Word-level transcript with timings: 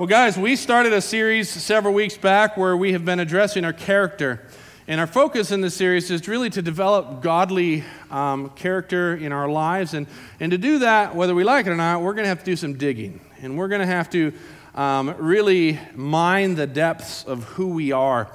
Well, 0.00 0.06
guys, 0.06 0.38
we 0.38 0.56
started 0.56 0.94
a 0.94 1.02
series 1.02 1.50
several 1.50 1.92
weeks 1.92 2.16
back 2.16 2.56
where 2.56 2.74
we 2.74 2.94
have 2.94 3.04
been 3.04 3.20
addressing 3.20 3.66
our 3.66 3.74
character. 3.74 4.40
And 4.88 4.98
our 4.98 5.06
focus 5.06 5.50
in 5.52 5.60
this 5.60 5.74
series 5.74 6.10
is 6.10 6.26
really 6.26 6.48
to 6.48 6.62
develop 6.62 7.20
godly 7.20 7.84
um, 8.10 8.48
character 8.48 9.14
in 9.14 9.30
our 9.30 9.46
lives. 9.46 9.92
And, 9.92 10.06
and 10.40 10.52
to 10.52 10.56
do 10.56 10.78
that, 10.78 11.14
whether 11.14 11.34
we 11.34 11.44
like 11.44 11.66
it 11.66 11.70
or 11.70 11.76
not, 11.76 12.00
we're 12.00 12.14
going 12.14 12.24
to 12.24 12.30
have 12.30 12.38
to 12.38 12.44
do 12.46 12.56
some 12.56 12.78
digging. 12.78 13.20
And 13.42 13.58
we're 13.58 13.68
going 13.68 13.82
to 13.82 13.86
have 13.86 14.08
to 14.08 14.32
um, 14.74 15.14
really 15.18 15.78
mine 15.94 16.54
the 16.54 16.66
depths 16.66 17.22
of 17.24 17.44
who 17.44 17.66
we 17.66 17.92
are. 17.92 18.32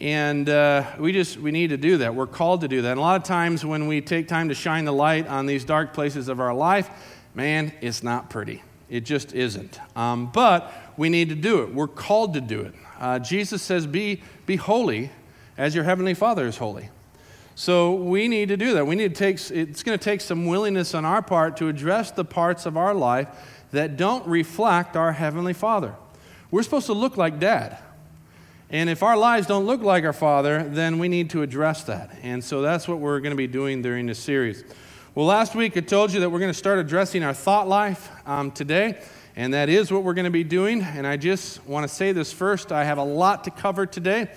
And 0.00 0.48
uh, 0.48 0.84
we 0.98 1.12
just 1.12 1.36
we 1.36 1.52
need 1.52 1.68
to 1.68 1.76
do 1.76 1.98
that. 1.98 2.12
We're 2.12 2.26
called 2.26 2.62
to 2.62 2.68
do 2.68 2.82
that. 2.82 2.90
And 2.90 2.98
a 2.98 3.02
lot 3.02 3.20
of 3.20 3.22
times 3.22 3.64
when 3.64 3.86
we 3.86 4.00
take 4.00 4.26
time 4.26 4.48
to 4.48 4.54
shine 4.56 4.84
the 4.84 4.92
light 4.92 5.28
on 5.28 5.46
these 5.46 5.64
dark 5.64 5.94
places 5.94 6.26
of 6.26 6.40
our 6.40 6.52
life, 6.52 6.90
man, 7.36 7.72
it's 7.80 8.02
not 8.02 8.30
pretty. 8.30 8.64
It 8.90 9.04
just 9.04 9.32
isn't. 9.32 9.80
Um, 9.96 10.30
but 10.32 10.72
we 10.96 11.08
need 11.08 11.28
to 11.28 11.34
do 11.34 11.62
it. 11.62 11.74
We're 11.74 11.88
called 11.88 12.34
to 12.34 12.40
do 12.40 12.60
it. 12.60 12.74
Uh, 12.98 13.18
Jesus 13.18 13.62
says, 13.62 13.86
be, 13.86 14.22
be 14.46 14.56
holy 14.56 15.10
as 15.58 15.74
your 15.74 15.84
heavenly 15.84 16.14
Father 16.14 16.46
is 16.46 16.56
holy. 16.56 16.88
So 17.54 17.94
we 17.94 18.26
need 18.26 18.48
to 18.48 18.56
do 18.56 18.74
that. 18.74 18.86
We 18.86 18.96
need 18.96 19.14
to 19.14 19.18
take, 19.18 19.36
it's 19.50 19.82
going 19.82 19.98
to 19.98 20.04
take 20.04 20.20
some 20.20 20.46
willingness 20.46 20.94
on 20.94 21.04
our 21.04 21.22
part 21.22 21.56
to 21.58 21.68
address 21.68 22.10
the 22.10 22.24
parts 22.24 22.66
of 22.66 22.76
our 22.76 22.94
life 22.94 23.28
that 23.70 23.96
don't 23.96 24.26
reflect 24.26 24.96
our 24.96 25.12
heavenly 25.12 25.52
Father. 25.52 25.94
We're 26.50 26.62
supposed 26.62 26.86
to 26.86 26.92
look 26.92 27.16
like 27.16 27.38
dad. 27.38 27.78
And 28.70 28.90
if 28.90 29.02
our 29.02 29.16
lives 29.16 29.46
don't 29.46 29.66
look 29.66 29.82
like 29.82 30.04
our 30.04 30.12
Father, 30.12 30.64
then 30.64 30.98
we 30.98 31.08
need 31.08 31.30
to 31.30 31.42
address 31.42 31.84
that. 31.84 32.10
And 32.22 32.42
so 32.42 32.62
that's 32.62 32.88
what 32.88 32.98
we're 32.98 33.20
going 33.20 33.30
to 33.30 33.36
be 33.36 33.46
doing 33.46 33.82
during 33.82 34.06
this 34.06 34.18
series. 34.18 34.64
Well, 35.14 35.26
last 35.26 35.54
week 35.54 35.76
I 35.76 35.80
told 35.80 36.12
you 36.12 36.20
that 36.20 36.30
we're 36.30 36.40
going 36.40 36.50
to 36.50 36.58
start 36.58 36.80
addressing 36.80 37.22
our 37.22 37.34
thought 37.34 37.68
life 37.68 38.10
um, 38.26 38.50
today. 38.50 39.00
And 39.36 39.52
that 39.54 39.68
is 39.68 39.90
what 39.90 40.04
we're 40.04 40.14
going 40.14 40.26
to 40.26 40.30
be 40.30 40.44
doing. 40.44 40.82
And 40.82 41.06
I 41.06 41.16
just 41.16 41.64
want 41.66 41.88
to 41.88 41.94
say 41.94 42.12
this 42.12 42.32
first 42.32 42.70
I 42.70 42.84
have 42.84 42.98
a 42.98 43.04
lot 43.04 43.44
to 43.44 43.50
cover 43.50 43.86
today. 43.86 44.28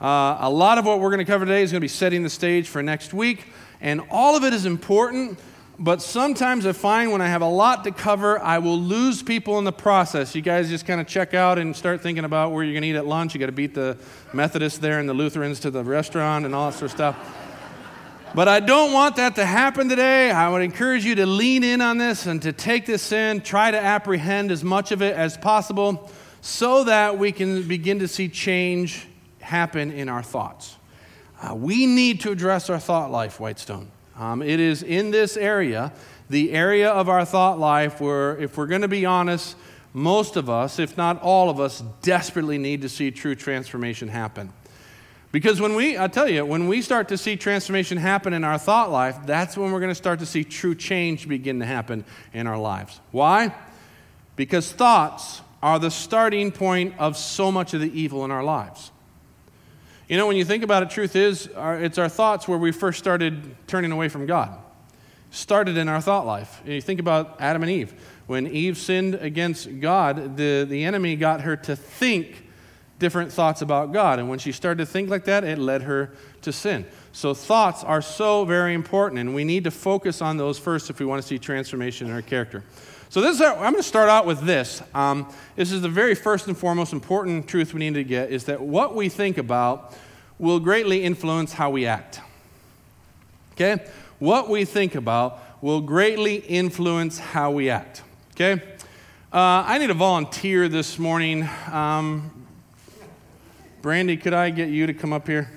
Uh, 0.00 0.36
a 0.40 0.50
lot 0.50 0.78
of 0.78 0.84
what 0.84 1.00
we're 1.00 1.10
going 1.10 1.24
to 1.24 1.24
cover 1.24 1.44
today 1.44 1.62
is 1.62 1.72
going 1.72 1.80
to 1.80 1.84
be 1.84 1.88
setting 1.88 2.22
the 2.22 2.30
stage 2.30 2.68
for 2.68 2.82
next 2.82 3.14
week. 3.14 3.46
And 3.80 4.02
all 4.10 4.36
of 4.36 4.44
it 4.44 4.52
is 4.52 4.66
important, 4.66 5.38
but 5.78 6.00
sometimes 6.00 6.64
I 6.64 6.72
find 6.72 7.12
when 7.12 7.20
I 7.20 7.28
have 7.28 7.42
a 7.42 7.48
lot 7.48 7.84
to 7.84 7.90
cover, 7.90 8.38
I 8.38 8.58
will 8.58 8.78
lose 8.78 9.22
people 9.22 9.58
in 9.58 9.64
the 9.64 9.72
process. 9.72 10.34
You 10.34 10.42
guys 10.42 10.68
just 10.68 10.86
kind 10.86 11.00
of 11.00 11.06
check 11.06 11.34
out 11.34 11.58
and 11.58 11.74
start 11.74 12.00
thinking 12.00 12.24
about 12.24 12.52
where 12.52 12.62
you're 12.62 12.72
going 12.72 12.82
to 12.82 12.88
eat 12.88 12.96
at 12.96 13.06
lunch. 13.06 13.34
You 13.34 13.40
got 13.40 13.46
to 13.46 13.52
beat 13.52 13.74
the 13.74 13.98
Methodists 14.32 14.78
there 14.78 14.98
and 14.98 15.08
the 15.08 15.14
Lutherans 15.14 15.60
to 15.60 15.70
the 15.70 15.82
restaurant 15.82 16.44
and 16.44 16.54
all 16.54 16.70
that 16.70 16.78
sort 16.78 16.90
of 16.90 16.96
stuff. 16.96 17.45
But 18.36 18.48
I 18.48 18.60
don't 18.60 18.92
want 18.92 19.16
that 19.16 19.36
to 19.36 19.46
happen 19.46 19.88
today. 19.88 20.30
I 20.30 20.50
would 20.50 20.60
encourage 20.60 21.06
you 21.06 21.14
to 21.14 21.24
lean 21.24 21.64
in 21.64 21.80
on 21.80 21.96
this 21.96 22.26
and 22.26 22.42
to 22.42 22.52
take 22.52 22.84
this 22.84 23.10
in, 23.10 23.40
try 23.40 23.70
to 23.70 23.80
apprehend 23.80 24.50
as 24.50 24.62
much 24.62 24.92
of 24.92 25.00
it 25.00 25.16
as 25.16 25.38
possible 25.38 26.10
so 26.42 26.84
that 26.84 27.16
we 27.16 27.32
can 27.32 27.66
begin 27.66 28.00
to 28.00 28.06
see 28.06 28.28
change 28.28 29.06
happen 29.40 29.90
in 29.90 30.10
our 30.10 30.22
thoughts. 30.22 30.76
Uh, 31.40 31.54
we 31.54 31.86
need 31.86 32.20
to 32.20 32.30
address 32.30 32.68
our 32.68 32.78
thought 32.78 33.10
life, 33.10 33.40
Whitestone. 33.40 33.90
Um, 34.18 34.42
it 34.42 34.60
is 34.60 34.82
in 34.82 35.12
this 35.12 35.38
area, 35.38 35.94
the 36.28 36.52
area 36.52 36.90
of 36.90 37.08
our 37.08 37.24
thought 37.24 37.58
life, 37.58 38.02
where, 38.02 38.36
if 38.36 38.58
we're 38.58 38.66
going 38.66 38.82
to 38.82 38.86
be 38.86 39.06
honest, 39.06 39.56
most 39.94 40.36
of 40.36 40.50
us, 40.50 40.78
if 40.78 40.98
not 40.98 41.22
all 41.22 41.48
of 41.48 41.58
us, 41.58 41.82
desperately 42.02 42.58
need 42.58 42.82
to 42.82 42.90
see 42.90 43.10
true 43.10 43.34
transformation 43.34 44.08
happen. 44.08 44.52
Because 45.36 45.60
when 45.60 45.74
we, 45.74 45.98
I 45.98 46.08
tell 46.08 46.30
you, 46.30 46.46
when 46.46 46.66
we 46.66 46.80
start 46.80 47.08
to 47.08 47.18
see 47.18 47.36
transformation 47.36 47.98
happen 47.98 48.32
in 48.32 48.42
our 48.42 48.56
thought 48.56 48.90
life, 48.90 49.18
that's 49.26 49.54
when 49.54 49.70
we're 49.70 49.80
going 49.80 49.90
to 49.90 49.94
start 49.94 50.20
to 50.20 50.24
see 50.24 50.44
true 50.44 50.74
change 50.74 51.28
begin 51.28 51.60
to 51.60 51.66
happen 51.66 52.06
in 52.32 52.46
our 52.46 52.56
lives. 52.56 53.02
Why? 53.10 53.54
Because 54.34 54.72
thoughts 54.72 55.42
are 55.62 55.78
the 55.78 55.90
starting 55.90 56.50
point 56.52 56.94
of 56.98 57.18
so 57.18 57.52
much 57.52 57.74
of 57.74 57.82
the 57.82 57.92
evil 57.92 58.24
in 58.24 58.30
our 58.30 58.42
lives. 58.42 58.90
You 60.08 60.16
know, 60.16 60.26
when 60.26 60.38
you 60.38 60.44
think 60.46 60.64
about 60.64 60.82
it, 60.82 60.88
truth 60.88 61.14
is, 61.14 61.50
it's 61.54 61.98
our 61.98 62.08
thoughts 62.08 62.48
where 62.48 62.56
we 62.56 62.72
first 62.72 62.98
started 62.98 63.56
turning 63.66 63.92
away 63.92 64.08
from 64.08 64.24
God. 64.24 64.56
Started 65.32 65.76
in 65.76 65.86
our 65.86 66.00
thought 66.00 66.24
life. 66.24 66.62
You 66.64 66.80
think 66.80 66.98
about 66.98 67.36
Adam 67.40 67.62
and 67.62 67.70
Eve. 67.70 67.92
When 68.26 68.46
Eve 68.46 68.78
sinned 68.78 69.16
against 69.16 69.80
God, 69.80 70.38
the, 70.38 70.64
the 70.66 70.82
enemy 70.86 71.14
got 71.14 71.42
her 71.42 71.58
to 71.58 71.76
think 71.76 72.45
different 72.98 73.32
thoughts 73.32 73.62
about 73.62 73.92
God. 73.92 74.18
And 74.18 74.28
when 74.28 74.38
she 74.38 74.52
started 74.52 74.78
to 74.78 74.86
think 74.86 75.10
like 75.10 75.24
that, 75.24 75.44
it 75.44 75.58
led 75.58 75.82
her 75.82 76.10
to 76.42 76.52
sin. 76.52 76.86
So, 77.12 77.34
thoughts 77.34 77.82
are 77.82 78.02
so 78.02 78.44
very 78.44 78.74
important, 78.74 79.20
and 79.20 79.34
we 79.34 79.44
need 79.44 79.64
to 79.64 79.70
focus 79.70 80.20
on 80.20 80.36
those 80.36 80.58
first 80.58 80.90
if 80.90 81.00
we 81.00 81.06
want 81.06 81.22
to 81.22 81.26
see 81.26 81.38
transformation 81.38 82.08
in 82.08 82.12
our 82.12 82.22
character. 82.22 82.62
So, 83.08 83.20
this 83.20 83.36
is 83.36 83.40
our, 83.40 83.54
I'm 83.54 83.72
going 83.72 83.76
to 83.76 83.82
start 83.82 84.08
out 84.08 84.26
with 84.26 84.40
this. 84.42 84.82
Um, 84.94 85.32
this 85.56 85.72
is 85.72 85.82
the 85.82 85.88
very 85.88 86.14
first 86.14 86.46
and 86.46 86.56
foremost 86.56 86.92
important 86.92 87.48
truth 87.48 87.72
we 87.72 87.80
need 87.80 87.94
to 87.94 88.04
get 88.04 88.30
is 88.30 88.44
that 88.44 88.60
what 88.60 88.94
we 88.94 89.08
think 89.08 89.38
about 89.38 89.94
will 90.38 90.60
greatly 90.60 91.02
influence 91.02 91.52
how 91.52 91.70
we 91.70 91.86
act. 91.86 92.20
Okay? 93.52 93.82
What 94.18 94.50
we 94.50 94.64
think 94.64 94.94
about 94.94 95.62
will 95.62 95.80
greatly 95.80 96.36
influence 96.36 97.18
how 97.18 97.50
we 97.50 97.70
act. 97.70 98.02
Okay? 98.32 98.62
Uh, 99.32 99.64
I 99.66 99.78
need 99.78 99.90
a 99.90 99.94
volunteer 99.94 100.68
this 100.68 100.98
morning. 100.98 101.48
Um, 101.72 102.35
Brandy, 103.86 104.16
could 104.16 104.34
I 104.34 104.50
get 104.50 104.68
you 104.68 104.88
to 104.88 104.92
come 104.92 105.12
up 105.12 105.28
here? 105.28 105.48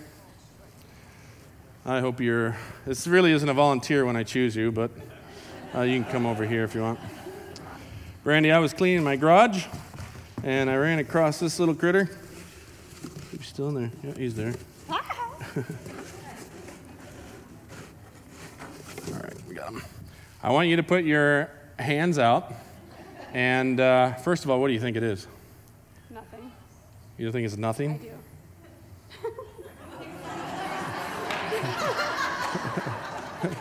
I 1.83 1.99
hope 1.99 2.21
you're. 2.21 2.55
This 2.85 3.07
really 3.07 3.31
isn't 3.31 3.49
a 3.49 3.55
volunteer 3.55 4.05
when 4.05 4.15
I 4.15 4.21
choose 4.21 4.55
you, 4.55 4.71
but 4.71 4.91
uh, 5.73 5.81
you 5.81 6.03
can 6.03 6.11
come 6.11 6.27
over 6.27 6.45
here 6.45 6.63
if 6.63 6.75
you 6.75 6.81
want. 6.81 6.99
Brandy, 8.23 8.51
I 8.51 8.59
was 8.59 8.71
cleaning 8.71 9.03
my 9.03 9.15
garage 9.15 9.65
and 10.43 10.69
I 10.69 10.75
ran 10.75 10.99
across 10.99 11.39
this 11.39 11.57
little 11.57 11.73
critter. 11.73 12.07
He's 13.31 13.47
still 13.47 13.69
in 13.69 13.73
there. 13.73 13.91
Yeah, 14.03 14.13
he's 14.15 14.35
there. 14.35 14.53
All 14.91 14.93
right, 19.11 19.47
we 19.47 19.55
got 19.55 19.69
him. 19.69 19.81
I 20.43 20.51
want 20.51 20.67
you 20.67 20.75
to 20.75 20.83
put 20.83 21.03
your 21.03 21.49
hands 21.79 22.19
out. 22.19 22.53
And 23.33 23.79
uh, 23.79 24.13
first 24.17 24.43
of 24.43 24.51
all, 24.51 24.61
what 24.61 24.67
do 24.67 24.73
you 24.75 24.79
think 24.79 24.97
it 24.97 25.03
is? 25.03 25.25
You 27.19 27.31
think 27.33 27.45
it's 27.45 27.57
nothing? 27.57 27.91
I 27.91 27.97
do. 27.97 28.09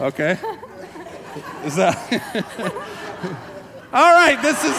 Okay. 0.00 0.32
Is 1.64 1.76
that 1.76 1.96
All 3.92 4.12
right, 4.14 4.40
this 4.42 4.64
is 4.64 4.76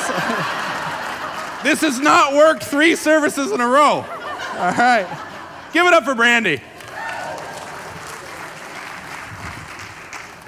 This 1.63 1.81
has 1.81 1.99
not 1.99 2.33
worked 2.33 2.63
3 2.63 2.95
services 2.97 3.51
in 3.51 3.61
a 3.61 3.67
row. 3.67 4.03
All 4.03 4.71
right. 4.71 5.07
Give 5.71 5.85
it 5.85 5.93
up 5.93 6.03
for 6.03 6.15
Brandy. 6.15 6.61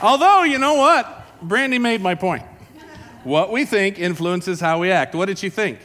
Although, 0.02 0.44
you 0.44 0.60
know 0.60 0.74
what? 0.74 1.26
Brandy 1.42 1.80
made 1.80 2.02
my 2.02 2.16
point. 2.16 2.44
What 3.24 3.52
we 3.52 3.64
think 3.66 3.98
influences 3.98 4.60
how 4.60 4.80
we 4.80 4.92
act. 4.92 5.16
What 5.16 5.28
did 5.28 5.40
she 5.40 5.50
think? 5.50 5.80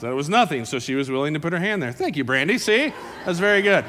That 0.00 0.10
it 0.10 0.14
was 0.14 0.28
nothing, 0.28 0.64
so 0.64 0.78
she 0.78 0.94
was 0.94 1.10
willing 1.10 1.34
to 1.34 1.40
put 1.40 1.52
her 1.52 1.58
hand 1.58 1.82
there. 1.82 1.92
Thank 1.92 2.16
you, 2.16 2.24
Brandy. 2.24 2.58
See? 2.58 2.92
That's 3.24 3.38
very 3.38 3.62
good. 3.62 3.84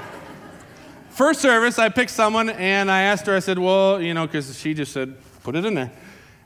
First 1.09 1.41
service, 1.41 1.79
I 1.79 1.89
picked 1.89 2.11
someone 2.11 2.49
and 2.49 2.91
I 2.91 3.01
asked 3.01 3.25
her, 3.25 3.35
I 3.35 3.39
said, 3.39 3.57
well, 3.57 4.01
you 4.01 4.13
know, 4.13 4.27
because 4.27 4.57
she 4.59 4.73
just 4.73 4.93
said, 4.93 5.15
put 5.43 5.55
it 5.55 5.65
in 5.65 5.73
there. 5.73 5.91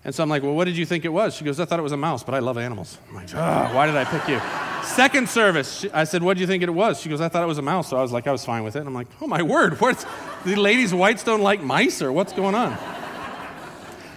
And 0.04 0.16
so 0.16 0.24
I'm 0.24 0.30
like, 0.30 0.42
well, 0.42 0.54
what 0.54 0.66
did 0.66 0.78
you 0.78 0.86
think 0.86 1.06
it 1.06 1.10
was? 1.10 1.36
She 1.36 1.44
goes, 1.44 1.60
I 1.60 1.66
thought 1.66 1.78
it 1.78 1.84
was 1.84 1.92
a 1.92 1.98
mouse, 1.98 2.24
but 2.24 2.34
I 2.34 2.40
love 2.40 2.58
animals. 2.58 2.98
I'm 3.10 3.16
like, 3.16 3.28
oh, 3.36 3.76
why 3.76 3.86
did 3.86 3.96
I 3.96 4.04
pick 4.04 4.28
you? 4.28 4.42
Second 4.84 5.30
service, 5.30 5.86
I 5.94 6.06
said, 6.06 6.24
what 6.24 6.38
do 6.38 6.42
you 6.42 6.48
think 6.48 6.64
it 6.64 6.74
was? 6.74 7.00
She 7.00 7.10
goes, 7.10 7.22
I 7.22 7.30
thought 7.30 7.44
it 7.44 7.48
was 7.48 7.60
a 7.60 7.62
mouse. 7.62 7.90
So 7.90 7.98
I 7.98 8.02
was 8.02 8.12
like, 8.12 8.26
I 8.26 8.32
was 8.32 8.44
fine 8.44 8.64
with 8.64 8.76
it. 8.76 8.80
And 8.80 8.88
I'm 8.88 8.96
like, 8.96 9.08
oh 9.22 9.28
my 9.28 9.44
word, 9.44 9.80
what's 9.80 10.06
the 10.44 10.56
ladies 10.56 10.92
whites 10.92 11.24
don't 11.24 11.42
like 11.42 11.62
mice 11.62 12.02
or 12.02 12.12
what's 12.12 12.34
going 12.34 12.56
on? 12.56 12.76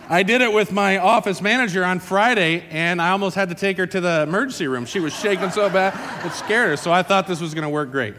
I 0.07 0.23
did 0.23 0.43
it 0.43 0.53
with 0.53 0.71
my 0.71 0.99
office 0.99 1.41
manager 1.41 1.83
on 1.83 1.99
Friday, 1.99 2.65
and 2.71 3.01
I 3.01 3.11
almost 3.11 3.35
had 3.37 3.49
to 3.49 3.55
take 3.55 3.79
her 3.79 3.87
to 3.87 4.01
the 4.03 4.23
emergency 4.23 4.67
room. 4.67 4.85
She 4.85 5.01
was 5.01 5.15
shaking 5.15 5.51
so 5.51 5.71
bad, 5.71 5.95
it 6.27 6.33
scared 6.33 6.71
her. 6.71 6.77
So 6.77 6.93
I 6.93 7.03
thought 7.03 7.27
this 7.27 7.41
was 7.41 7.55
going 7.55 7.63
to 7.63 7.71
work 7.71 7.91
great. 7.91 8.15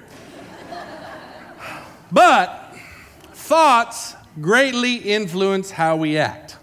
But 2.11 2.75
thoughts 3.33 4.15
greatly 4.41 4.95
influence 4.95 5.69
how 5.69 5.95
we 5.95 6.17
act. 6.17 6.57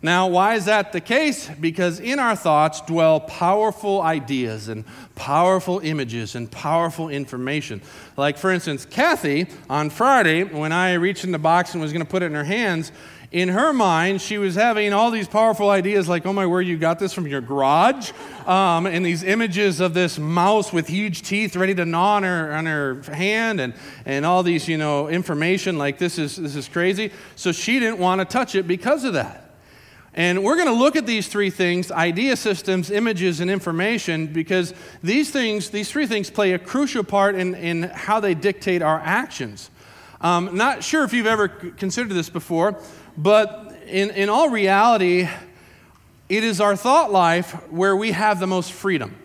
Now, 0.00 0.28
why 0.28 0.54
is 0.54 0.66
that 0.66 0.92
the 0.92 1.00
case? 1.00 1.48
Because 1.48 1.98
in 1.98 2.18
our 2.18 2.36
thoughts 2.36 2.82
dwell 2.82 3.20
powerful 3.20 4.02
ideas 4.02 4.68
and 4.68 4.84
powerful 5.14 5.80
images 5.80 6.34
and 6.34 6.50
powerful 6.50 7.08
information. 7.08 7.80
Like, 8.16 8.36
for 8.36 8.50
instance, 8.50 8.84
Kathy 8.84 9.46
on 9.70 9.88
Friday, 9.88 10.44
when 10.44 10.72
I 10.72 10.94
reached 10.94 11.24
in 11.24 11.32
the 11.32 11.38
box 11.38 11.72
and 11.72 11.82
was 11.82 11.92
going 11.92 12.04
to 12.04 12.10
put 12.10 12.22
it 12.22 12.26
in 12.26 12.34
her 12.34 12.44
hands, 12.44 12.92
in 13.34 13.48
her 13.48 13.72
mind, 13.72 14.20
she 14.22 14.38
was 14.38 14.54
having 14.54 14.92
all 14.92 15.10
these 15.10 15.26
powerful 15.26 15.68
ideas 15.68 16.08
like, 16.08 16.24
oh 16.24 16.32
my 16.32 16.46
word, 16.46 16.68
you 16.68 16.78
got 16.78 17.00
this 17.00 17.12
from 17.12 17.26
your 17.26 17.40
garage? 17.40 18.12
Um, 18.46 18.86
and 18.86 19.04
these 19.04 19.24
images 19.24 19.80
of 19.80 19.92
this 19.92 20.20
mouse 20.20 20.72
with 20.72 20.86
huge 20.86 21.22
teeth 21.22 21.56
ready 21.56 21.74
to 21.74 21.84
gnaw 21.84 22.14
on 22.14 22.22
her, 22.22 22.52
on 22.52 22.66
her 22.66 23.02
hand 23.12 23.60
and, 23.60 23.74
and 24.06 24.24
all 24.24 24.44
these, 24.44 24.68
you 24.68 24.78
know, 24.78 25.08
information 25.08 25.78
like 25.78 25.98
this 25.98 26.16
is, 26.16 26.36
this 26.36 26.54
is 26.54 26.68
crazy. 26.68 27.10
So 27.34 27.50
she 27.50 27.80
didn't 27.80 27.98
want 27.98 28.20
to 28.20 28.24
touch 28.24 28.54
it 28.54 28.68
because 28.68 29.02
of 29.02 29.14
that. 29.14 29.50
And 30.14 30.44
we're 30.44 30.54
going 30.54 30.68
to 30.68 30.72
look 30.72 30.94
at 30.94 31.04
these 31.04 31.26
three 31.26 31.50
things 31.50 31.90
idea 31.90 32.36
systems, 32.36 32.88
images, 32.92 33.40
and 33.40 33.50
information 33.50 34.28
because 34.28 34.72
these 35.02 35.32
things, 35.32 35.70
these 35.70 35.90
three 35.90 36.06
things, 36.06 36.30
play 36.30 36.52
a 36.52 36.58
crucial 36.60 37.02
part 37.02 37.34
in, 37.34 37.56
in 37.56 37.82
how 37.82 38.20
they 38.20 38.34
dictate 38.34 38.80
our 38.80 39.00
actions. 39.00 39.70
Um, 40.20 40.56
not 40.56 40.82
sure 40.82 41.04
if 41.04 41.12
you've 41.12 41.26
ever 41.26 41.48
considered 41.48 42.12
this 42.14 42.30
before, 42.30 42.80
but 43.16 43.76
in, 43.86 44.10
in 44.10 44.28
all 44.28 44.48
reality, 44.48 45.28
it 46.28 46.44
is 46.44 46.60
our 46.60 46.76
thought 46.76 47.12
life 47.12 47.52
where 47.70 47.96
we 47.96 48.12
have 48.12 48.40
the 48.40 48.46
most 48.46 48.72
freedom. 48.72 49.16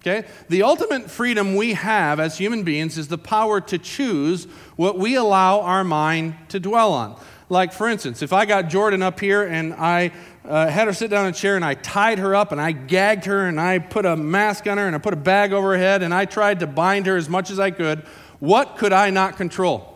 Okay? 0.00 0.26
The 0.48 0.64
ultimate 0.64 1.10
freedom 1.10 1.54
we 1.54 1.74
have 1.74 2.18
as 2.18 2.36
human 2.36 2.64
beings 2.64 2.98
is 2.98 3.06
the 3.08 3.18
power 3.18 3.60
to 3.60 3.78
choose 3.78 4.44
what 4.74 4.98
we 4.98 5.14
allow 5.14 5.60
our 5.60 5.84
mind 5.84 6.34
to 6.48 6.58
dwell 6.58 6.92
on. 6.92 7.20
Like, 7.48 7.72
for 7.72 7.88
instance, 7.88 8.22
if 8.22 8.32
I 8.32 8.44
got 8.44 8.68
Jordan 8.68 9.02
up 9.02 9.20
here 9.20 9.44
and 9.44 9.74
I 9.74 10.10
uh, 10.44 10.68
had 10.68 10.88
her 10.88 10.92
sit 10.92 11.10
down 11.10 11.26
in 11.26 11.30
a 11.30 11.36
chair 11.36 11.54
and 11.54 11.64
I 11.64 11.74
tied 11.74 12.18
her 12.18 12.34
up 12.34 12.50
and 12.50 12.60
I 12.60 12.72
gagged 12.72 13.26
her 13.26 13.46
and 13.46 13.60
I 13.60 13.78
put 13.78 14.04
a 14.04 14.16
mask 14.16 14.66
on 14.66 14.78
her 14.78 14.86
and 14.86 14.96
I 14.96 14.98
put 14.98 15.12
a 15.12 15.18
bag 15.18 15.52
over 15.52 15.72
her 15.72 15.78
head 15.78 16.02
and 16.02 16.12
I 16.12 16.24
tried 16.24 16.60
to 16.60 16.66
bind 16.66 17.06
her 17.06 17.16
as 17.16 17.28
much 17.28 17.50
as 17.50 17.60
I 17.60 17.70
could, 17.70 18.00
what 18.40 18.76
could 18.76 18.92
I 18.92 19.10
not 19.10 19.36
control? 19.36 19.91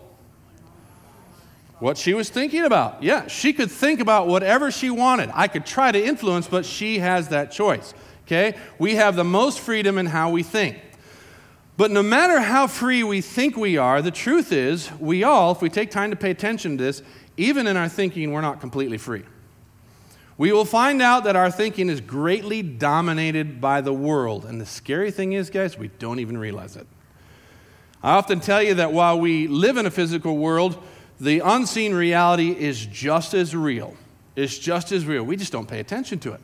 What 1.79 1.99
she 1.99 2.15
was 2.15 2.31
thinking 2.31 2.65
about. 2.65 3.03
Yeah, 3.03 3.27
she 3.27 3.53
could 3.53 3.71
think 3.71 4.01
about 4.01 4.29
whatever 4.29 4.71
she 4.71 4.89
wanted. 4.89 5.31
I 5.35 5.47
could 5.47 5.67
try 5.67 5.93
to 5.93 6.03
influence, 6.03 6.49
but 6.49 6.65
she 6.65 7.01
has 7.01 7.29
that 7.29 7.53
choice. 7.53 7.93
Okay? 8.25 8.57
We 8.79 8.95
have 8.95 9.15
the 9.15 9.25
most 9.25 9.61
freedom 9.61 9.99
in 9.99 10.07
how 10.07 10.31
we 10.31 10.43
think. 10.43 10.79
But 11.77 11.91
no 11.91 12.03
matter 12.03 12.41
how 12.41 12.67
free 12.67 13.05
we 13.05 13.21
think 13.21 13.57
we 13.57 13.77
are, 13.77 14.01
the 14.01 14.11
truth 14.11 14.51
is, 14.51 14.91
we 14.99 15.25
all, 15.25 15.53
if 15.53 15.61
we 15.61 15.69
take 15.69 15.91
time 15.91 16.11
to 16.11 16.17
pay 16.17 16.31
attention 16.31 16.79
to 16.79 16.85
this, 16.85 17.03
even 17.37 17.67
in 17.67 17.77
our 17.77 17.89
thinking, 17.89 18.33
we're 18.33 18.41
not 18.41 18.61
completely 18.61 18.97
free. 18.97 19.25
We 20.39 20.53
will 20.53 20.65
find 20.65 21.03
out 21.03 21.25
that 21.25 21.37
our 21.37 21.51
thinking 21.51 21.91
is 21.91 22.01
greatly 22.01 22.63
dominated 22.63 23.61
by 23.61 23.83
the 23.83 23.93
world. 23.93 24.47
And 24.47 24.59
the 24.61 24.67
scary 24.67 25.11
thing 25.11 25.35
is, 25.35 25.51
guys, 25.51 25.77
we 25.77 25.89
don't 25.99 26.21
even 26.21 26.39
realize 26.39 26.77
it. 26.77 26.87
I 28.03 28.15
often 28.15 28.41
tell 28.41 28.63
you 28.63 28.75
that 28.75 28.93
while 28.93 29.19
we 29.19 29.47
live 29.47 29.77
in 29.77 29.87
a 29.87 29.91
physical 29.91 30.37
world, 30.39 30.83
the 31.21 31.41
unseen 31.41 31.95
reality 31.95 32.51
is 32.51 32.85
just 32.87 33.35
as 33.35 33.55
real. 33.55 33.95
It's 34.35 34.59
just 34.59 34.93
as 34.93 35.07
real. 35.07 35.25
We 35.25 35.37
just 35.37 35.53
don't 35.53 35.67
pay 35.67 35.81
attention 35.81 36.19
to 36.21 36.33
it. 36.33 36.41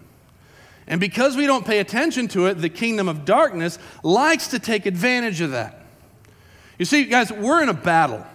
And 0.86 1.00
because 1.00 1.36
we 1.36 1.46
don't 1.46 1.64
pay 1.64 1.78
attention 1.78 2.28
to 2.28 2.46
it, 2.46 2.54
the 2.54 2.68
kingdom 2.68 3.08
of 3.08 3.24
darkness 3.24 3.78
likes 4.02 4.48
to 4.48 4.58
take 4.58 4.86
advantage 4.86 5.40
of 5.40 5.52
that. 5.52 5.78
You 6.78 6.84
see, 6.84 7.04
guys, 7.04 7.30
we're 7.30 7.62
in 7.62 7.68
a 7.68 7.74
battle. 7.74 8.26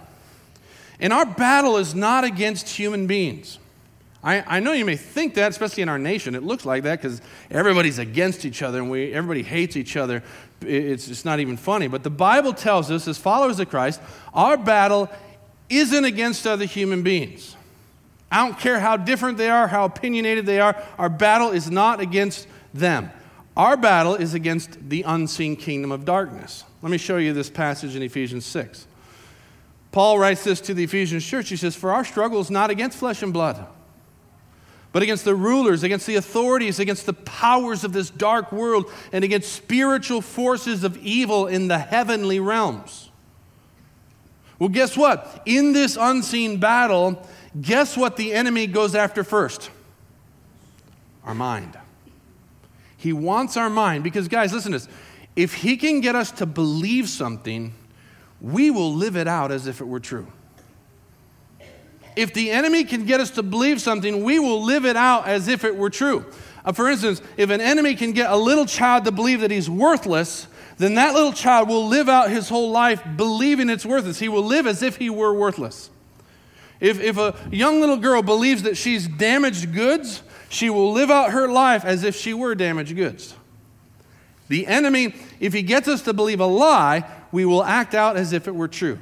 And 1.00 1.12
our 1.12 1.26
battle 1.26 1.76
is 1.76 1.94
not 1.94 2.24
against 2.24 2.68
human 2.68 3.06
beings. 3.06 3.58
I, 4.22 4.56
I 4.56 4.60
know 4.60 4.72
you 4.72 4.84
may 4.84 4.96
think 4.96 5.34
that, 5.34 5.50
especially 5.50 5.82
in 5.82 5.88
our 5.88 5.98
nation. 5.98 6.34
It 6.34 6.42
looks 6.42 6.64
like 6.66 6.82
that 6.84 7.00
because 7.00 7.20
everybody's 7.50 7.98
against 7.98 8.44
each 8.44 8.62
other 8.62 8.78
and 8.78 8.90
we, 8.90 9.12
everybody 9.12 9.42
hates 9.42 9.76
each 9.76 9.96
other. 9.96 10.24
It's, 10.60 11.08
it's 11.08 11.24
not 11.24 11.38
even 11.38 11.56
funny. 11.56 11.86
But 11.86 12.02
the 12.02 12.10
Bible 12.10 12.52
tells 12.52 12.90
us, 12.90 13.06
as 13.06 13.16
followers 13.16 13.60
of 13.60 13.70
Christ, 13.70 14.00
our 14.34 14.56
battle 14.56 15.08
isn't 15.68 16.04
against 16.04 16.46
other 16.46 16.64
human 16.64 17.02
beings. 17.02 17.56
I 18.30 18.46
don't 18.46 18.58
care 18.58 18.78
how 18.78 18.96
different 18.96 19.38
they 19.38 19.48
are, 19.48 19.68
how 19.68 19.84
opinionated 19.84 20.46
they 20.46 20.60
are, 20.60 20.80
our 20.98 21.08
battle 21.08 21.50
is 21.50 21.70
not 21.70 22.00
against 22.00 22.46
them. 22.74 23.10
Our 23.56 23.76
battle 23.76 24.14
is 24.14 24.34
against 24.34 24.88
the 24.88 25.02
unseen 25.02 25.56
kingdom 25.56 25.90
of 25.90 26.04
darkness. 26.04 26.64
Let 26.80 26.90
me 26.90 26.98
show 26.98 27.16
you 27.16 27.32
this 27.32 27.50
passage 27.50 27.96
in 27.96 28.02
Ephesians 28.02 28.46
6. 28.46 28.86
Paul 29.90 30.18
writes 30.18 30.44
this 30.44 30.60
to 30.62 30.74
the 30.74 30.84
Ephesians 30.84 31.26
church. 31.26 31.48
He 31.48 31.56
says, 31.56 31.74
For 31.74 31.90
our 31.90 32.04
struggle 32.04 32.40
is 32.40 32.50
not 32.50 32.70
against 32.70 32.98
flesh 32.98 33.22
and 33.22 33.32
blood, 33.32 33.66
but 34.92 35.02
against 35.02 35.24
the 35.24 35.34
rulers, 35.34 35.82
against 35.82 36.06
the 36.06 36.14
authorities, 36.16 36.78
against 36.78 37.06
the 37.06 37.14
powers 37.14 37.82
of 37.82 37.92
this 37.92 38.10
dark 38.10 38.52
world, 38.52 38.92
and 39.12 39.24
against 39.24 39.52
spiritual 39.52 40.20
forces 40.20 40.84
of 40.84 40.96
evil 40.98 41.46
in 41.46 41.68
the 41.68 41.78
heavenly 41.78 42.38
realms. 42.38 43.07
Well, 44.58 44.68
guess 44.68 44.96
what? 44.96 45.42
In 45.46 45.72
this 45.72 45.96
unseen 46.00 46.58
battle, 46.58 47.26
guess 47.60 47.96
what 47.96 48.16
the 48.16 48.32
enemy 48.32 48.66
goes 48.66 48.94
after 48.94 49.22
first? 49.22 49.70
Our 51.24 51.34
mind. 51.34 51.78
He 52.96 53.12
wants 53.12 53.56
our 53.56 53.70
mind 53.70 54.02
because, 54.02 54.26
guys, 54.26 54.52
listen 54.52 54.72
to 54.72 54.78
this. 54.78 54.88
If 55.36 55.54
he 55.54 55.76
can 55.76 56.00
get 56.00 56.16
us 56.16 56.32
to 56.32 56.46
believe 56.46 57.08
something, 57.08 57.72
we 58.40 58.70
will 58.70 58.92
live 58.92 59.16
it 59.16 59.28
out 59.28 59.52
as 59.52 59.68
if 59.68 59.80
it 59.80 59.86
were 59.86 60.00
true. 60.00 60.26
If 62.16 62.34
the 62.34 62.50
enemy 62.50 62.82
can 62.82 63.04
get 63.04 63.20
us 63.20 63.30
to 63.32 63.44
believe 63.44 63.80
something, 63.80 64.24
we 64.24 64.40
will 64.40 64.64
live 64.64 64.84
it 64.84 64.96
out 64.96 65.28
as 65.28 65.46
if 65.46 65.62
it 65.62 65.76
were 65.76 65.90
true. 65.90 66.24
Uh, 66.64 66.72
for 66.72 66.90
instance, 66.90 67.22
if 67.36 67.50
an 67.50 67.60
enemy 67.60 67.94
can 67.94 68.10
get 68.10 68.28
a 68.28 68.36
little 68.36 68.66
child 68.66 69.04
to 69.04 69.12
believe 69.12 69.40
that 69.42 69.52
he's 69.52 69.70
worthless, 69.70 70.48
then 70.78 70.94
that 70.94 71.12
little 71.12 71.32
child 71.32 71.68
will 71.68 71.86
live 71.86 72.08
out 72.08 72.30
his 72.30 72.48
whole 72.48 72.70
life 72.70 73.02
believing 73.16 73.68
it's 73.68 73.84
worthless. 73.84 74.20
He 74.20 74.28
will 74.28 74.44
live 74.44 74.66
as 74.66 74.82
if 74.82 74.96
he 74.96 75.10
were 75.10 75.34
worthless. 75.34 75.90
If, 76.80 77.00
if 77.00 77.18
a 77.18 77.34
young 77.50 77.80
little 77.80 77.96
girl 77.96 78.22
believes 78.22 78.62
that 78.62 78.76
she's 78.76 79.08
damaged 79.08 79.74
goods, 79.74 80.22
she 80.48 80.70
will 80.70 80.92
live 80.92 81.10
out 81.10 81.32
her 81.32 81.48
life 81.48 81.84
as 81.84 82.04
if 82.04 82.14
she 82.14 82.32
were 82.32 82.54
damaged 82.54 82.94
goods. 82.94 83.34
The 84.46 84.66
enemy, 84.66 85.14
if 85.40 85.52
he 85.52 85.62
gets 85.62 85.88
us 85.88 86.02
to 86.02 86.12
believe 86.12 86.40
a 86.40 86.46
lie, 86.46 87.04
we 87.32 87.44
will 87.44 87.64
act 87.64 87.94
out 87.94 88.16
as 88.16 88.32
if 88.32 88.48
it 88.48 88.54
were 88.54 88.68
true. 88.68 88.98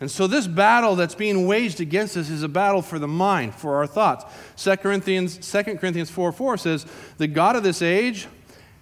And 0.00 0.10
so, 0.10 0.26
this 0.26 0.46
battle 0.46 0.96
that's 0.96 1.14
being 1.14 1.46
waged 1.46 1.80
against 1.80 2.16
us 2.16 2.28
is 2.28 2.42
a 2.42 2.48
battle 2.48 2.82
for 2.82 2.98
the 2.98 3.08
mind, 3.08 3.54
for 3.54 3.76
our 3.76 3.86
thoughts. 3.86 4.24
2 4.62 4.76
Corinthians, 4.78 5.38
2 5.50 5.76
Corinthians 5.76 6.10
4 6.10 6.32
4 6.32 6.56
says, 6.58 6.84
The 7.16 7.28
God 7.28 7.56
of 7.56 7.62
this 7.62 7.80
age 7.80 8.26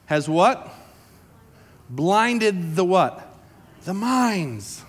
has 0.07 0.29
what? 0.29 0.75
Blinded 1.93 2.75
the 2.75 2.85
what? 2.85 3.37
The 3.85 3.93
minds 3.93 4.83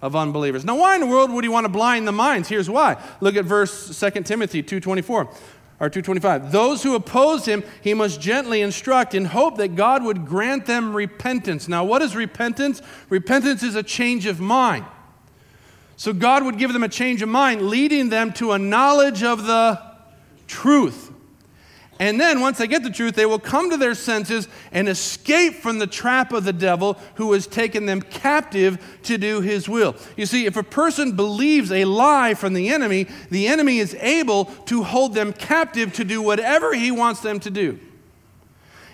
of 0.00 0.16
unbelievers. 0.16 0.64
Now, 0.64 0.78
why 0.78 0.94
in 0.94 1.02
the 1.02 1.06
world 1.06 1.30
would 1.30 1.44
he 1.44 1.50
want 1.50 1.66
to 1.66 1.68
blind 1.68 2.08
the 2.08 2.12
minds? 2.12 2.48
Here's 2.48 2.70
why. 2.70 2.96
Look 3.20 3.36
at 3.36 3.44
verse 3.44 3.98
2 3.98 4.22
Timothy 4.22 4.62
2.24 4.62 5.36
or 5.80 5.88
225 5.88 6.52
those 6.52 6.82
who 6.82 6.94
oppose 6.94 7.46
him 7.46 7.64
he 7.80 7.94
must 7.94 8.20
gently 8.20 8.60
instruct 8.60 9.14
in 9.14 9.24
hope 9.24 9.56
that 9.56 9.74
god 9.76 10.04
would 10.04 10.26
grant 10.26 10.66
them 10.66 10.94
repentance 10.94 11.68
now 11.68 11.82
what 11.82 12.02
is 12.02 12.14
repentance 12.14 12.82
repentance 13.08 13.62
is 13.62 13.74
a 13.76 13.82
change 13.82 14.26
of 14.26 14.40
mind 14.40 14.84
so 15.96 16.12
god 16.12 16.44
would 16.44 16.58
give 16.58 16.74
them 16.74 16.82
a 16.82 16.88
change 16.88 17.22
of 17.22 17.30
mind 17.30 17.62
leading 17.62 18.10
them 18.10 18.30
to 18.30 18.52
a 18.52 18.58
knowledge 18.58 19.22
of 19.22 19.46
the 19.46 19.80
truth 20.46 21.09
and 22.00 22.18
then, 22.18 22.40
once 22.40 22.56
they 22.56 22.66
get 22.66 22.82
the 22.82 22.88
truth, 22.88 23.14
they 23.14 23.26
will 23.26 23.38
come 23.38 23.68
to 23.68 23.76
their 23.76 23.94
senses 23.94 24.48
and 24.72 24.88
escape 24.88 25.56
from 25.56 25.78
the 25.78 25.86
trap 25.86 26.32
of 26.32 26.44
the 26.44 26.52
devil 26.52 26.96
who 27.16 27.34
has 27.34 27.46
taken 27.46 27.84
them 27.84 28.00
captive 28.00 28.82
to 29.02 29.18
do 29.18 29.42
his 29.42 29.68
will. 29.68 29.94
You 30.16 30.24
see, 30.24 30.46
if 30.46 30.56
a 30.56 30.62
person 30.62 31.14
believes 31.14 31.70
a 31.70 31.84
lie 31.84 32.32
from 32.32 32.54
the 32.54 32.70
enemy, 32.70 33.06
the 33.28 33.48
enemy 33.48 33.80
is 33.80 33.94
able 33.96 34.46
to 34.46 34.82
hold 34.82 35.12
them 35.12 35.34
captive 35.34 35.92
to 35.92 36.04
do 36.04 36.22
whatever 36.22 36.72
he 36.72 36.90
wants 36.90 37.20
them 37.20 37.38
to 37.40 37.50
do. 37.50 37.78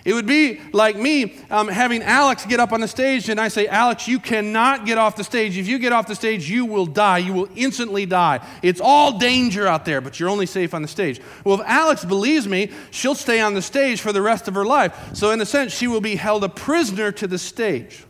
It 0.07 0.13
would 0.13 0.25
be 0.25 0.61
like 0.71 0.95
me 0.95 1.35
um, 1.49 1.67
having 1.67 2.01
Alex 2.01 2.45
get 2.45 2.61
up 2.61 2.71
on 2.71 2.79
the 2.79 2.87
stage 2.87 3.27
and 3.27 3.41
I 3.41 3.49
say, 3.49 3.67
Alex, 3.67 4.07
you 4.07 4.19
cannot 4.19 4.85
get 4.85 4.97
off 4.97 5.17
the 5.17 5.23
stage. 5.25 5.57
If 5.57 5.67
you 5.67 5.77
get 5.79 5.91
off 5.91 6.07
the 6.07 6.15
stage, 6.15 6.49
you 6.49 6.63
will 6.63 6.85
die. 6.85 7.17
You 7.17 7.33
will 7.33 7.49
instantly 7.57 8.05
die. 8.05 8.39
It's 8.63 8.79
all 8.79 9.17
danger 9.19 9.67
out 9.67 9.83
there, 9.83 9.99
but 9.99 10.17
you're 10.17 10.29
only 10.29 10.45
safe 10.45 10.73
on 10.73 10.81
the 10.81 10.87
stage. 10.87 11.19
Well, 11.43 11.59
if 11.59 11.67
Alex 11.67 12.05
believes 12.05 12.47
me, 12.47 12.71
she'll 12.89 13.15
stay 13.15 13.41
on 13.41 13.53
the 13.53 13.61
stage 13.61 13.99
for 13.99 14.13
the 14.13 14.21
rest 14.21 14.47
of 14.47 14.53
her 14.53 14.63
life. 14.63 14.97
So, 15.13 15.31
in 15.31 15.41
a 15.41 15.45
sense, 15.45 15.73
she 15.73 15.87
will 15.87 15.99
be 15.99 16.15
held 16.15 16.45
a 16.45 16.49
prisoner 16.49 17.11
to 17.11 17.27
the 17.27 17.37
stage. 17.37 18.05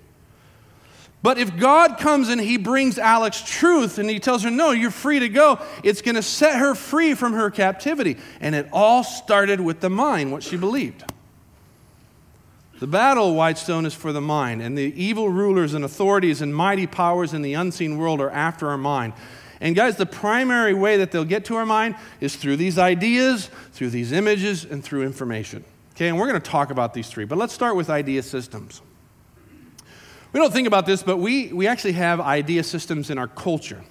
But 1.24 1.40
if 1.40 1.58
God 1.58 1.98
comes 1.98 2.30
and 2.30 2.40
he 2.40 2.58
brings 2.58 3.00
Alex 3.00 3.42
truth 3.44 3.98
and 3.98 4.08
he 4.08 4.20
tells 4.20 4.44
her, 4.44 4.52
no, 4.52 4.70
you're 4.70 4.92
free 4.92 5.18
to 5.18 5.30
go, 5.30 5.60
it's 5.84 6.04
going 6.04 6.14
to 6.14 6.22
set 6.22 6.60
her 6.60 6.76
free 6.76 7.16
from 7.16 7.34
her 7.34 7.50
captivity. 7.50 8.18
And 8.40 8.54
it 8.54 8.70
all 8.72 9.04
started 9.04 9.60
with 9.60 9.80
the 9.80 9.90
mind, 9.90 10.32
what 10.32 10.44
she 10.44 10.58
believed. 10.58 11.04
The 12.80 12.88
battle, 12.88 13.34
Whitestone, 13.34 13.86
is 13.88 13.96
for 13.96 14.14
the 14.14 14.22
mind, 14.22 14.62
and 14.62 14.78
the 14.78 14.94
evil 15.02 15.30
rulers 15.30 15.74
and 15.74 15.84
authorities 15.84 16.42
and 16.42 16.56
mighty 16.56 16.86
powers 16.86 17.34
in 17.34 17.42
the 17.42 17.56
unseen 17.56 17.98
world 17.98 18.22
are 18.22 18.30
after 18.30 18.70
our 18.70 18.78
mind. 18.78 19.14
And 19.60 19.76
guys, 19.76 19.96
the 19.96 20.06
primary 20.06 20.76
way 20.76 20.98
that 20.98 21.12
they'll 21.12 21.26
get 21.26 21.46
to 21.46 21.56
our 21.56 21.66
mind 21.66 21.96
is 22.22 22.36
through 22.36 22.58
these 22.58 22.78
ideas, 22.78 23.50
through 23.72 23.90
these 23.90 24.12
images, 24.12 24.64
and 24.64 24.84
through 24.84 25.04
information. 25.04 25.64
Okay, 25.96 26.10
and 26.10 26.20
we're 26.20 26.28
going 26.28 26.40
to 26.40 26.50
talk 26.52 26.70
about 26.70 26.94
these 26.94 27.10
three, 27.10 27.26
but 27.26 27.40
let's 27.40 27.54
start 27.54 27.76
with 27.76 27.90
idea 27.90 28.22
systems. 28.22 28.82
We 30.32 30.40
don't 30.40 30.54
think 30.54 30.68
about 30.68 30.86
this, 30.86 31.02
but 31.02 31.18
we, 31.18 31.52
we 31.52 31.66
actually 31.66 31.94
have 31.94 32.22
idea 32.22 32.62
systems 32.64 33.10
in 33.10 33.18
our 33.18 33.28
culture. 33.28 33.82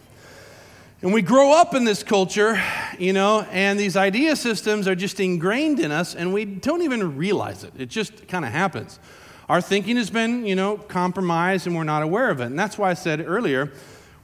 And 1.02 1.12
we 1.12 1.20
grow 1.20 1.52
up 1.52 1.74
in 1.74 1.84
this 1.84 2.02
culture, 2.02 2.58
you 2.98 3.12
know, 3.12 3.42
and 3.50 3.78
these 3.78 3.98
idea 3.98 4.34
systems 4.34 4.88
are 4.88 4.94
just 4.94 5.20
ingrained 5.20 5.78
in 5.78 5.92
us, 5.92 6.14
and 6.14 6.32
we 6.32 6.46
don't 6.46 6.80
even 6.80 7.18
realize 7.18 7.64
it. 7.64 7.74
It 7.76 7.90
just 7.90 8.26
kind 8.28 8.46
of 8.46 8.50
happens. 8.50 8.98
Our 9.46 9.60
thinking 9.60 9.96
has 9.98 10.08
been, 10.08 10.46
you 10.46 10.56
know, 10.56 10.78
compromised, 10.78 11.66
and 11.66 11.76
we're 11.76 11.84
not 11.84 12.02
aware 12.02 12.30
of 12.30 12.40
it. 12.40 12.46
And 12.46 12.58
that's 12.58 12.78
why 12.78 12.90
I 12.90 12.94
said 12.94 13.20
earlier, 13.20 13.72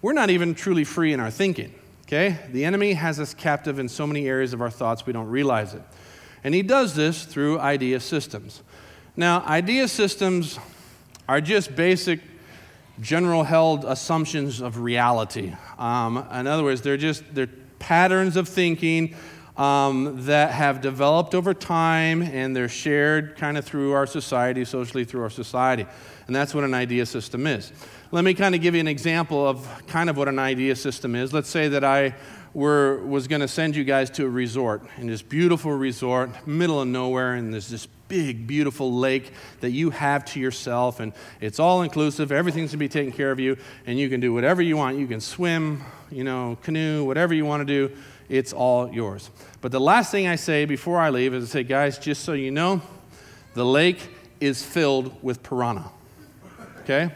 we're 0.00 0.14
not 0.14 0.30
even 0.30 0.54
truly 0.54 0.84
free 0.84 1.12
in 1.12 1.20
our 1.20 1.30
thinking, 1.30 1.74
okay? 2.06 2.38
The 2.50 2.64
enemy 2.64 2.94
has 2.94 3.20
us 3.20 3.34
captive 3.34 3.78
in 3.78 3.86
so 3.86 4.06
many 4.06 4.26
areas 4.26 4.54
of 4.54 4.62
our 4.62 4.70
thoughts, 4.70 5.04
we 5.04 5.12
don't 5.12 5.28
realize 5.28 5.74
it. 5.74 5.82
And 6.42 6.54
he 6.54 6.62
does 6.62 6.94
this 6.94 7.26
through 7.26 7.60
idea 7.60 8.00
systems. 8.00 8.62
Now, 9.14 9.42
idea 9.42 9.88
systems 9.88 10.58
are 11.28 11.42
just 11.42 11.76
basic, 11.76 12.20
general 13.02 13.44
held 13.44 13.84
assumptions 13.84 14.60
of 14.60 14.78
reality. 14.78 15.54
Um, 15.78 16.16
in 16.32 16.46
other 16.46 16.62
words, 16.62 16.80
they're 16.80 16.96
just 16.96 17.22
they're 17.34 17.48
patterns 17.78 18.36
of 18.36 18.48
thinking 18.48 19.14
um, 19.56 20.24
that 20.24 20.52
have 20.52 20.80
developed 20.80 21.34
over 21.34 21.52
time 21.52 22.22
and 22.22 22.56
they're 22.56 22.68
shared 22.68 23.36
kind 23.36 23.58
of 23.58 23.64
through 23.64 23.92
our 23.92 24.06
society, 24.06 24.64
socially 24.64 25.04
through 25.04 25.22
our 25.22 25.30
society. 25.30 25.84
And 26.26 26.34
that's 26.34 26.54
what 26.54 26.64
an 26.64 26.74
idea 26.74 27.04
system 27.04 27.46
is. 27.46 27.72
Let 28.12 28.24
me 28.24 28.34
kind 28.34 28.54
of 28.54 28.60
give 28.60 28.74
you 28.74 28.80
an 28.80 28.88
example 28.88 29.46
of 29.46 29.68
kind 29.88 30.08
of 30.08 30.16
what 30.16 30.28
an 30.28 30.38
idea 30.38 30.76
system 30.76 31.14
is. 31.14 31.32
Let's 31.32 31.48
say 31.50 31.68
that 31.68 31.82
I 31.82 32.14
were, 32.54 32.98
was 33.04 33.26
going 33.26 33.40
to 33.40 33.48
send 33.48 33.74
you 33.74 33.84
guys 33.84 34.10
to 34.10 34.26
a 34.26 34.28
resort, 34.28 34.82
in 34.98 35.06
this 35.06 35.22
beautiful 35.22 35.72
resort, 35.72 36.46
middle 36.46 36.80
of 36.80 36.88
nowhere, 36.88 37.34
and 37.34 37.52
there's 37.52 37.68
this 37.68 37.86
big, 38.12 38.46
beautiful 38.46 38.92
lake 38.92 39.32
that 39.60 39.70
you 39.70 39.88
have 39.88 40.22
to 40.22 40.38
yourself, 40.38 41.00
and 41.00 41.14
it's 41.40 41.58
all 41.58 41.80
inclusive. 41.80 42.30
Everything's 42.30 42.72
going 42.72 42.72
to 42.72 42.76
be 42.76 42.86
taken 42.86 43.10
care 43.10 43.30
of 43.30 43.40
you, 43.40 43.56
and 43.86 43.98
you 43.98 44.10
can 44.10 44.20
do 44.20 44.34
whatever 44.34 44.60
you 44.60 44.76
want. 44.76 44.98
You 44.98 45.06
can 45.06 45.18
swim, 45.18 45.82
you 46.10 46.22
know, 46.22 46.58
canoe, 46.62 47.04
whatever 47.04 47.32
you 47.32 47.46
want 47.46 47.62
to 47.62 47.64
do. 47.64 47.96
It's 48.28 48.52
all 48.52 48.92
yours. 48.92 49.30
But 49.62 49.72
the 49.72 49.80
last 49.80 50.10
thing 50.10 50.26
I 50.28 50.36
say 50.36 50.66
before 50.66 51.00
I 51.00 51.08
leave 51.08 51.32
is 51.32 51.44
I 51.44 51.60
say, 51.60 51.62
guys, 51.62 51.98
just 51.98 52.22
so 52.22 52.34
you 52.34 52.50
know, 52.50 52.82
the 53.54 53.64
lake 53.64 54.10
is 54.40 54.62
filled 54.62 55.22
with 55.22 55.42
piranha. 55.42 55.90
Okay? 56.80 57.10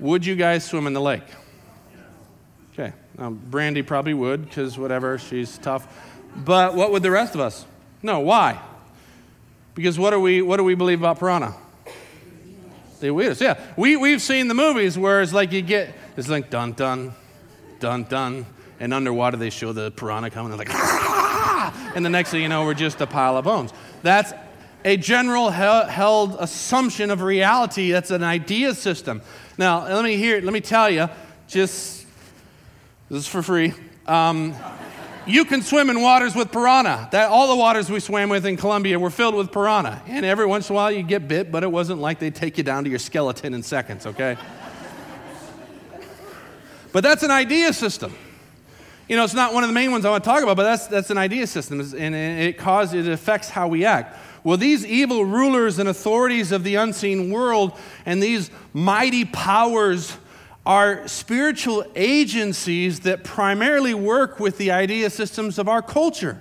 Would 0.00 0.26
you 0.26 0.34
guys 0.34 0.64
swim 0.64 0.88
in 0.88 0.94
the 0.94 1.00
lake? 1.00 1.22
Okay. 2.72 2.92
Now, 3.16 3.30
Brandy 3.30 3.82
probably 3.82 4.14
would 4.14 4.48
because 4.48 4.76
whatever, 4.76 5.16
she's 5.16 5.58
tough. 5.58 5.86
But 6.34 6.74
what 6.74 6.90
would 6.90 7.04
the 7.04 7.12
rest 7.12 7.36
of 7.36 7.40
us? 7.40 7.64
No, 8.02 8.18
why? 8.18 8.60
Because 9.78 9.96
what 9.96 10.10
do 10.10 10.18
we, 10.18 10.42
what 10.42 10.56
do 10.56 10.64
we 10.64 10.74
believe 10.74 10.98
about 10.98 11.20
piranha? 11.20 11.54
They 12.98 13.12
weird 13.12 13.30
us. 13.30 13.40
Yeah. 13.40 13.60
We, 13.76 13.94
we've 13.94 14.20
seen 14.20 14.48
the 14.48 14.54
movies 14.54 14.98
where 14.98 15.22
it's 15.22 15.32
like 15.32 15.52
you 15.52 15.62
get, 15.62 15.94
it's 16.16 16.28
like 16.28 16.50
dun 16.50 16.72
dun, 16.72 17.14
dun 17.78 18.02
dun, 18.02 18.44
and 18.80 18.92
underwater 18.92 19.36
they 19.36 19.50
show 19.50 19.72
the 19.72 19.92
piranha 19.92 20.30
coming, 20.30 20.50
they're 20.50 20.58
like, 20.58 20.70
ah! 20.72 21.92
and 21.94 22.04
the 22.04 22.10
next 22.10 22.30
thing 22.30 22.42
you 22.42 22.48
know, 22.48 22.64
we're 22.64 22.74
just 22.74 23.00
a 23.00 23.06
pile 23.06 23.36
of 23.36 23.44
bones. 23.44 23.72
That's 24.02 24.32
a 24.84 24.96
general 24.96 25.50
held 25.50 26.34
assumption 26.40 27.12
of 27.12 27.22
reality. 27.22 27.92
That's 27.92 28.10
an 28.10 28.24
idea 28.24 28.74
system. 28.74 29.22
Now, 29.58 29.84
let 29.86 30.02
me 30.02 30.16
hear, 30.16 30.40
let 30.40 30.52
me 30.52 30.60
tell 30.60 30.90
you, 30.90 31.08
just 31.46 32.04
this 33.08 33.18
is 33.20 33.28
for 33.28 33.42
free. 33.44 33.74
Um, 34.08 34.56
you 35.28 35.44
can 35.44 35.62
swim 35.62 35.90
in 35.90 36.00
waters 36.00 36.34
with 36.34 36.50
piranha. 36.50 37.08
That, 37.12 37.28
all 37.30 37.48
the 37.48 37.56
waters 37.56 37.90
we 37.90 38.00
swam 38.00 38.28
with 38.28 38.46
in 38.46 38.56
Colombia 38.56 38.98
were 38.98 39.10
filled 39.10 39.34
with 39.34 39.52
piranha. 39.52 40.02
And 40.06 40.24
every 40.24 40.46
once 40.46 40.68
in 40.68 40.74
a 40.74 40.76
while 40.76 40.90
you 40.90 41.02
get 41.02 41.28
bit, 41.28 41.52
but 41.52 41.62
it 41.62 41.70
wasn't 41.70 42.00
like 42.00 42.18
they 42.18 42.30
take 42.30 42.58
you 42.58 42.64
down 42.64 42.84
to 42.84 42.90
your 42.90 42.98
skeleton 42.98 43.54
in 43.54 43.62
seconds, 43.62 44.06
okay? 44.06 44.36
but 46.92 47.02
that's 47.02 47.22
an 47.22 47.30
idea 47.30 47.72
system. 47.72 48.14
You 49.08 49.16
know, 49.16 49.24
it's 49.24 49.34
not 49.34 49.54
one 49.54 49.64
of 49.64 49.68
the 49.68 49.74
main 49.74 49.90
ones 49.90 50.04
I 50.04 50.10
want 50.10 50.24
to 50.24 50.28
talk 50.28 50.42
about, 50.42 50.56
but 50.56 50.64
that's, 50.64 50.86
that's 50.86 51.10
an 51.10 51.18
idea 51.18 51.46
system, 51.46 51.80
and 51.80 52.14
it 52.14 52.58
causes, 52.58 53.06
it 53.06 53.12
affects 53.12 53.48
how 53.48 53.68
we 53.68 53.84
act. 53.84 54.18
Well, 54.44 54.56
these 54.56 54.84
evil 54.84 55.24
rulers 55.24 55.78
and 55.78 55.88
authorities 55.88 56.52
of 56.52 56.64
the 56.64 56.76
unseen 56.76 57.30
world 57.30 57.72
and 58.06 58.22
these 58.22 58.50
mighty 58.72 59.24
powers 59.24 60.16
are 60.68 61.08
spiritual 61.08 61.82
agencies 61.96 63.00
that 63.00 63.24
primarily 63.24 63.94
work 63.94 64.38
with 64.38 64.58
the 64.58 64.70
idea 64.70 65.08
systems 65.08 65.58
of 65.58 65.66
our 65.66 65.80
culture. 65.80 66.38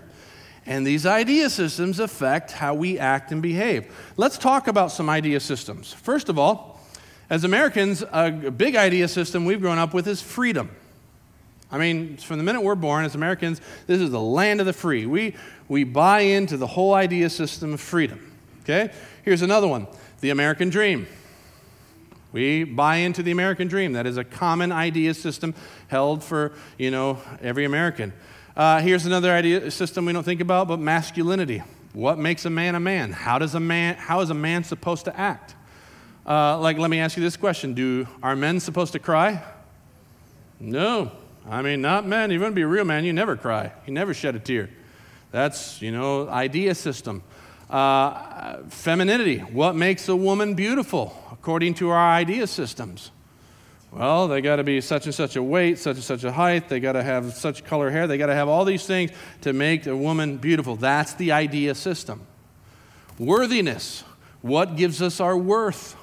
And 0.65 0.85
these 0.85 1.05
idea 1.05 1.49
systems 1.49 2.01
affect 2.01 2.51
how 2.51 2.73
we 2.73 2.99
act 2.99 3.31
and 3.31 3.41
behave. 3.41 3.89
Let's 4.17 4.37
talk 4.37 4.67
about 4.67 4.91
some 4.91 5.09
idea 5.09 5.39
systems. 5.39 5.93
First 5.93 6.27
of 6.27 6.37
all, 6.37 6.81
as 7.29 7.45
Americans, 7.45 8.03
a 8.11 8.29
big 8.29 8.75
idea 8.75 9.07
system 9.07 9.45
we've 9.45 9.61
grown 9.61 9.77
up 9.77 9.93
with 9.93 10.05
is 10.09 10.21
freedom. 10.21 10.71
I 11.71 11.77
mean, 11.77 12.17
from 12.17 12.37
the 12.37 12.43
minute 12.43 12.61
we're 12.61 12.75
born 12.75 13.05
as 13.05 13.15
Americans, 13.15 13.61
this 13.87 14.01
is 14.01 14.11
the 14.11 14.19
land 14.19 14.59
of 14.59 14.65
the 14.65 14.73
free. 14.73 15.05
We, 15.05 15.35
we 15.69 15.85
buy 15.85 16.19
into 16.19 16.57
the 16.57 16.67
whole 16.67 16.93
idea 16.93 17.29
system 17.29 17.73
of 17.73 17.79
freedom. 17.79 18.29
Okay? 18.63 18.91
Here's 19.23 19.41
another 19.41 19.69
one 19.69 19.87
the 20.19 20.31
American 20.31 20.69
dream. 20.69 21.07
We 22.31 22.63
buy 22.63 22.97
into 22.97 23.23
the 23.23 23.31
American 23.31 23.67
dream. 23.67 23.93
That 23.93 24.05
is 24.05 24.17
a 24.17 24.23
common 24.23 24.71
idea 24.71 25.13
system 25.13 25.55
held 25.87 26.23
for, 26.23 26.53
you 26.77 26.91
know, 26.91 27.19
every 27.41 27.65
American. 27.65 28.13
Uh, 28.55 28.81
here's 28.81 29.05
another 29.05 29.31
idea 29.31 29.71
system 29.71 30.05
we 30.05 30.13
don't 30.13 30.23
think 30.23 30.41
about, 30.41 30.67
but 30.67 30.79
masculinity. 30.79 31.63
What 31.93 32.17
makes 32.17 32.45
a 32.45 32.49
man 32.49 32.75
a 32.75 32.79
man? 32.79 33.11
How 33.11 33.39
does 33.39 33.55
a 33.55 33.59
man? 33.59 33.95
How 33.95 34.21
is 34.21 34.29
a 34.29 34.35
man 34.35 34.63
supposed 34.63 35.05
to 35.05 35.17
act? 35.17 35.55
Uh, 36.25 36.59
like, 36.59 36.77
let 36.77 36.89
me 36.89 36.99
ask 36.99 37.15
you 37.17 37.23
this 37.23 37.37
question: 37.37 37.73
Do 37.73 38.07
are 38.21 38.35
men 38.35 38.59
supposed 38.59 38.93
to 38.93 38.99
cry? 38.99 39.41
No. 40.59 41.11
I 41.49 41.61
mean, 41.61 41.81
not 41.81 42.05
men. 42.05 42.29
You 42.31 42.41
want 42.41 42.51
to 42.51 42.55
be 42.55 42.63
a 42.63 42.67
real 42.67 42.83
man, 42.83 43.05
you 43.05 43.13
never 43.13 43.37
cry. 43.37 43.71
You 43.85 43.93
never 43.93 44.13
shed 44.13 44.35
a 44.35 44.39
tear. 44.39 44.69
That's, 45.31 45.81
you 45.81 45.91
know, 45.91 46.27
idea 46.27 46.75
system. 46.75 47.23
Uh, 47.69 48.63
femininity. 48.69 49.39
What 49.39 49.75
makes 49.75 50.07
a 50.07 50.15
woman 50.15 50.53
beautiful 50.53 51.13
according 51.31 51.73
to 51.75 51.89
our 51.89 52.13
idea 52.13 52.47
systems? 52.47 53.11
Well, 53.91 54.27
they 54.27 54.41
got 54.41 54.57
to 54.57 54.63
be 54.63 54.79
such 54.81 55.05
and 55.05 55.15
such 55.15 55.35
a 55.35 55.43
weight, 55.43 55.79
such 55.79 55.95
and 55.95 56.03
such 56.03 56.23
a 56.23 56.31
height. 56.31 56.69
They 56.69 56.79
got 56.79 56.93
to 56.93 57.03
have 57.03 57.33
such 57.33 57.63
color 57.63 57.89
hair. 57.89 58.07
They 58.07 58.17
got 58.17 58.27
to 58.27 58.35
have 58.35 58.47
all 58.47 58.65
these 58.65 58.85
things 58.85 59.11
to 59.41 59.53
make 59.53 59.85
a 59.87 59.95
woman 59.95 60.37
beautiful. 60.37 60.75
That's 60.75 61.13
the 61.15 61.31
idea 61.31 61.75
system. 61.75 62.21
Worthiness. 63.17 64.03
What 64.41 64.75
gives 64.75 65.01
us 65.01 65.19
our 65.19 65.37
worth? 65.37 65.95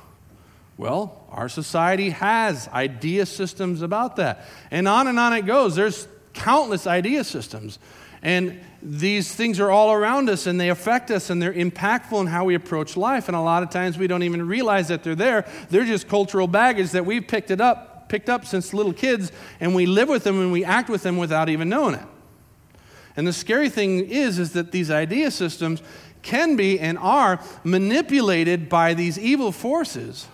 Well, 0.77 1.25
our 1.31 1.49
society 1.49 2.11
has 2.11 2.69
idea 2.69 3.27
systems 3.27 3.81
about 3.83 4.17
that. 4.17 4.45
And 4.71 4.89
on 4.89 5.07
and 5.07 5.19
on 5.19 5.33
it 5.33 5.47
goes. 5.47 5.77
There's 5.77 6.09
countless 6.33 6.87
idea 6.87 7.23
systems. 7.23 7.79
And 8.25 8.61
these 8.83 9.33
things 9.33 9.61
are 9.61 9.71
all 9.71 9.93
around 9.93 10.29
us 10.29 10.47
and 10.47 10.61
they 10.61 10.71
affect 10.71 11.11
us 11.11 11.31
and 11.31 11.41
they're 11.41 11.53
impactful 11.53 12.21
in 12.21 12.27
how 12.27 12.45
we 12.45 12.57
approach 12.57 12.97
life. 12.97 13.29
And 13.29 13.37
a 13.37 13.41
lot 13.41 13.63
of 13.63 13.71
times 13.71 13.97
we 13.97 14.07
don't 14.07 14.25
even 14.25 14.47
realize 14.47 14.89
that 14.89 15.05
they're 15.05 15.15
there. 15.15 15.47
They're 15.71 15.85
just 15.85 16.09
cultural 16.09 16.49
baggage 16.49 16.91
that 16.91 17.07
we've 17.07 17.27
picked 17.27 17.51
it 17.51 17.61
up, 17.61 18.09
picked 18.09 18.29
up 18.29 18.45
since 18.45 18.75
little 18.75 18.93
kids, 18.93 19.31
and 19.61 19.75
we 19.75 19.87
live 19.87 20.09
with 20.09 20.25
them 20.25 20.41
and 20.41 20.51
we 20.51 20.65
act 20.65 20.89
with 20.89 21.03
them 21.03 21.17
without 21.17 21.49
even 21.49 21.69
knowing 21.69 21.95
it. 21.95 22.07
And 23.17 23.27
the 23.27 23.33
scary 23.33 23.69
thing 23.69 24.01
is, 24.01 24.41
is 24.41 24.53
that 24.55 24.73
these 24.73 24.91
idea 24.91 25.31
systems 25.31 25.81
can 26.23 26.57
be 26.57 26.81
and 26.81 26.99
are 26.99 27.41
manipulated 27.63 28.69
by 28.69 28.95
these 28.95 29.19
evil 29.19 29.53
forces 29.53 30.27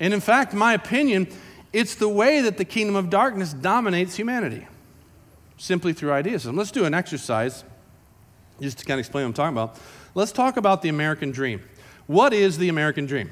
and 0.00 0.14
in 0.14 0.20
fact, 0.20 0.54
my 0.54 0.74
opinion, 0.74 1.28
it's 1.72 1.94
the 1.94 2.08
way 2.08 2.40
that 2.42 2.56
the 2.56 2.64
kingdom 2.64 2.96
of 2.96 3.10
darkness 3.10 3.52
dominates 3.52 4.16
humanity, 4.16 4.66
simply 5.58 5.92
through 5.92 6.12
ideas. 6.12 6.46
And 6.46 6.56
let's 6.56 6.70
do 6.70 6.84
an 6.84 6.94
exercise 6.94 7.64
just 8.60 8.78
to 8.78 8.84
kind 8.84 8.98
of 8.98 9.00
explain 9.00 9.24
what 9.24 9.28
I'm 9.28 9.34
talking 9.34 9.56
about. 9.56 9.78
Let's 10.14 10.32
talk 10.32 10.56
about 10.56 10.82
the 10.82 10.88
American 10.88 11.30
dream. 11.30 11.60
What 12.06 12.32
is 12.32 12.56
the 12.58 12.68
American 12.68 13.06
dream? 13.06 13.30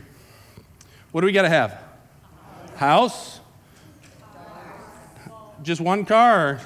What 1.12 1.22
do 1.22 1.26
we 1.26 1.32
got 1.32 1.42
to 1.42 1.48
have? 1.48 1.82
House? 2.76 3.40
Just 5.62 5.80
one 5.80 6.04
car? 6.04 6.60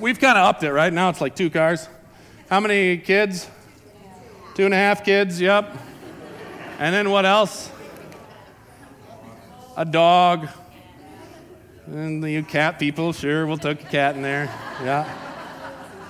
We've 0.00 0.18
kind 0.18 0.38
of 0.38 0.46
upped 0.46 0.62
it, 0.62 0.72
right? 0.72 0.92
Now 0.92 1.10
it's 1.10 1.20
like 1.20 1.36
two 1.36 1.50
cars. 1.50 1.86
How 2.48 2.58
many 2.60 2.96
kids? 2.96 3.48
Two 4.54 4.64
and 4.64 4.72
a 4.72 4.78
half 4.78 5.04
kids, 5.04 5.40
yep. 5.40 5.76
And 6.78 6.94
then 6.94 7.10
what 7.10 7.26
else? 7.26 7.70
a 9.80 9.84
dog. 9.86 10.48
And 11.86 12.22
you 12.28 12.42
cat 12.42 12.78
people, 12.78 13.12
sure, 13.12 13.46
we'll 13.46 13.56
take 13.56 13.82
a 13.82 13.86
cat 13.86 14.14
in 14.14 14.22
there. 14.22 14.44
Yeah. 14.82 15.08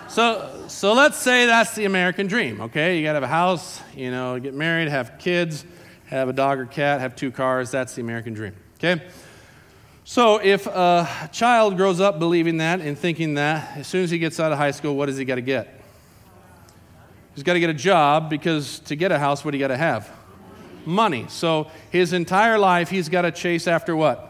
So, 0.09 0.65
so 0.69 0.93
let's 0.93 1.17
say 1.19 1.47
that's 1.47 1.75
the 1.75 1.85
American 1.85 2.27
dream, 2.27 2.61
okay? 2.63 2.99
You 2.99 3.05
got 3.05 3.13
to 3.13 3.17
have 3.17 3.23
a 3.23 3.29
house, 3.29 3.81
you 3.95 4.11
know, 4.11 4.39
get 4.39 4.55
married, 4.55 4.89
have 4.89 5.19
kids, 5.19 5.65
have 6.07 6.29
a 6.29 6.33
dog 6.33 6.59
or 6.59 6.67
cat, 6.67 7.01
have 7.01 7.15
two 7.15 7.31
cars. 7.31 7.71
That's 7.71 7.95
the 7.95 8.03
American 8.03 8.35
dream, 8.35 8.55
okay? 8.79 9.03
So 10.05 10.39
if 10.39 10.67
a 10.67 11.29
child 11.33 11.77
grows 11.77 12.01
up 12.01 12.19
believing 12.19 12.59
that 12.59 12.81
and 12.81 12.99
thinking 12.99 13.35
that, 13.35 13.79
as 13.79 13.87
soon 13.87 14.03
as 14.03 14.11
he 14.11 14.19
gets 14.19 14.41
out 14.41 14.51
of 14.51 14.59
high 14.59 14.73
school, 14.73 14.97
what 14.97 15.07
does 15.07 15.17
he 15.17 15.25
got 15.25 15.37
to 15.37 15.41
get? 15.41 15.81
He's 17.35 17.45
got 17.45 17.53
to 17.53 17.61
get 17.61 17.71
a 17.71 17.75
job 17.75 18.29
because 18.29 18.81
to 18.81 18.97
get 18.97 19.13
a 19.13 19.19
house, 19.19 19.45
what 19.45 19.53
do 19.53 19.59
you 19.59 19.63
got 19.63 19.69
to 19.69 19.77
have? 19.77 20.11
money. 20.85 21.27
So 21.29 21.71
his 21.91 22.13
entire 22.13 22.59
life, 22.59 22.91
he's 22.91 23.09
got 23.09 23.23
to 23.23 23.33
chase 23.33 23.67
after 23.67 23.95
what? 23.95 24.30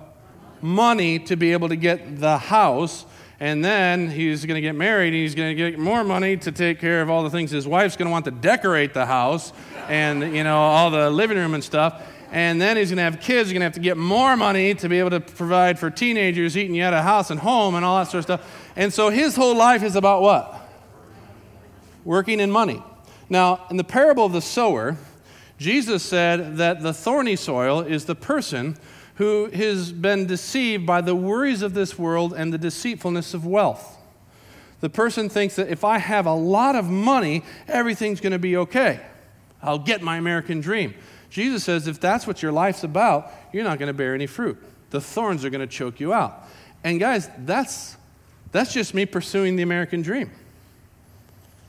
Money 0.63 1.19
to 1.21 1.37
be 1.37 1.53
able 1.53 1.69
to 1.69 1.77
get 1.77 2.21
the 2.21 2.39
house. 2.39 3.07
And 3.39 3.65
then 3.65 4.11
he's 4.11 4.45
going 4.45 4.57
to 4.57 4.61
get 4.61 4.75
married 4.75 5.09
and 5.09 5.17
he's 5.17 5.35
going 5.35 5.57
to 5.57 5.71
get 5.71 5.79
more 5.79 6.05
money 6.05 6.37
to 6.37 6.53
take 6.53 6.79
care 6.79 7.01
of 7.01 7.09
all 7.09 7.23
the 7.23 7.31
things 7.31 7.51
his 7.51 7.67
wife's 7.67 7.97
going 7.97 8.07
to 8.07 8.13
want 8.13 8.27
to 8.27 8.31
decorate 8.31 8.93
the 8.93 9.07
house 9.07 9.55
and, 9.89 10.37
you 10.37 10.45
know, 10.45 10.59
all 10.59 10.91
the 10.91 11.09
living 11.09 11.39
room 11.39 11.55
and 11.55 11.65
stuff. 11.65 12.03
And 12.33 12.61
then 12.61 12.77
he's 12.77 12.91
going 12.91 12.99
to 12.99 13.03
have 13.03 13.21
kids. 13.21 13.49
He's 13.49 13.55
going 13.55 13.61
to 13.61 13.65
have 13.65 13.73
to 13.75 13.81
get 13.81 13.97
more 13.97 14.37
money 14.37 14.75
to 14.75 14.89
be 14.89 14.99
able 14.99 15.11
to 15.11 15.21
provide 15.21 15.79
for 15.79 15.91
teenagers 15.91 16.57
eating 16.57 16.75
you 16.75 16.83
at 16.83 16.93
a 16.93 17.03
house 17.03 17.31
and 17.31 17.41
home 17.41 17.75
and 17.75 17.85
all 17.85 17.99
that 17.99 18.11
sort 18.11 18.19
of 18.19 18.25
stuff. 18.25 18.73
And 18.77 18.93
so 18.93 19.09
his 19.09 19.37
whole 19.37 19.57
life 19.57 19.83
is 19.83 19.97
about 19.97 20.23
what? 20.23 20.55
Working 22.05 22.41
in 22.41 22.51
money. 22.51 22.83
Now, 23.29 23.67
in 23.71 23.79
the 23.79 23.85
parable 23.85 24.27
of 24.27 24.33
the 24.33 24.43
sower, 24.43 24.97
Jesus 25.59 26.03
said 26.03 26.57
that 26.59 26.83
the 26.83 26.93
thorny 26.93 27.37
soil 27.37 27.81
is 27.81 28.05
the 28.05 28.15
person 28.15 28.77
who 29.21 29.51
has 29.51 29.93
been 29.93 30.25
deceived 30.25 30.87
by 30.87 31.03
the 31.03 31.15
worries 31.15 31.61
of 31.61 31.75
this 31.75 31.99
world 31.99 32.33
and 32.33 32.55
the 32.55 32.57
deceitfulness 32.57 33.35
of 33.35 33.45
wealth. 33.45 33.99
The 34.81 34.89
person 34.89 35.29
thinks 35.29 35.57
that 35.57 35.69
if 35.69 35.85
I 35.85 35.99
have 35.99 36.25
a 36.25 36.33
lot 36.33 36.75
of 36.75 36.89
money, 36.89 37.45
everything's 37.69 38.19
going 38.23 38.33
to 38.33 38.39
be 38.39 38.57
okay. 38.57 38.99
I'll 39.63 39.79
get 39.79 40.01
my 40.01 40.17
American 40.17 40.63
dream. 40.63 40.95
Jesus 41.29 41.65
says 41.65 41.87
if 41.87 42.01
that's 42.01 42.27
what 42.27 42.43
your 42.43 42.51
life's 42.51 42.83
about, 42.83 43.31
you're 43.53 43.63
not 43.63 43.79
going 43.79 43.89
to 43.89 43.93
bear 43.93 44.15
any 44.15 44.27
fruit. 44.27 44.57
The 44.89 45.03
thorns 45.03 45.45
are 45.45 45.51
going 45.51 45.61
to 45.61 45.67
choke 45.67 46.01
you 46.01 46.15
out. 46.15 46.49
And 46.83 46.99
guys, 46.99 47.29
that's, 47.41 47.99
that's 48.53 48.73
just 48.73 48.95
me 48.95 49.05
pursuing 49.05 49.55
the 49.55 49.63
American 49.63 50.01
dream. 50.01 50.31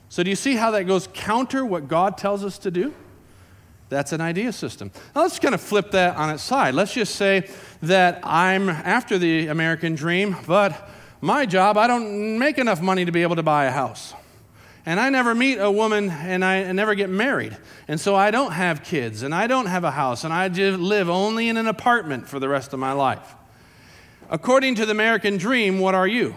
So, 0.08 0.22
do 0.22 0.30
you 0.30 0.36
see 0.36 0.56
how 0.56 0.70
that 0.70 0.84
goes 0.84 1.06
counter 1.12 1.66
what 1.66 1.86
God 1.86 2.16
tells 2.16 2.46
us 2.46 2.56
to 2.60 2.70
do? 2.70 2.94
That's 3.92 4.12
an 4.12 4.22
idea 4.22 4.52
system. 4.52 4.90
Now, 5.14 5.22
let's 5.22 5.38
kind 5.38 5.54
of 5.54 5.60
flip 5.60 5.90
that 5.90 6.16
on 6.16 6.30
its 6.30 6.42
side. 6.42 6.74
Let's 6.74 6.94
just 6.94 7.16
say 7.16 7.48
that 7.82 8.20
I'm 8.24 8.70
after 8.70 9.18
the 9.18 9.48
American 9.48 9.94
dream, 9.94 10.34
but 10.46 10.88
my 11.20 11.44
job, 11.44 11.76
I 11.76 11.86
don't 11.86 12.38
make 12.38 12.56
enough 12.56 12.80
money 12.80 13.04
to 13.04 13.12
be 13.12 13.22
able 13.22 13.36
to 13.36 13.42
buy 13.42 13.66
a 13.66 13.70
house. 13.70 14.14
And 14.86 14.98
I 14.98 15.10
never 15.10 15.34
meet 15.34 15.58
a 15.58 15.70
woman 15.70 16.10
and 16.10 16.44
I 16.44 16.72
never 16.72 16.94
get 16.94 17.10
married. 17.10 17.56
And 17.86 18.00
so 18.00 18.16
I 18.16 18.30
don't 18.30 18.52
have 18.52 18.82
kids 18.82 19.22
and 19.22 19.34
I 19.34 19.46
don't 19.46 19.66
have 19.66 19.84
a 19.84 19.90
house 19.90 20.24
and 20.24 20.32
I 20.32 20.48
just 20.48 20.80
live 20.80 21.08
only 21.08 21.48
in 21.48 21.56
an 21.56 21.68
apartment 21.68 22.26
for 22.26 22.40
the 22.40 22.48
rest 22.48 22.72
of 22.72 22.80
my 22.80 22.92
life. 22.92 23.36
According 24.30 24.76
to 24.76 24.86
the 24.86 24.92
American 24.92 25.36
dream, 25.36 25.78
what 25.78 25.94
are 25.94 26.08
you? 26.08 26.34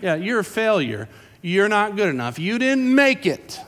Yeah, 0.00 0.14
you're 0.14 0.38
a 0.38 0.44
failure. 0.44 1.08
You're 1.42 1.68
not 1.68 1.96
good 1.96 2.08
enough. 2.08 2.38
You 2.38 2.58
didn't 2.58 2.94
make 2.94 3.26
it. 3.26 3.60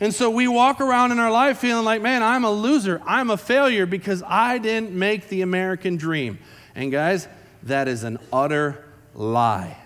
And 0.00 0.12
so 0.12 0.28
we 0.28 0.48
walk 0.48 0.80
around 0.80 1.12
in 1.12 1.18
our 1.18 1.30
life 1.30 1.58
feeling 1.58 1.84
like, 1.84 2.02
man, 2.02 2.22
I'm 2.22 2.44
a 2.44 2.50
loser. 2.50 3.00
I'm 3.06 3.30
a 3.30 3.36
failure 3.36 3.86
because 3.86 4.22
I 4.26 4.58
didn't 4.58 4.92
make 4.92 5.28
the 5.28 5.42
American 5.42 5.96
dream. 5.96 6.38
And 6.74 6.90
guys, 6.90 7.28
that 7.62 7.88
is 7.88 8.04
an 8.04 8.18
utter 8.32 8.84
lie 9.14 9.78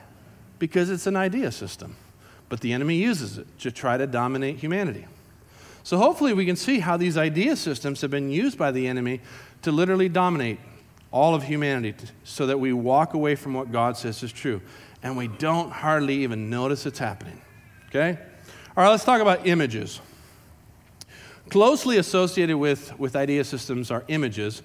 because 0.59 0.91
it's 0.91 1.07
an 1.07 1.17
idea 1.17 1.53
system. 1.53 1.97
But 2.49 2.61
the 2.61 2.73
enemy 2.73 2.97
uses 2.97 3.39
it 3.39 3.47
to 3.61 3.71
try 3.71 3.97
to 3.97 4.07
dominate 4.07 4.57
humanity. 4.57 5.07
So 5.83 5.99
hopefully 5.99 6.33
we 6.33 6.47
can 6.47 6.57
see 6.57 6.81
how 6.81 6.97
these 6.97 7.17
idea 7.17 7.57
systems 7.57 8.01
have 8.01 8.11
been 8.11 8.31
used 8.31 8.59
by 8.59 8.71
the 8.71 8.87
enemy 8.89 9.21
to 9.63 9.73
literally 9.73 10.09
dominate 10.09 10.59
all 11.11 11.35
of 11.35 11.45
humanity 11.45 11.95
so 12.25 12.47
that 12.47 12.59
we 12.59 12.73
walk 12.73 13.15
away 13.15 13.35
from 13.35 13.55
what 13.55 13.73
God 13.73 13.97
says 13.97 14.23
is 14.23 14.33
true 14.33 14.61
and 15.03 15.17
we 15.17 15.29
don't 15.29 15.71
hardly 15.71 16.23
even 16.25 16.51
notice 16.51 16.87
it's 16.87 16.99
happening. 16.99 17.41
Okay? 17.89 18.19
All 18.79 18.85
right, 18.85 18.91
let's 18.91 19.03
talk 19.03 19.21
about 19.21 19.45
images. 19.45 20.01
Closely 21.51 21.97
associated 21.97 22.59
with, 22.59 22.97
with 22.97 23.17
idea 23.17 23.43
systems 23.43 23.91
are 23.91 24.05
images 24.07 24.63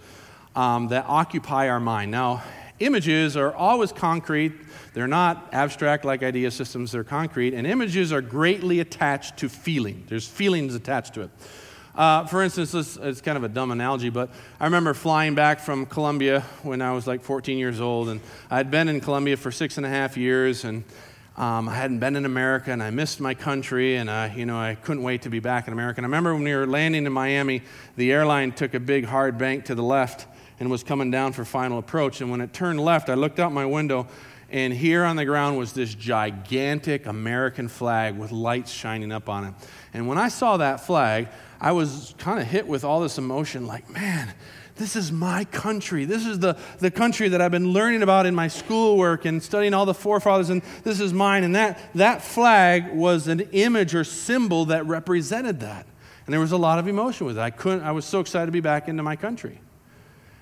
um, 0.55 0.89
that 0.89 1.05
occupy 1.07 1.67
our 1.67 1.79
mind. 1.79 2.11
Now, 2.11 2.43
images 2.77 3.35
are 3.35 3.51
always 3.55 3.91
concrete, 3.91 4.53
they're 4.93 5.07
not 5.07 5.49
abstract 5.51 6.05
like 6.05 6.21
idea 6.21 6.51
systems, 6.51 6.91
they're 6.91 7.03
concrete, 7.03 7.55
and 7.55 7.65
images 7.65 8.13
are 8.13 8.21
greatly 8.21 8.81
attached 8.81 9.37
to 9.37 9.49
feeling. 9.49 10.03
There's 10.07 10.27
feelings 10.27 10.75
attached 10.75 11.15
to 11.15 11.21
it. 11.21 11.31
Uh, 11.95 12.27
for 12.27 12.43
instance, 12.43 12.71
this 12.71 12.97
is 12.97 13.19
kind 13.19 13.35
of 13.35 13.43
a 13.43 13.49
dumb 13.49 13.71
analogy, 13.71 14.11
but 14.11 14.29
I 14.59 14.65
remember 14.65 14.93
flying 14.93 15.33
back 15.33 15.59
from 15.59 15.87
Colombia 15.87 16.41
when 16.61 16.83
I 16.83 16.91
was 16.91 17.07
like 17.07 17.23
14 17.23 17.57
years 17.57 17.81
old, 17.81 18.09
and 18.09 18.21
I'd 18.51 18.69
been 18.69 18.89
in 18.89 18.99
Colombia 19.01 19.37
for 19.37 19.49
six 19.49 19.77
and 19.77 19.87
a 19.87 19.89
half 19.89 20.17
years, 20.17 20.65
and 20.65 20.83
um, 21.35 21.67
I 21.67 21.75
hadn't 21.75 21.97
been 21.97 22.15
in 22.15 22.25
America, 22.25 22.71
and 22.71 22.83
I 22.83 22.91
missed 22.91 23.19
my 23.19 23.33
country, 23.33 23.95
and 23.95 24.09
I, 24.09 24.35
you 24.35 24.45
know, 24.45 24.57
I 24.57 24.75
couldn't 24.75 25.01
wait 25.01 25.23
to 25.23 25.29
be 25.29 25.39
back 25.39 25.67
in 25.67 25.73
America. 25.73 25.97
And 25.99 26.05
I 26.05 26.07
remember 26.07 26.33
when 26.35 26.43
we 26.43 26.53
were 26.53 26.67
landing 26.67 27.07
in 27.07 27.11
Miami, 27.11 27.63
the 27.95 28.11
airline 28.11 28.51
took 28.51 28.75
a 28.75 28.79
big 28.79 29.05
hard 29.05 29.37
bank 29.37 29.65
to 29.65 29.75
the 29.75 29.81
left 29.81 30.27
and 30.59 30.69
was 30.69 30.83
coming 30.83 31.09
down 31.09 31.33
for 31.33 31.43
final 31.43 31.79
approach. 31.79 32.21
And 32.21 32.29
when 32.29 32.39
it 32.39 32.53
turned 32.53 32.79
left, 32.79 33.09
I 33.09 33.15
looked 33.15 33.39
out 33.39 33.51
my 33.51 33.65
window, 33.65 34.07
and 34.51 34.71
here 34.71 35.03
on 35.03 35.15
the 35.15 35.25
ground 35.25 35.57
was 35.57 35.73
this 35.73 35.95
gigantic 35.95 37.07
American 37.07 37.67
flag 37.67 38.15
with 38.15 38.31
lights 38.31 38.71
shining 38.71 39.11
up 39.11 39.27
on 39.27 39.45
it. 39.45 39.53
And 39.95 40.07
when 40.07 40.19
I 40.19 40.27
saw 40.27 40.57
that 40.57 40.85
flag, 40.85 41.29
I 41.59 41.71
was 41.71 42.13
kind 42.19 42.39
of 42.39 42.45
hit 42.45 42.67
with 42.67 42.83
all 42.83 42.99
this 42.99 43.17
emotion 43.17 43.65
like, 43.65 43.89
man, 43.89 44.31
this 44.75 44.95
is 44.95 45.11
my 45.11 45.45
country. 45.45 46.05
This 46.05 46.25
is 46.25 46.39
the, 46.39 46.57
the 46.79 46.89
country 46.89 47.29
that 47.29 47.41
I've 47.41 47.51
been 47.51 47.73
learning 47.73 48.01
about 48.01 48.25
in 48.25 48.33
my 48.33 48.47
schoolwork 48.47 49.25
and 49.25 49.41
studying 49.41 49.73
all 49.73 49.85
the 49.85 49.93
forefathers, 49.93 50.49
and 50.49 50.63
this 50.83 50.99
is 50.99 51.13
mine. 51.13 51.43
And 51.43 51.55
that, 51.55 51.79
that 51.95 52.23
flag 52.23 52.93
was 52.93 53.27
an 53.27 53.41
image 53.51 53.93
or 53.93 54.03
symbol 54.03 54.65
that 54.65 54.85
represented 54.87 55.59
that. 55.59 55.85
And 56.25 56.33
there 56.33 56.39
was 56.39 56.51
a 56.51 56.57
lot 56.57 56.79
of 56.79 56.87
emotion 56.87 57.27
with 57.27 57.37
it. 57.37 57.41
I, 57.41 57.51
couldn't, 57.51 57.83
I 57.83 57.91
was 57.91 58.05
so 58.05 58.19
excited 58.19 58.47
to 58.47 58.51
be 58.51 58.61
back 58.61 58.87
into 58.87 59.03
my 59.03 59.15
country. 59.15 59.59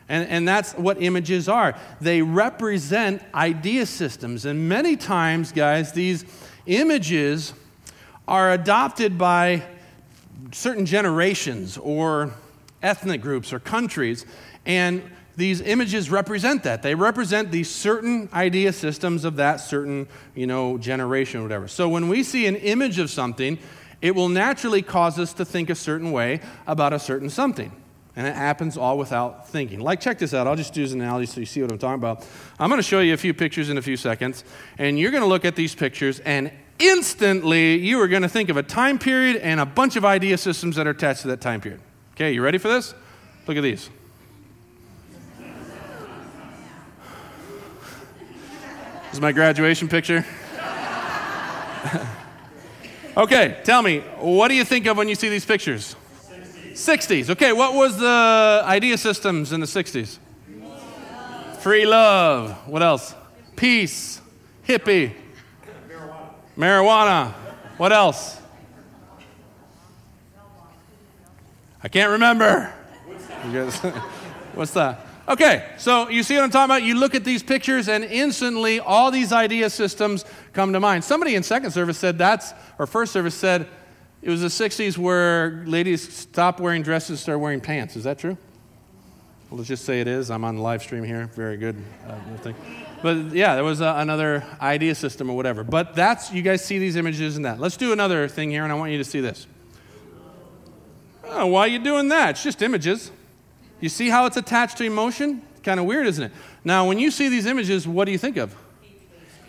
And, 0.07 0.27
and 0.29 0.47
that's 0.47 0.73
what 0.73 1.01
images 1.01 1.49
are. 1.49 1.75
They 1.99 2.21
represent 2.21 3.21
idea 3.33 3.85
systems. 3.85 4.45
And 4.45 4.69
many 4.69 4.95
times, 4.95 5.51
guys, 5.51 5.91
these 5.91 6.25
images 6.67 7.53
are 8.27 8.51
adopted 8.51 9.17
by 9.17 9.63
certain 10.51 10.85
generations 10.85 11.77
or 11.77 12.33
ethnic 12.81 13.21
groups 13.21 13.53
or 13.53 13.59
countries. 13.59 14.25
And 14.65 15.03
these 15.35 15.61
images 15.61 16.09
represent 16.09 16.63
that. 16.63 16.81
They 16.81 16.95
represent 16.95 17.51
these 17.51 17.69
certain 17.69 18.29
idea 18.33 18.73
systems 18.73 19.23
of 19.25 19.37
that 19.37 19.57
certain, 19.57 20.07
you 20.35 20.47
know, 20.47 20.77
generation 20.77 21.39
or 21.39 21.43
whatever. 21.43 21.67
So 21.67 21.87
when 21.89 22.09
we 22.09 22.23
see 22.23 22.47
an 22.47 22.55
image 22.57 22.99
of 22.99 23.09
something, 23.09 23.57
it 24.01 24.15
will 24.15 24.29
naturally 24.29 24.81
cause 24.81 25.19
us 25.19 25.33
to 25.33 25.45
think 25.45 25.69
a 25.69 25.75
certain 25.75 26.11
way 26.11 26.41
about 26.67 26.91
a 26.93 26.99
certain 26.99 27.29
something. 27.29 27.71
And 28.15 28.27
it 28.27 28.35
happens 28.35 28.77
all 28.77 28.97
without 28.97 29.47
thinking. 29.47 29.79
Like, 29.79 30.01
check 30.01 30.19
this 30.19 30.33
out. 30.33 30.45
I'll 30.45 30.57
just 30.57 30.75
use 30.75 30.91
an 30.91 30.99
analogy 30.99 31.27
so 31.27 31.39
you 31.39 31.45
see 31.45 31.61
what 31.61 31.71
I'm 31.71 31.77
talking 31.77 31.95
about. 31.95 32.27
I'm 32.59 32.69
going 32.69 32.79
to 32.79 32.83
show 32.83 32.99
you 32.99 33.13
a 33.13 33.17
few 33.17 33.33
pictures 33.33 33.69
in 33.69 33.77
a 33.77 33.81
few 33.81 33.95
seconds, 33.95 34.43
and 34.77 34.99
you're 34.99 35.11
going 35.11 35.23
to 35.23 35.29
look 35.29 35.45
at 35.45 35.55
these 35.55 35.73
pictures, 35.73 36.19
and 36.19 36.51
instantly 36.77 37.77
you 37.77 38.01
are 38.01 38.09
going 38.09 38.23
to 38.23 38.29
think 38.29 38.49
of 38.49 38.57
a 38.57 38.63
time 38.63 38.99
period 38.99 39.37
and 39.37 39.61
a 39.61 39.65
bunch 39.65 39.95
of 39.95 40.03
idea 40.03 40.37
systems 40.37 40.75
that 40.75 40.87
are 40.87 40.91
attached 40.91 41.21
to 41.21 41.29
that 41.29 41.39
time 41.39 41.61
period. 41.61 41.79
Okay, 42.21 42.33
you 42.33 42.43
ready 42.43 42.59
for 42.59 42.67
this? 42.67 42.93
Look 43.47 43.57
at 43.57 43.63
these. 43.63 43.89
This 49.05 49.13
is 49.13 49.19
my 49.19 49.31
graduation 49.31 49.87
picture. 49.87 50.23
okay, 53.17 53.59
tell 53.63 53.81
me, 53.81 54.01
what 54.19 54.49
do 54.49 54.53
you 54.53 54.63
think 54.63 54.85
of 54.85 54.97
when 54.97 55.09
you 55.09 55.15
see 55.15 55.29
these 55.29 55.45
pictures? 55.45 55.95
60s. 56.73 56.73
60s. 56.73 57.31
Okay, 57.31 57.53
what 57.53 57.73
was 57.73 57.97
the 57.97 58.61
idea 58.65 58.99
systems 58.99 59.51
in 59.51 59.59
the 59.59 59.65
60s? 59.65 60.19
Free 61.61 61.87
love. 61.87 62.51
What 62.67 62.83
else? 62.83 63.15
Peace. 63.55 64.21
Hippie. 64.67 65.15
Marijuana. 66.55 67.31
What 67.77 67.91
else? 67.91 68.39
I 71.83 71.87
can't 71.87 72.11
remember. 72.11 72.65
What's 74.53 74.71
that? 74.71 75.07
Okay, 75.27 75.65
so 75.77 76.09
you 76.09 76.23
see 76.23 76.35
what 76.35 76.43
I'm 76.43 76.49
talking 76.49 76.65
about? 76.65 76.83
You 76.83 76.95
look 76.95 77.15
at 77.15 77.23
these 77.23 77.41
pictures, 77.41 77.87
and 77.87 78.03
instantly 78.03 78.79
all 78.79 79.11
these 79.11 79.31
idea 79.31 79.69
systems 79.69 80.25
come 80.51 80.73
to 80.73 80.79
mind. 80.79 81.03
Somebody 81.03 81.35
in 81.35 81.43
second 81.43 81.71
service 81.71 81.97
said 81.97 82.17
that's, 82.17 82.53
or 82.77 82.85
first 82.85 83.13
service 83.13 83.35
said, 83.35 83.67
it 84.21 84.29
was 84.29 84.41
the 84.41 84.47
60s 84.47 84.97
where 84.97 85.63
ladies 85.65 86.13
stopped 86.13 86.59
wearing 86.59 86.83
dresses, 86.83 87.19
started 87.19 87.39
wearing 87.39 87.61
pants. 87.61 87.95
Is 87.95 88.03
that 88.03 88.19
true? 88.19 88.37
Well, 89.49 89.57
let's 89.57 89.67
just 89.67 89.85
say 89.85 90.01
it 90.01 90.07
is. 90.07 90.29
I'm 90.29 90.43
on 90.43 90.55
the 90.55 90.61
live 90.61 90.81
stream 90.83 91.03
here. 91.03 91.29
Very 91.33 91.57
good 91.57 91.75
uh, 92.07 92.37
thing. 92.37 92.55
But 93.01 93.33
yeah, 93.33 93.55
there 93.55 93.63
was 93.63 93.81
uh, 93.81 93.95
another 93.97 94.45
idea 94.61 94.95
system 94.95 95.29
or 95.29 95.35
whatever. 95.35 95.63
But 95.63 95.95
that's, 95.95 96.31
you 96.31 96.41
guys 96.41 96.63
see 96.63 96.77
these 96.77 96.95
images 96.95 97.35
and 97.35 97.45
that. 97.45 97.59
Let's 97.59 97.77
do 97.77 97.93
another 97.93 98.27
thing 98.27 98.51
here, 98.51 98.63
and 98.63 98.71
I 98.71 98.75
want 98.75 98.91
you 98.91 98.97
to 98.97 99.03
see 99.03 99.21
this. 99.21 99.47
Oh, 101.31 101.47
why 101.47 101.61
are 101.61 101.67
you 101.67 101.79
doing 101.79 102.09
that? 102.09 102.31
It's 102.31 102.43
just 102.43 102.61
images. 102.61 103.09
You 103.79 103.89
see 103.89 104.09
how 104.09 104.25
it's 104.25 104.37
attached 104.37 104.77
to 104.77 104.83
emotion? 104.83 105.41
Kind 105.63 105.79
of 105.79 105.85
weird, 105.85 106.05
isn't 106.07 106.25
it? 106.25 106.31
Now, 106.63 106.87
when 106.87 106.99
you 106.99 107.09
see 107.09 107.29
these 107.29 107.45
images, 107.45 107.87
what 107.87 108.05
do 108.05 108.11
you 108.11 108.17
think 108.17 108.37
of? 108.37 108.55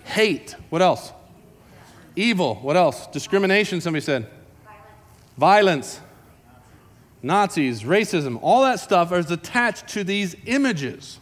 Hate. 0.04 0.54
What 0.70 0.80
else? 0.80 1.12
Evil. 2.14 2.54
What 2.56 2.76
else? 2.76 3.08
Discrimination, 3.08 3.80
somebody 3.80 4.04
said. 4.04 4.28
Violence. 5.36 6.00
Nazis, 7.22 7.82
racism, 7.82 8.38
all 8.42 8.62
that 8.62 8.80
stuff 8.80 9.12
is 9.12 9.30
attached 9.30 9.88
to 9.88 10.02
these 10.02 10.34
images. 10.44 11.18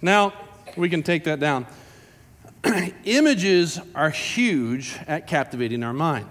Now, 0.00 0.32
we 0.76 0.88
can 0.88 1.02
take 1.02 1.24
that 1.24 1.40
down. 1.40 1.66
images 3.04 3.80
are 3.94 4.10
huge 4.10 4.96
at 5.06 5.26
captivating 5.26 5.82
our 5.82 5.92
mind. 5.92 6.26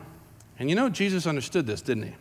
And 0.60 0.70
you 0.70 0.76
know, 0.76 0.90
Jesus 0.90 1.28
understood 1.28 1.68
this, 1.68 1.82
didn't 1.82 2.04
he? 2.04 2.16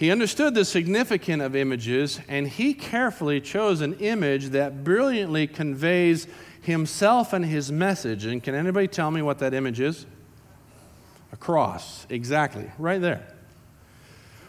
He 0.00 0.10
understood 0.10 0.54
the 0.54 0.64
significance 0.64 1.42
of 1.42 1.54
images, 1.54 2.20
and 2.26 2.48
he 2.48 2.72
carefully 2.72 3.38
chose 3.38 3.82
an 3.82 3.98
image 3.98 4.46
that 4.48 4.82
brilliantly 4.82 5.46
conveys 5.46 6.26
himself 6.62 7.34
and 7.34 7.44
his 7.44 7.70
message. 7.70 8.24
And 8.24 8.42
can 8.42 8.54
anybody 8.54 8.88
tell 8.88 9.10
me 9.10 9.20
what 9.20 9.40
that 9.40 9.52
image 9.52 9.78
is? 9.78 10.06
A 11.34 11.36
cross, 11.36 12.06
exactly, 12.08 12.70
right 12.78 12.98
there. 12.98 13.26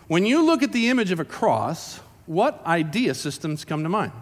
When 0.08 0.26
you 0.26 0.42
look 0.46 0.64
at 0.64 0.72
the 0.72 0.88
image 0.88 1.12
of 1.12 1.20
a 1.20 1.26
cross, 1.26 2.00
what 2.28 2.66
idea 2.66 3.14
systems 3.14 3.66
come 3.66 3.84
to 3.84 3.90
mind? 3.90 4.14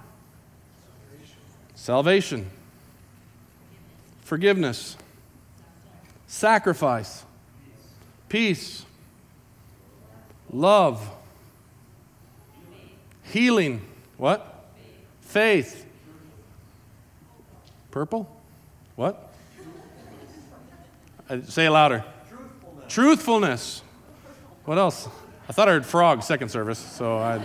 Salvation, 1.76 2.50
forgiveness, 4.22 4.98
sacrifice, 6.26 7.24
peace, 8.30 8.84
love, 10.52 11.08
healing. 13.30 13.82
What? 14.18 14.66
Faith. 15.22 15.86
Purple? 17.92 18.30
What? 18.96 19.34
Uh, 21.30 21.42
say 21.44 21.66
it 21.66 21.72
louder. 21.72 22.04
Truthfulness. 22.28 22.94
Truthfulness. 22.94 23.82
What 24.66 24.78
else? 24.78 25.08
I 25.48 25.52
thought 25.52 25.68
I 25.68 25.72
heard 25.72 25.86
frog 25.86 26.24
second 26.24 26.50
service, 26.50 26.80
so 26.80 27.18
I. 27.18 27.44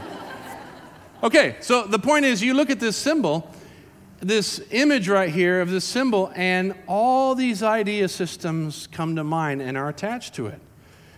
Okay, 1.23 1.57
so 1.61 1.87
the 1.87 1.99
point 1.99 2.27
is 2.27 2.43
you 2.43 2.53
look 2.53 2.69
at 2.69 2.81
this 2.81 2.97
symbol, 2.97 3.51
this 4.21 4.61
image 4.71 5.09
right 5.09 5.31
here 5.31 5.61
of 5.61 5.71
this 5.71 5.85
symbol, 5.85 6.31
and 6.35 6.75
all 6.87 7.35
these 7.35 7.63
idea 7.63 8.09
systems 8.09 8.89
come 8.89 9.17
to 9.17 9.25
mind 9.25 9.63
and 9.63 9.79
are 9.79 9.89
attached 9.89 10.35
to 10.35 10.49
it. 10.49 10.61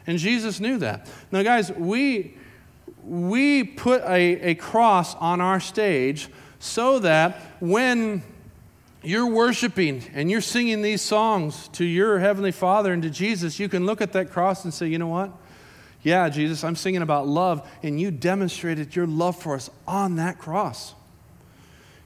And 0.06 0.18
Jesus 0.18 0.60
knew 0.60 0.78
that. 0.78 1.08
Now, 1.32 1.42
guys, 1.42 1.72
we, 1.72 2.36
we 3.06 3.62
put 3.62 4.02
a, 4.02 4.50
a 4.50 4.54
cross 4.56 5.14
on 5.14 5.40
our 5.40 5.60
stage 5.60 6.28
so 6.58 6.98
that 6.98 7.40
when 7.60 8.22
you're 9.02 9.30
worshiping 9.30 10.02
and 10.14 10.28
you're 10.30 10.40
singing 10.40 10.82
these 10.82 11.00
songs 11.00 11.68
to 11.68 11.84
your 11.84 12.18
Heavenly 12.18 12.50
Father 12.50 12.92
and 12.92 13.02
to 13.04 13.10
Jesus, 13.10 13.60
you 13.60 13.68
can 13.68 13.86
look 13.86 14.00
at 14.00 14.12
that 14.14 14.30
cross 14.30 14.64
and 14.64 14.74
say, 14.74 14.88
you 14.88 14.98
know 14.98 15.06
what? 15.06 15.30
Yeah, 16.02 16.28
Jesus, 16.28 16.64
I'm 16.64 16.74
singing 16.74 17.02
about 17.02 17.28
love, 17.28 17.68
and 17.82 18.00
you 18.00 18.10
demonstrated 18.10 18.96
your 18.96 19.06
love 19.06 19.40
for 19.40 19.54
us 19.54 19.70
on 19.86 20.16
that 20.16 20.38
cross. 20.38 20.94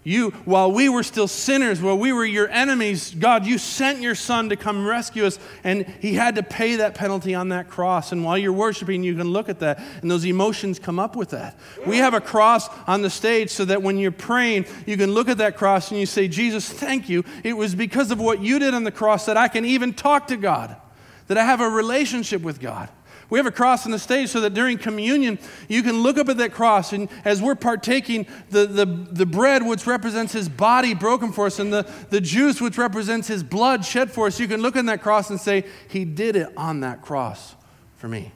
You, 0.03 0.31
while 0.47 0.73
we 0.73 0.89
were 0.89 1.03
still 1.03 1.29
sinners, 1.29 1.83
while 1.83 1.99
we 1.99 2.11
were 2.13 2.25
your 2.25 2.49
enemies, 2.49 3.15
God, 3.15 3.45
you 3.45 3.59
sent 3.59 4.01
your 4.01 4.15
son 4.15 4.49
to 4.49 4.57
come 4.57 4.87
rescue 4.87 5.27
us, 5.27 5.39
and 5.63 5.87
he 6.01 6.15
had 6.15 6.37
to 6.37 6.43
pay 6.43 6.77
that 6.77 6.95
penalty 6.95 7.35
on 7.35 7.51
that 7.51 7.69
cross. 7.69 8.11
And 8.11 8.25
while 8.25 8.39
you're 8.39 8.53
worshiping, 8.53 9.03
you 9.03 9.15
can 9.15 9.29
look 9.29 9.51
at 9.51 9.59
that, 9.59 9.79
and 10.01 10.11
those 10.11 10.25
emotions 10.25 10.79
come 10.79 10.99
up 10.99 11.17
with 11.17 11.31
that. 11.31 11.59
We 11.87 11.99
have 11.99 12.15
a 12.15 12.21
cross 12.21 12.69
on 12.87 13.03
the 13.03 13.11
stage 13.11 13.51
so 13.51 13.67
that 13.67 13.83
when 13.83 13.99
you're 13.99 14.11
praying, 14.11 14.65
you 14.87 14.97
can 14.97 15.13
look 15.13 15.29
at 15.29 15.37
that 15.39 15.59
cross 15.59 15.91
and 15.91 16.01
you 16.01 16.07
say, 16.07 16.29
Jesus, 16.29 16.67
thank 16.67 17.11
you. 17.11 17.23
It 17.45 17.53
was 17.53 17.75
because 17.75 18.11
of 18.11 18.19
what 18.19 18.41
you 18.41 18.59
did 18.59 18.73
on 18.73 18.85
the 18.85 18.93
cross 18.93 19.27
that 19.27 19.37
I 19.37 19.49
can 19.49 19.67
even 19.67 19.93
talk 19.93 20.29
to 20.29 20.37
God, 20.39 20.77
that 21.27 21.37
I 21.37 21.45
have 21.45 21.61
a 21.61 21.69
relationship 21.69 22.41
with 22.41 22.59
God. 22.59 22.89
We 23.29 23.39
have 23.39 23.47
a 23.47 23.53
cross 23.53 23.85
on 23.85 23.93
the 23.93 23.99
stage 23.99 24.29
so 24.31 24.41
that 24.41 24.55
during 24.55 24.79
communion, 24.79 25.39
you 25.69 25.83
can 25.83 26.03
look 26.03 26.19
up 26.19 26.29
at 26.29 26.37
that 26.39 26.53
cross, 26.53 26.93
and 26.93 27.09
as 27.25 27.41
we're 27.41 27.55
partaking, 27.55 28.27
the, 28.51 28.67
the, 28.67 28.87
the 28.87 29.27
bread, 29.27 29.65
which 29.65 29.87
represents 29.87 30.33
his 30.33 30.49
body 30.49 30.95
broken 30.95 31.33
for 31.33 31.47
us, 31.47 31.59
and 31.59 31.73
the, 31.73 31.89
the 32.11 32.21
juice, 32.21 32.61
which 32.61 32.79
represents 32.79 33.29
his 33.29 33.43
blood 33.43 33.85
shed 33.85 34.11
for 34.11 34.27
us, 34.27 34.41
you 34.41 34.49
can 34.49 34.61
look 34.63 34.77
on 34.77 34.87
that 34.87 35.03
cross 35.03 35.31
and 35.31 35.41
say, 35.41 35.65
He 35.89 36.05
did 36.05 36.37
it 36.37 36.53
on 36.57 36.81
that 36.81 37.03
cross 37.03 37.55
for 37.97 38.09
me. 38.09 38.33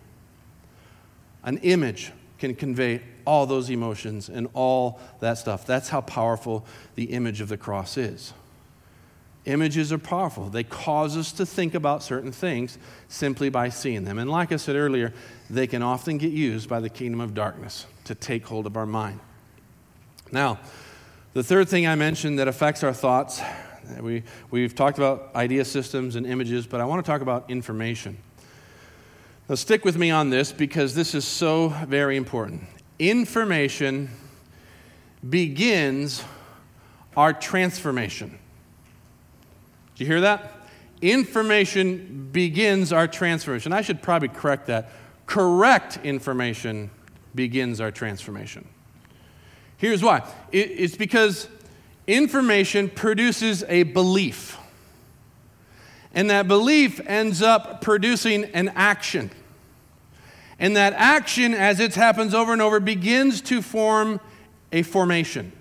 An 1.43 1.59
image 1.59 2.13
can 2.39 2.55
convey 2.55 3.03
all 3.27 3.47
those 3.47 3.71
emotions 3.71 4.29
and 4.29 4.49
all 4.55 5.01
that 5.21 5.39
stuff. 5.39 5.67
That's 5.67 5.89
how 5.89 6.01
powerful 6.03 6.65
the 6.95 7.05
image 7.05 7.41
of 7.41 7.49
the 7.49 7.57
cross 7.57 7.97
is. 7.97 8.33
Images 9.47 9.93
are 9.93 9.99
powerful. 9.99 10.49
They 10.49 10.65
cause 10.65 11.17
us 11.19 11.31
to 11.33 11.45
think 11.45 11.75
about 11.75 12.03
certain 12.03 12.33
things 12.33 12.79
simply 13.09 13.51
by 13.51 13.69
seeing 13.69 14.05
them. 14.05 14.19
And 14.19 14.31
like 14.31 14.53
I 14.53 14.57
said 14.57 14.75
earlier, 14.75 15.13
they 15.51 15.67
can 15.67 15.83
often 15.83 16.17
get 16.17 16.33
used 16.33 16.69
by 16.69 16.81
the 16.81 16.89
kingdom 16.89 17.21
of 17.21 17.35
darkness 17.35 17.87
to 18.05 18.15
take 18.15 18.47
hold 18.47 18.65
of 18.67 18.77
our 18.77 18.87
mind. 18.87 19.21
Now, 20.33 20.59
the 21.35 21.43
third 21.43 21.69
thing 21.69 21.87
I 21.87 21.95
mentioned 21.95 22.39
that 22.39 22.49
affects 22.49 22.83
our 22.83 22.95
thoughts, 22.95 23.43
we, 24.01 24.23
we've 24.51 24.75
talked 24.75 24.97
about 24.97 25.31
idea 25.35 25.67
systems 25.67 26.17
and 26.17 26.27
images, 26.27 26.67
but 26.67 26.81
I 26.81 26.87
want 26.87 27.05
to 27.05 27.11
talk 27.11 27.21
about 27.21 27.51
information. 27.51 28.17
Now, 29.47 29.57
stick 29.57 29.85
with 29.85 29.99
me 29.99 30.11
on 30.11 30.31
this 30.31 30.53
because 30.53 30.95
this 30.95 31.15
is 31.15 31.27
so 31.27 31.69
very 31.87 32.17
important. 32.17 32.63
Information 32.99 34.09
begins 35.29 36.25
our 37.15 37.35
transformation. 37.35 38.39
Do 39.95 40.05
you 40.05 40.07
hear 40.07 40.21
that? 40.23 40.53
Information 41.03 42.31
begins 42.33 42.93
our 42.93 43.07
transformation. 43.07 43.73
I 43.73 43.83
should 43.83 44.03
probably 44.03 44.29
correct 44.29 44.67
that. 44.67 44.91
Correct 45.27 45.99
information 46.05 46.91
begins 47.35 47.81
our 47.81 47.91
transformation. 47.91 48.67
Here's 49.77 50.03
why 50.03 50.23
it's 50.53 50.97
because 50.97 51.49
information 52.07 52.89
produces 52.89 53.65
a 53.69 53.83
belief. 53.83 54.59
And 56.15 56.31
that 56.31 56.47
belief 56.47 57.01
ends 57.07 57.43
up 57.43 57.81
producing 57.81 58.45
an 58.45 58.69
action. 58.77 59.31
And 60.59 60.77
that 60.77 60.93
action, 60.93 61.53
as 61.53 61.81
it 61.81 61.95
happens 61.97 62.33
over 62.33 62.53
and 62.53 62.63
over, 62.63 62.79
begins 62.79 63.41
to 63.43 63.61
form 63.61 64.21
a 64.73 64.83
formation. 64.83 65.53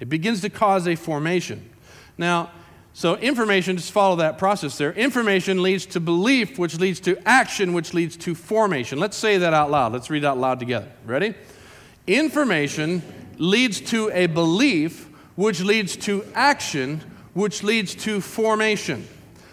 It 0.00 0.08
begins 0.08 0.40
to 0.40 0.50
cause 0.50 0.88
a 0.88 0.94
formation. 0.94 1.68
Now, 2.16 2.50
so, 2.98 3.14
information, 3.14 3.76
just 3.76 3.92
follow 3.92 4.16
that 4.16 4.38
process 4.38 4.76
there. 4.76 4.92
Information 4.92 5.62
leads 5.62 5.86
to 5.86 6.00
belief, 6.00 6.58
which 6.58 6.80
leads 6.80 6.98
to 7.02 7.16
action, 7.24 7.72
which 7.72 7.94
leads 7.94 8.16
to 8.16 8.34
formation. 8.34 8.98
Let's 8.98 9.16
say 9.16 9.38
that 9.38 9.54
out 9.54 9.70
loud. 9.70 9.92
Let's 9.92 10.10
read 10.10 10.24
out 10.24 10.36
loud 10.36 10.58
together. 10.58 10.90
Ready? 11.06 11.36
Information 12.08 13.04
leads 13.36 13.80
to 13.92 14.10
a 14.12 14.26
belief, 14.26 15.08
which 15.36 15.60
leads 15.60 15.94
to 15.98 16.24
action, 16.34 17.00
which 17.34 17.62
leads 17.62 17.94
to 17.94 18.20
formation. 18.20 19.06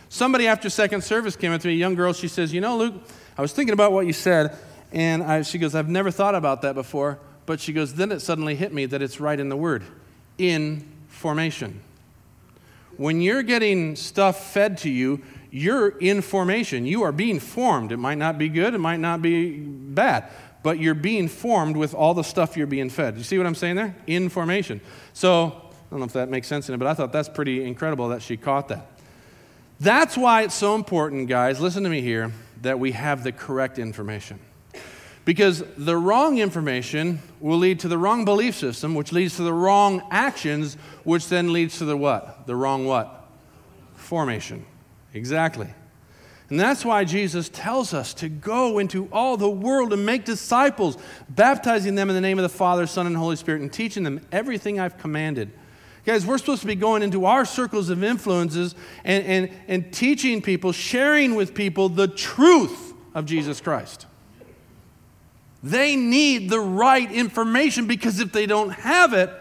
Somebody 0.09 0.47
after 0.47 0.67
second 0.67 1.03
service 1.03 1.35
came 1.35 1.51
up 1.51 1.61
to 1.61 1.67
me, 1.67 1.75
a 1.75 1.77
young 1.77 1.93
girl, 1.93 2.13
she 2.13 2.27
says, 2.27 2.51
You 2.51 2.61
know, 2.61 2.75
Luke, 2.79 2.95
I 3.37 3.43
was 3.43 3.53
thinking 3.53 3.73
about 3.73 3.91
what 3.91 4.07
you 4.07 4.13
said, 4.13 4.57
and 4.91 5.21
I, 5.21 5.43
she 5.43 5.59
goes, 5.59 5.75
I've 5.75 5.87
never 5.87 6.09
thought 6.09 6.33
about 6.33 6.63
that 6.63 6.73
before. 6.73 7.19
But 7.45 7.59
she 7.59 7.73
goes, 7.73 7.93
Then 7.93 8.11
it 8.11 8.21
suddenly 8.21 8.55
hit 8.55 8.73
me 8.73 8.87
that 8.87 9.03
it's 9.03 9.19
right 9.19 9.39
in 9.39 9.49
the 9.49 9.55
word 9.55 9.83
in 10.39 10.91
formation 11.09 11.81
when 12.97 13.21
you're 13.21 13.43
getting 13.43 13.95
stuff 13.95 14.53
fed 14.53 14.77
to 14.79 14.89
you, 14.89 15.21
you're 15.51 15.89
in 15.89 16.21
formation. 16.21 16.85
You 16.85 17.03
are 17.03 17.11
being 17.11 17.39
formed. 17.39 17.91
It 17.91 17.97
might 17.97 18.17
not 18.17 18.37
be 18.37 18.49
good, 18.49 18.73
it 18.73 18.79
might 18.79 18.99
not 18.99 19.21
be 19.21 19.57
bad, 19.57 20.29
but 20.63 20.79
you're 20.79 20.93
being 20.93 21.27
formed 21.27 21.77
with 21.77 21.93
all 21.93 22.13
the 22.13 22.23
stuff 22.23 22.57
you're 22.57 22.67
being 22.67 22.89
fed. 22.89 23.17
You 23.17 23.23
see 23.23 23.37
what 23.37 23.47
I'm 23.47 23.55
saying 23.55 23.75
there? 23.75 23.95
In 24.07 24.29
formation. 24.29 24.81
So, 25.13 25.45
I 25.45 25.85
don't 25.91 25.99
know 25.99 26.05
if 26.05 26.13
that 26.13 26.29
makes 26.29 26.47
sense 26.47 26.67
in 26.67 26.75
it, 26.75 26.77
but 26.77 26.87
I 26.87 26.93
thought 26.93 27.13
that's 27.13 27.29
pretty 27.29 27.63
incredible 27.63 28.09
that 28.09 28.21
she 28.21 28.37
caught 28.37 28.67
that. 28.69 28.87
That's 29.79 30.17
why 30.17 30.43
it's 30.43 30.55
so 30.55 30.75
important, 30.75 31.27
guys, 31.27 31.59
listen 31.59 31.83
to 31.83 31.89
me 31.89 32.01
here, 32.01 32.31
that 32.61 32.79
we 32.79 32.93
have 32.93 33.23
the 33.23 33.31
correct 33.31 33.77
information. 33.77 34.39
Because 35.25 35.63
the 35.75 35.97
wrong 35.97 36.37
information 36.37 37.19
will 37.39 37.57
lead 37.57 37.79
to 37.79 37.87
the 37.87 37.97
wrong 37.97 38.25
belief 38.25 38.55
system, 38.55 38.93
which 38.93 39.11
leads 39.11 39.35
to 39.37 39.43
the 39.43 39.53
wrong 39.53 40.07
actions, 40.11 40.75
which 41.03 41.27
then 41.29 41.51
leads 41.51 41.79
to 41.79 41.85
the 41.85 41.97
what? 41.97 42.45
The 42.45 42.55
wrong 42.55 42.85
what? 42.85 43.27
Formation. 43.95 44.65
Exactly. 45.15 45.67
And 46.51 46.59
that's 46.59 46.85
why 46.85 47.05
Jesus 47.05 47.49
tells 47.49 47.91
us 47.91 48.13
to 48.15 48.29
go 48.29 48.77
into 48.77 49.09
all 49.11 49.35
the 49.35 49.49
world 49.49 49.93
and 49.93 50.05
make 50.05 50.25
disciples, 50.25 50.95
baptizing 51.27 51.95
them 51.95 52.07
in 52.09 52.15
the 52.15 52.21
name 52.21 52.37
of 52.37 52.43
the 52.43 52.49
Father, 52.49 52.85
Son, 52.85 53.07
and 53.07 53.17
Holy 53.17 53.35
Spirit, 53.35 53.61
and 53.61 53.73
teaching 53.73 54.03
them 54.03 54.21
everything 54.31 54.79
I've 54.79 54.99
commanded. 54.99 55.51
Guys, 56.05 56.23
we're 56.23 56.37
supposed 56.37 56.61
to 56.61 56.67
be 56.67 56.75
going 56.75 57.01
into 57.01 57.25
our 57.25 57.45
circles 57.45 57.89
of 57.89 58.03
influences 58.03 58.75
and, 59.03 59.25
and, 59.25 59.49
and 59.67 59.91
teaching 59.91 60.39
people, 60.39 60.71
sharing 60.71 61.33
with 61.33 61.55
people 61.55 61.89
the 61.89 62.07
truth 62.07 62.93
of 63.15 63.25
Jesus 63.25 63.59
Christ. 63.59 64.05
They 65.65 65.95
need 65.95 66.51
the 66.51 66.59
right 66.59 67.11
information 67.11 67.87
because 67.87 68.19
if 68.19 68.31
they 68.31 68.45
don't 68.45 68.69
have 68.69 69.13
it, 69.13 69.31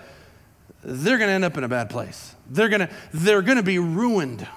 they're 0.82 1.18
going 1.18 1.28
to 1.28 1.34
end 1.34 1.44
up 1.44 1.58
in 1.58 1.64
a 1.64 1.68
bad 1.68 1.90
place. 1.90 2.34
They're 2.48 2.70
going 2.70 2.80
to 2.80 2.90
they're 3.12 3.42
going 3.42 3.58
to 3.58 3.62
be 3.62 3.78
ruined. 3.78 4.48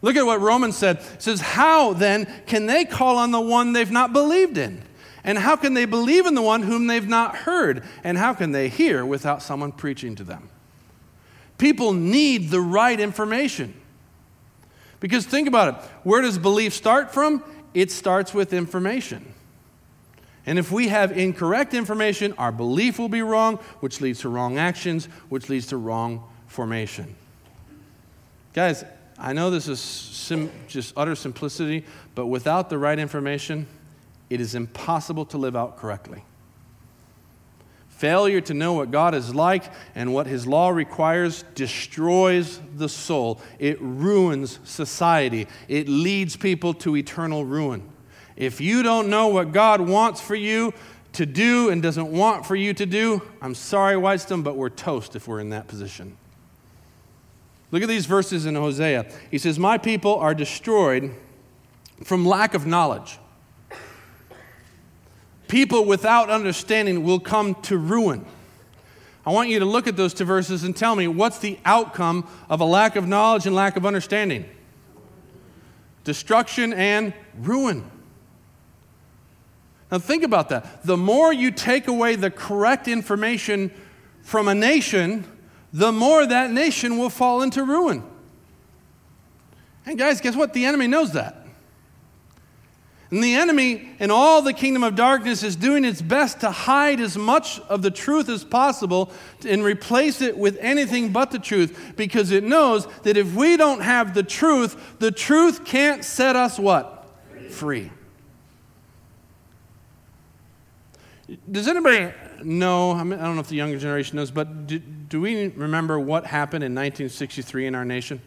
Look 0.00 0.14
at 0.14 0.24
what 0.24 0.40
Romans 0.40 0.76
said. 0.76 0.98
It 0.98 1.22
says, 1.22 1.40
How 1.40 1.92
then 1.92 2.32
can 2.46 2.66
they 2.66 2.84
call 2.84 3.18
on 3.18 3.32
the 3.32 3.40
one 3.40 3.72
they've 3.72 3.90
not 3.90 4.12
believed 4.12 4.56
in? 4.56 4.80
And 5.24 5.38
how 5.38 5.56
can 5.56 5.74
they 5.74 5.86
believe 5.86 6.24
in 6.24 6.34
the 6.36 6.42
one 6.42 6.62
whom 6.62 6.86
they've 6.86 7.08
not 7.08 7.34
heard? 7.34 7.82
And 8.04 8.16
how 8.16 8.32
can 8.32 8.52
they 8.52 8.68
hear 8.68 9.04
without 9.04 9.42
someone 9.42 9.72
preaching 9.72 10.14
to 10.16 10.24
them? 10.24 10.50
People 11.58 11.92
need 11.94 12.50
the 12.50 12.60
right 12.60 13.00
information. 13.00 13.74
Because 15.00 15.26
think 15.26 15.48
about 15.48 15.74
it 15.74 15.90
where 16.04 16.22
does 16.22 16.38
belief 16.38 16.74
start 16.74 17.12
from? 17.12 17.42
It 17.72 17.90
starts 17.90 18.32
with 18.32 18.52
information. 18.52 19.33
And 20.46 20.58
if 20.58 20.70
we 20.70 20.88
have 20.88 21.16
incorrect 21.16 21.72
information, 21.72 22.34
our 22.34 22.52
belief 22.52 22.98
will 22.98 23.08
be 23.08 23.22
wrong, 23.22 23.56
which 23.80 24.00
leads 24.00 24.20
to 24.20 24.28
wrong 24.28 24.58
actions, 24.58 25.06
which 25.28 25.48
leads 25.48 25.66
to 25.68 25.76
wrong 25.76 26.22
formation. 26.46 27.14
Guys, 28.52 28.84
I 29.18 29.32
know 29.32 29.50
this 29.50 29.68
is 29.68 29.80
sim- 29.80 30.50
just 30.68 30.92
utter 30.96 31.14
simplicity, 31.14 31.84
but 32.14 32.26
without 32.26 32.68
the 32.68 32.78
right 32.78 32.98
information, 32.98 33.66
it 34.28 34.40
is 34.40 34.54
impossible 34.54 35.24
to 35.26 35.38
live 35.38 35.56
out 35.56 35.78
correctly. 35.78 36.22
Failure 37.88 38.40
to 38.42 38.54
know 38.54 38.74
what 38.74 38.90
God 38.90 39.14
is 39.14 39.34
like 39.34 39.64
and 39.94 40.12
what 40.12 40.26
His 40.26 40.46
law 40.46 40.68
requires 40.70 41.44
destroys 41.54 42.60
the 42.76 42.88
soul. 42.88 43.40
It 43.58 43.80
ruins 43.80 44.58
society. 44.64 45.46
It 45.68 45.88
leads 45.88 46.36
people 46.36 46.74
to 46.74 46.96
eternal 46.96 47.44
ruin. 47.44 47.88
If 48.36 48.60
you 48.60 48.82
don't 48.82 49.08
know 49.08 49.28
what 49.28 49.52
God 49.52 49.80
wants 49.80 50.20
for 50.20 50.34
you 50.34 50.72
to 51.12 51.24
do 51.24 51.70
and 51.70 51.82
doesn't 51.82 52.10
want 52.10 52.44
for 52.44 52.56
you 52.56 52.74
to 52.74 52.86
do, 52.86 53.22
I'm 53.40 53.54
sorry, 53.54 53.96
Whitestone, 53.96 54.42
but 54.42 54.56
we're 54.56 54.70
toast 54.70 55.14
if 55.14 55.28
we're 55.28 55.40
in 55.40 55.50
that 55.50 55.68
position. 55.68 56.16
Look 57.70 57.82
at 57.82 57.88
these 57.88 58.06
verses 58.06 58.46
in 58.46 58.54
Hosea. 58.54 59.06
He 59.30 59.38
says, 59.38 59.58
My 59.58 59.78
people 59.78 60.16
are 60.16 60.34
destroyed 60.34 61.14
from 62.02 62.26
lack 62.26 62.54
of 62.54 62.66
knowledge. 62.66 63.18
People 65.48 65.84
without 65.84 66.30
understanding 66.30 67.04
will 67.04 67.20
come 67.20 67.54
to 67.62 67.76
ruin. 67.76 68.24
I 69.26 69.30
want 69.30 69.48
you 69.48 69.58
to 69.58 69.64
look 69.64 69.86
at 69.86 69.96
those 69.96 70.12
two 70.12 70.24
verses 70.24 70.64
and 70.64 70.76
tell 70.76 70.96
me 70.96 71.08
what's 71.08 71.38
the 71.38 71.58
outcome 71.64 72.28
of 72.48 72.60
a 72.60 72.64
lack 72.64 72.96
of 72.96 73.06
knowledge 73.06 73.46
and 73.46 73.54
lack 73.54 73.76
of 73.76 73.86
understanding? 73.86 74.44
Destruction 76.04 76.72
and 76.72 77.14
ruin. 77.38 77.90
Now, 79.90 79.98
think 79.98 80.24
about 80.24 80.48
that. 80.48 80.84
The 80.84 80.96
more 80.96 81.32
you 81.32 81.50
take 81.50 81.88
away 81.88 82.16
the 82.16 82.30
correct 82.30 82.88
information 82.88 83.70
from 84.22 84.48
a 84.48 84.54
nation, 84.54 85.24
the 85.72 85.92
more 85.92 86.26
that 86.26 86.50
nation 86.50 86.98
will 86.98 87.10
fall 87.10 87.42
into 87.42 87.62
ruin. 87.62 88.02
And 89.86 89.98
guys, 89.98 90.20
guess 90.20 90.34
what? 90.34 90.52
The 90.52 90.64
enemy 90.64 90.86
knows 90.86 91.12
that. 91.12 91.44
And 93.10 93.22
the 93.22 93.34
enemy 93.34 93.90
in 94.00 94.10
all 94.10 94.42
the 94.42 94.52
kingdom 94.52 94.82
of 94.82 94.96
darkness 94.96 95.42
is 95.42 95.54
doing 95.54 95.84
its 95.84 96.02
best 96.02 96.40
to 96.40 96.50
hide 96.50 96.98
as 97.00 97.16
much 97.16 97.60
of 97.60 97.82
the 97.82 97.90
truth 97.90 98.28
as 98.28 98.42
possible 98.42 99.12
and 99.46 99.62
replace 99.62 100.20
it 100.20 100.36
with 100.36 100.56
anything 100.60 101.12
but 101.12 101.30
the 101.30 101.38
truth 101.38 101.92
because 101.96 102.32
it 102.32 102.42
knows 102.42 102.88
that 103.02 103.16
if 103.16 103.34
we 103.34 103.56
don't 103.56 103.82
have 103.82 104.14
the 104.14 104.24
truth, 104.24 104.98
the 104.98 105.12
truth 105.12 105.64
can't 105.64 106.04
set 106.04 106.34
us 106.34 106.58
what? 106.58 107.08
Free. 107.50 107.92
Does 111.50 111.68
anybody 111.68 112.12
know? 112.42 112.92
I, 112.92 113.02
mean, 113.02 113.18
I 113.18 113.24
don't 113.24 113.34
know 113.34 113.40
if 113.40 113.48
the 113.48 113.56
younger 113.56 113.78
generation 113.78 114.16
knows, 114.16 114.30
but 114.30 114.66
do, 114.66 114.78
do 114.78 115.20
we 115.20 115.48
remember 115.48 115.98
what 115.98 116.26
happened 116.26 116.64
in 116.64 116.72
1963 116.72 117.66
in 117.66 117.74
our 117.74 117.84
nation? 117.84 118.20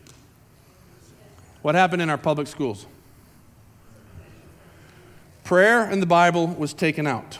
What 1.61 1.75
happened 1.75 2.01
in 2.01 2.09
our 2.09 2.17
public 2.17 2.47
schools? 2.47 2.85
Prayer 5.43 5.83
and 5.83 6.01
the 6.01 6.07
Bible 6.07 6.47
was 6.47 6.73
taken 6.73 7.05
out. 7.05 7.37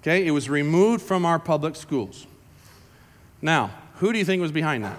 Okay? 0.00 0.26
It 0.26 0.30
was 0.32 0.48
removed 0.50 1.02
from 1.02 1.24
our 1.24 1.38
public 1.38 1.74
schools. 1.74 2.26
Now, 3.40 3.70
who 3.96 4.12
do 4.12 4.18
you 4.18 4.24
think 4.24 4.42
was 4.42 4.52
behind 4.52 4.84
that? 4.84 4.98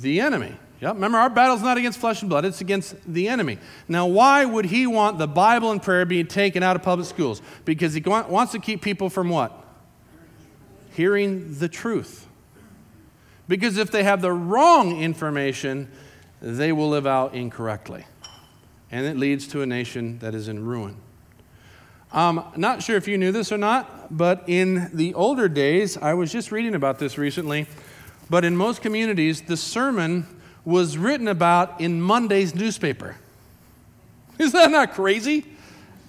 The 0.00 0.20
enemy. 0.20 0.56
Yep, 0.82 0.94
remember, 0.94 1.18
our 1.18 1.30
battle's 1.30 1.62
not 1.62 1.78
against 1.78 2.00
flesh 2.00 2.22
and 2.22 2.28
blood, 2.28 2.44
it's 2.44 2.60
against 2.60 2.96
the 3.06 3.28
enemy. 3.28 3.58
Now, 3.86 4.08
why 4.08 4.44
would 4.44 4.64
he 4.64 4.88
want 4.88 5.16
the 5.16 5.28
Bible 5.28 5.70
and 5.70 5.80
prayer 5.80 6.04
being 6.04 6.26
taken 6.26 6.64
out 6.64 6.74
of 6.74 6.82
public 6.82 7.06
schools? 7.06 7.40
Because 7.64 7.94
he 7.94 8.00
wants 8.00 8.50
to 8.50 8.58
keep 8.58 8.82
people 8.82 9.08
from 9.08 9.28
what? 9.28 9.64
Hearing 10.94 11.56
the 11.60 11.68
truth. 11.68 12.26
Because 13.46 13.76
if 13.76 13.92
they 13.92 14.02
have 14.02 14.22
the 14.22 14.32
wrong 14.32 15.00
information, 15.00 15.88
they 16.40 16.72
will 16.72 16.88
live 16.88 17.06
out 17.06 17.32
incorrectly. 17.32 18.04
And 18.90 19.06
it 19.06 19.16
leads 19.16 19.46
to 19.48 19.62
a 19.62 19.66
nation 19.66 20.18
that 20.18 20.34
is 20.34 20.48
in 20.48 20.66
ruin. 20.66 20.96
Um, 22.10 22.44
not 22.56 22.82
sure 22.82 22.96
if 22.96 23.06
you 23.06 23.18
knew 23.18 23.30
this 23.30 23.52
or 23.52 23.58
not, 23.58 24.16
but 24.16 24.42
in 24.48 24.90
the 24.92 25.14
older 25.14 25.48
days, 25.48 25.96
I 25.96 26.14
was 26.14 26.32
just 26.32 26.50
reading 26.50 26.74
about 26.74 26.98
this 26.98 27.18
recently, 27.18 27.68
but 28.28 28.44
in 28.44 28.56
most 28.56 28.82
communities, 28.82 29.42
the 29.42 29.56
sermon 29.56 30.26
was 30.64 30.96
written 30.96 31.28
about 31.28 31.80
in 31.80 32.00
Monday's 32.00 32.54
newspaper. 32.54 33.16
Is 34.38 34.52
that 34.52 34.70
not 34.70 34.94
crazy? 34.94 35.46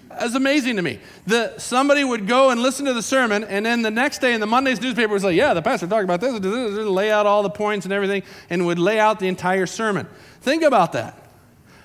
That's 0.10 0.36
amazing 0.36 0.76
to 0.76 0.82
me. 0.82 1.00
The, 1.26 1.58
somebody 1.58 2.04
would 2.04 2.28
go 2.28 2.52
and 2.52 2.62
listen 2.62 2.86
to 2.86 2.94
the 2.94 3.02
sermon, 3.02 3.44
and 3.44 3.66
then 3.66 3.82
the 3.82 3.92
next 3.92 4.20
day 4.20 4.34
in 4.34 4.42
the 4.42 4.48
Monday's 4.48 4.80
newspaper 4.80 5.12
was 5.12 5.24
like, 5.24 5.36
yeah, 5.36 5.54
the 5.54 5.62
pastor 5.62 5.88
talked 5.88 6.04
about 6.04 6.22
this, 6.22 6.40
lay 6.42 7.12
out 7.12 7.26
all 7.26 7.44
the 7.44 7.50
points 7.50 7.86
and 7.86 7.94
everything, 7.94 8.24
and 8.50 8.66
would 8.66 8.80
lay 8.80 9.00
out 9.00 9.20
the 9.20 9.28
entire 9.28 9.66
sermon. 9.66 10.08
Think 10.42 10.64
about 10.64 10.92
that. 10.94 11.20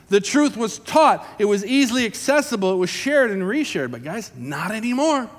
The 0.09 0.20
truth 0.20 0.57
was 0.57 0.78
taught, 0.78 1.26
it 1.38 1.44
was 1.44 1.64
easily 1.64 2.07
accessible, 2.07 2.72
it 2.72 2.76
was 2.76 2.90
shared 2.90 3.31
and 3.31 3.42
reshared, 3.42 3.90
but 3.90 4.02
guys, 4.02 4.33
not 4.37 4.72
anymore. 4.72 5.31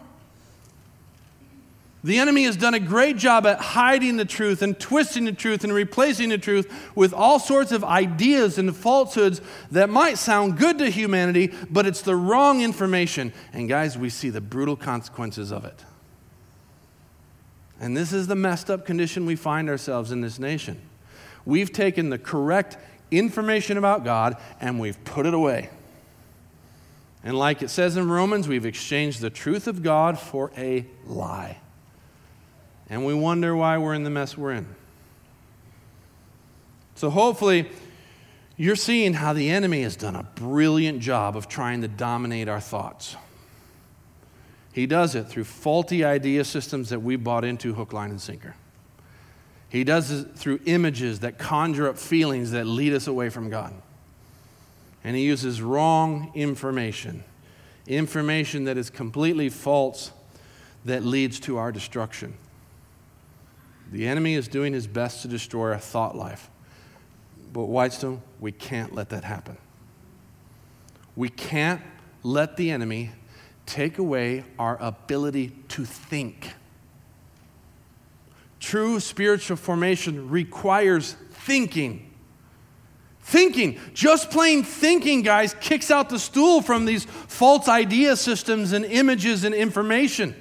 The 2.04 2.18
enemy 2.20 2.44
has 2.44 2.56
done 2.56 2.74
a 2.74 2.80
great 2.80 3.18
job 3.18 3.46
at 3.46 3.60
hiding 3.60 4.16
the 4.16 4.26
truth 4.26 4.62
and 4.62 4.80
twisting 4.80 5.26
the 5.26 5.34
truth 5.34 5.66
and 5.66 5.74
replacing 5.74 6.30
the 6.30 6.38
truth 6.38 6.72
with 6.96 7.14
all 7.14 7.40
sorts 7.40 7.74
of 7.74 7.84
ideas 7.84 8.58
and 8.58 8.76
falsehoods 8.76 9.42
that 9.72 9.90
might 9.90 10.18
sound 10.18 10.58
good 10.58 10.78
to 10.78 10.90
humanity, 10.90 11.54
but 11.70 11.86
it's 11.86 12.02
the 12.02 12.16
wrong 12.16 12.62
information. 12.62 13.34
And 13.52 13.68
guys, 13.68 13.98
we 13.98 14.10
see 14.10 14.30
the 14.30 14.40
brutal 14.40 14.78
consequences 14.78 15.52
of 15.52 15.66
it. 15.66 15.84
And 17.82 17.98
this 17.98 18.14
is 18.14 18.28
the 18.28 18.36
messed 18.36 18.70
up 18.70 18.86
condition 18.86 19.26
we 19.26 19.36
find 19.36 19.70
ourselves 19.70 20.12
in 20.12 20.22
this 20.22 20.40
nation. 20.40 20.82
We've 21.44 21.72
taken 21.72 22.10
the 22.10 22.18
correct 22.18 22.78
information 23.12 23.78
about 23.78 24.06
God 24.06 24.38
and 24.62 24.80
we've 24.80 25.02
put 25.04 25.26
it 25.26 25.34
away. 25.34 25.70
And 27.26 27.38
like 27.38 27.62
it 27.62 27.70
says 27.70 27.98
in 27.98 28.10
Romans, 28.10 28.48
we've 28.48 28.66
exchanged 28.66 29.20
the 29.20 29.30
truth 29.30 29.68
of 29.68 29.84
God 29.84 30.18
for 30.18 30.52
a 30.56 30.86
lie 31.06 31.58
and 32.89 33.06
we 33.06 33.13
wonder 33.13 33.56
why 33.56 33.78
we're 33.78 33.93
in 33.93 34.04
the 34.04 34.10
mess 34.10 34.38
we're 34.38 34.54
in. 34.54 34.67
So, 36.95 37.10
hopefully, 37.10 37.69
you're 38.58 38.75
seeing 38.75 39.13
how 39.13 39.32
the 39.32 39.49
enemy 39.49 39.84
has 39.84 39.95
done 39.95 40.15
a 40.15 40.23
brilliant 40.36 40.99
job 40.99 41.38
of 41.38 41.47
trying 41.47 41.82
to 41.82 41.88
dominate 41.88 42.49
our 42.49 42.60
thoughts. 42.60 43.15
He 44.73 44.86
does 44.86 45.15
it 45.15 45.28
through 45.28 45.45
faulty 45.45 46.04
idea 46.04 46.43
systems 46.43 46.89
that 46.89 47.02
we 47.02 47.15
bought 47.15 47.45
into 47.45 47.73
hook, 47.73 47.93
line, 47.93 48.10
and 48.10 48.19
sinker. 48.19 48.56
He 49.69 49.84
does 49.84 50.12
it 50.12 50.36
through 50.36 50.60
images 50.65 51.19
that 51.19 51.38
conjure 51.38 51.88
up 51.88 51.97
feelings 51.97 52.52
that 52.52 52.65
lead 52.65 52.93
us 52.93 53.08
away 53.08 53.30
from 53.30 53.49
God. 53.49 53.73
And 55.04 55.15
he 55.15 55.23
uses 55.23 55.62
wrong 55.62 56.32
information, 56.36 57.23
information 57.88 58.65
that 58.65 58.78
is 58.78 58.89
completely 58.89 59.47
false 59.49 60.12
that 60.86 61.04
leads 61.04 61.39
to 61.41 61.58
our 61.58 61.71
destruction. 61.71 62.34
The 63.91 64.08
enemy 64.08 64.36
is 64.36 64.47
doing 64.47 64.73
his 64.73 64.88
best 64.88 65.23
to 65.23 65.28
destroy 65.28 65.71
our 65.71 65.80
thought 65.80 66.15
life. 66.15 66.49
But, 67.52 67.65
Whitestone, 67.65 68.21
we 68.39 68.52
can't 68.52 68.93
let 68.93 69.10
that 69.10 69.23
happen. 69.23 69.58
We 71.15 71.30
can't 71.30 71.82
let 72.23 72.58
the 72.58 72.71
enemy 72.71 73.12
take 73.65 73.97
away 73.97 74.45
our 74.58 74.78
ability 74.82 75.54
to 75.69 75.86
think. 75.86 76.54
True 78.60 78.99
spiritual 78.99 79.58
formation 79.58 80.30
requires 80.30 81.15
thinking. 81.32 82.12
Thinking, 83.21 83.80
just 83.93 84.32
plain 84.32 84.63
thinking, 84.63 85.21
guys, 85.21 85.56
kicks 85.60 85.91
out 85.91 86.10
the 86.10 86.19
stool 86.19 86.62
from 86.62 86.86
these 86.86 87.06
false 87.06 87.67
idea 87.67 88.15
systems 88.15 88.73
and 88.73 88.86
images 88.86 89.43
and 89.43 89.54
information. 89.54 90.36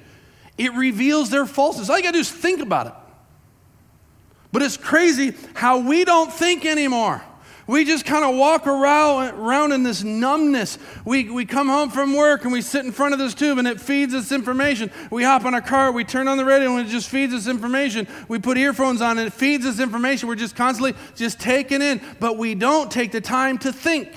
It 0.57 0.73
reveals 0.73 1.31
their 1.31 1.47
falseness. 1.47 1.91
All 1.91 1.97
you 1.97 2.03
gotta 2.03 2.15
do 2.15 2.21
is 2.21 2.31
think 2.31 2.61
about 2.61 2.87
it. 2.87 2.93
But 4.53 4.63
it's 4.63 4.77
crazy 4.77 5.35
how 5.55 5.79
we 5.79 6.05
don't 6.05 6.33
think 6.33 6.65
anymore. 6.65 7.23
We 7.69 7.85
just 7.85 8.07
kind 8.07 8.25
of 8.25 8.35
walk 8.35 8.67
around, 8.67 9.35
around 9.35 9.73
in 9.73 9.83
this 9.83 10.03
numbness. 10.03 10.79
We, 11.05 11.29
we 11.29 11.45
come 11.45 11.69
home 11.69 11.91
from 11.91 12.17
work 12.17 12.45
and 12.45 12.53
we 12.53 12.63
sit 12.63 12.87
in 12.87 12.93
front 12.93 13.13
of 13.13 13.19
this 13.19 13.35
tube 13.35 13.59
and 13.59 13.69
it 13.69 13.79
feeds 13.79 14.15
us 14.15 14.33
information. 14.33 14.91
We 15.11 15.23
hop 15.23 15.45
in 15.45 15.53
a 15.53 15.61
car, 15.61 15.93
we 15.93 16.03
turn 16.03 16.29
on 16.29 16.39
the 16.39 16.47
radio 16.47 16.75
and 16.75 16.89
it 16.89 16.91
just 16.91 17.11
feeds 17.11 17.35
us 17.35 17.47
information. 17.47 18.09
We 18.27 18.39
put 18.39 18.57
earphones 18.57 19.03
on 19.03 19.19
and 19.19 19.27
it 19.27 19.35
feeds 19.35 19.67
us 19.67 19.81
information. 19.81 20.31
We're 20.31 20.37
just 20.37 20.57
constantly 20.57 20.95
just 21.15 21.39
taking 21.41 21.83
in, 21.83 22.01
but 22.21 22.39
we 22.39 22.55
don't 22.55 22.91
take 22.91 23.13
the 23.13 23.21
time 23.21 23.59
to 23.59 23.71
think. 23.71 24.15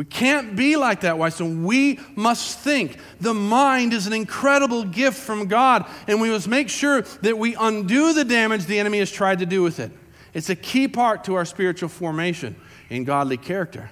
We 0.00 0.06
can't 0.06 0.56
be 0.56 0.76
like 0.76 1.02
that, 1.02 1.18
Why? 1.18 1.30
We 1.38 2.00
must 2.16 2.60
think. 2.60 2.96
The 3.20 3.34
mind 3.34 3.92
is 3.92 4.06
an 4.06 4.14
incredible 4.14 4.82
gift 4.82 5.18
from 5.18 5.46
God, 5.46 5.84
and 6.08 6.22
we 6.22 6.30
must 6.30 6.48
make 6.48 6.70
sure 6.70 7.02
that 7.02 7.36
we 7.36 7.54
undo 7.54 8.14
the 8.14 8.24
damage 8.24 8.64
the 8.64 8.78
enemy 8.78 9.00
has 9.00 9.12
tried 9.12 9.40
to 9.40 9.44
do 9.44 9.62
with 9.62 9.78
it. 9.78 9.92
It's 10.32 10.48
a 10.48 10.56
key 10.56 10.88
part 10.88 11.24
to 11.24 11.34
our 11.34 11.44
spiritual 11.44 11.90
formation 11.90 12.56
in 12.88 13.04
godly 13.04 13.36
character. 13.36 13.90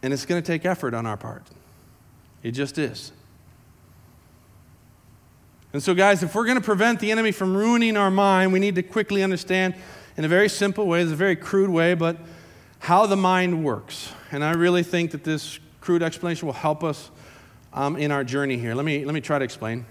And 0.00 0.12
it's 0.12 0.24
going 0.24 0.40
to 0.40 0.46
take 0.46 0.64
effort 0.64 0.94
on 0.94 1.06
our 1.06 1.16
part. 1.16 1.42
It 2.44 2.52
just 2.52 2.78
is. 2.78 3.10
And 5.72 5.82
so, 5.82 5.92
guys, 5.92 6.22
if 6.22 6.36
we're 6.36 6.46
going 6.46 6.56
to 6.56 6.64
prevent 6.64 7.00
the 7.00 7.10
enemy 7.10 7.32
from 7.32 7.56
ruining 7.56 7.96
our 7.96 8.12
mind, 8.12 8.52
we 8.52 8.60
need 8.60 8.76
to 8.76 8.84
quickly 8.84 9.24
understand 9.24 9.74
in 10.16 10.24
a 10.24 10.28
very 10.28 10.48
simple 10.48 10.86
way, 10.86 11.02
it's 11.02 11.10
a 11.10 11.16
very 11.16 11.34
crude 11.34 11.70
way, 11.70 11.94
but 11.94 12.16
how 12.78 13.06
the 13.06 13.16
mind 13.16 13.64
works. 13.64 14.12
And 14.32 14.44
I 14.44 14.52
really 14.52 14.82
think 14.82 15.10
that 15.10 15.24
this 15.24 15.58
crude 15.80 16.02
explanation 16.02 16.46
will 16.46 16.52
help 16.52 16.84
us 16.84 17.10
um, 17.72 17.96
in 17.96 18.12
our 18.12 18.24
journey 18.24 18.56
here. 18.56 18.74
Let 18.74 18.84
me, 18.84 19.04
let 19.04 19.14
me 19.14 19.20
try 19.20 19.38
to 19.38 19.44
explain. 19.44 19.86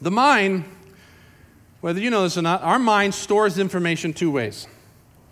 The 0.00 0.10
mind, 0.10 0.64
whether 1.80 2.00
you 2.00 2.10
know 2.10 2.22
this 2.22 2.38
or 2.38 2.42
not, 2.42 2.62
our 2.62 2.78
mind 2.78 3.14
stores 3.14 3.58
information 3.58 4.12
two 4.12 4.30
ways 4.30 4.66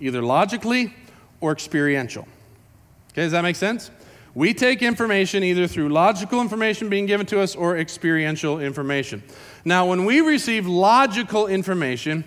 either 0.00 0.22
logically 0.22 0.94
or 1.40 1.50
experiential. 1.52 2.22
Okay, 3.12 3.22
does 3.22 3.32
that 3.32 3.42
make 3.42 3.56
sense? 3.56 3.90
We 4.34 4.54
take 4.54 4.82
information 4.82 5.42
either 5.42 5.66
through 5.66 5.88
logical 5.88 6.40
information 6.40 6.88
being 6.88 7.06
given 7.06 7.26
to 7.26 7.40
us 7.40 7.56
or 7.56 7.76
experiential 7.76 8.60
information. 8.60 9.24
Now, 9.64 9.86
when 9.86 10.04
we 10.04 10.20
receive 10.20 10.66
logical 10.68 11.48
information, 11.48 12.22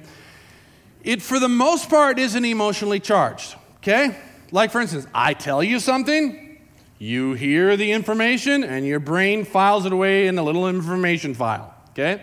it 1.04 1.22
for 1.22 1.40
the 1.40 1.48
most 1.48 1.90
part 1.90 2.20
isn't 2.20 2.44
emotionally 2.44 3.00
charged. 3.00 3.56
Okay? 3.78 4.18
Like, 4.52 4.72
for 4.72 4.82
instance, 4.82 5.08
I 5.14 5.34
tell 5.34 5.64
you 5.64 5.80
something, 5.80 6.60
you 7.00 7.34
hear 7.34 7.78
the 7.78 7.92
information, 7.92 8.64
and 8.64 8.86
your 8.86 9.00
brain 9.00 9.46
files 9.46 9.86
it 9.86 9.94
away 9.94 10.28
in 10.28 10.38
a 10.38 10.44
little 10.44 10.68
information 10.68 11.34
file. 11.34 11.74
Okay? 11.92 12.22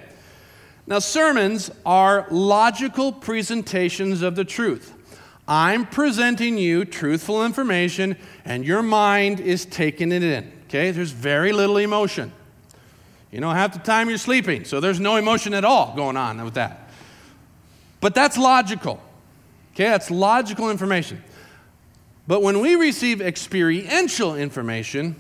Now, 0.86 0.98
sermons 1.00 1.70
are 1.84 2.26
logical 2.30 3.12
presentations 3.12 4.22
of 4.22 4.36
the 4.36 4.44
truth. 4.44 4.94
I'm 5.46 5.86
presenting 5.86 6.58
you 6.58 6.84
truthful 6.84 7.44
information, 7.44 8.16
and 8.44 8.64
your 8.64 8.82
mind 8.82 9.40
is 9.40 9.64
taking 9.64 10.12
it 10.12 10.22
in. 10.22 10.52
Okay? 10.66 10.90
There's 10.90 11.10
very 11.10 11.52
little 11.52 11.78
emotion. 11.78 12.32
You 13.32 13.40
know, 13.40 13.50
half 13.50 13.72
the 13.72 13.78
time 13.78 14.08
you're 14.08 14.18
sleeping, 14.18 14.64
so 14.64 14.80
there's 14.80 15.00
no 15.00 15.16
emotion 15.16 15.54
at 15.54 15.64
all 15.64 15.94
going 15.96 16.16
on 16.16 16.42
with 16.44 16.54
that. 16.54 16.90
But 18.00 18.14
that's 18.14 18.38
logical. 18.38 19.02
Okay? 19.74 19.84
That's 19.84 20.10
logical 20.10 20.70
information. 20.70 21.22
But 22.28 22.42
when 22.42 22.60
we 22.60 22.74
receive 22.74 23.22
experiential 23.22 24.36
information, 24.36 25.16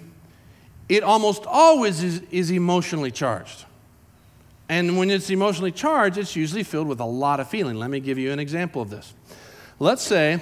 it 0.90 1.02
almost 1.02 1.46
always 1.46 2.04
is, 2.04 2.22
is 2.30 2.50
emotionally 2.50 3.10
charged. 3.10 3.64
And 4.68 4.98
when 4.98 5.08
it's 5.08 5.30
emotionally 5.30 5.72
charged, 5.72 6.18
it's 6.18 6.36
usually 6.36 6.62
filled 6.62 6.86
with 6.86 7.00
a 7.00 7.06
lot 7.06 7.40
of 7.40 7.48
feeling. 7.48 7.76
Let 7.76 7.88
me 7.88 7.98
give 8.00 8.18
you 8.18 8.30
an 8.30 8.38
example 8.38 8.82
of 8.82 8.90
this. 8.90 9.14
Let's 9.78 10.02
say 10.02 10.40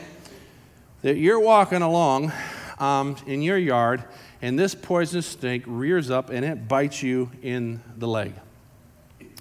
that 1.03 1.17
you're 1.17 1.39
walking 1.39 1.83
along 1.83 2.33
um, 2.81 3.15
in 3.29 3.43
your 3.43 3.59
yard 3.59 4.03
and 4.43 4.59
this 4.59 4.75
poisonous 4.75 5.27
snake 5.27 5.63
rears 5.67 6.11
up 6.11 6.31
and 6.31 6.45
it 6.45 6.67
bites 6.67 7.01
you 7.01 7.31
in 7.43 7.81
the 7.97 8.09
leg. 8.09 8.35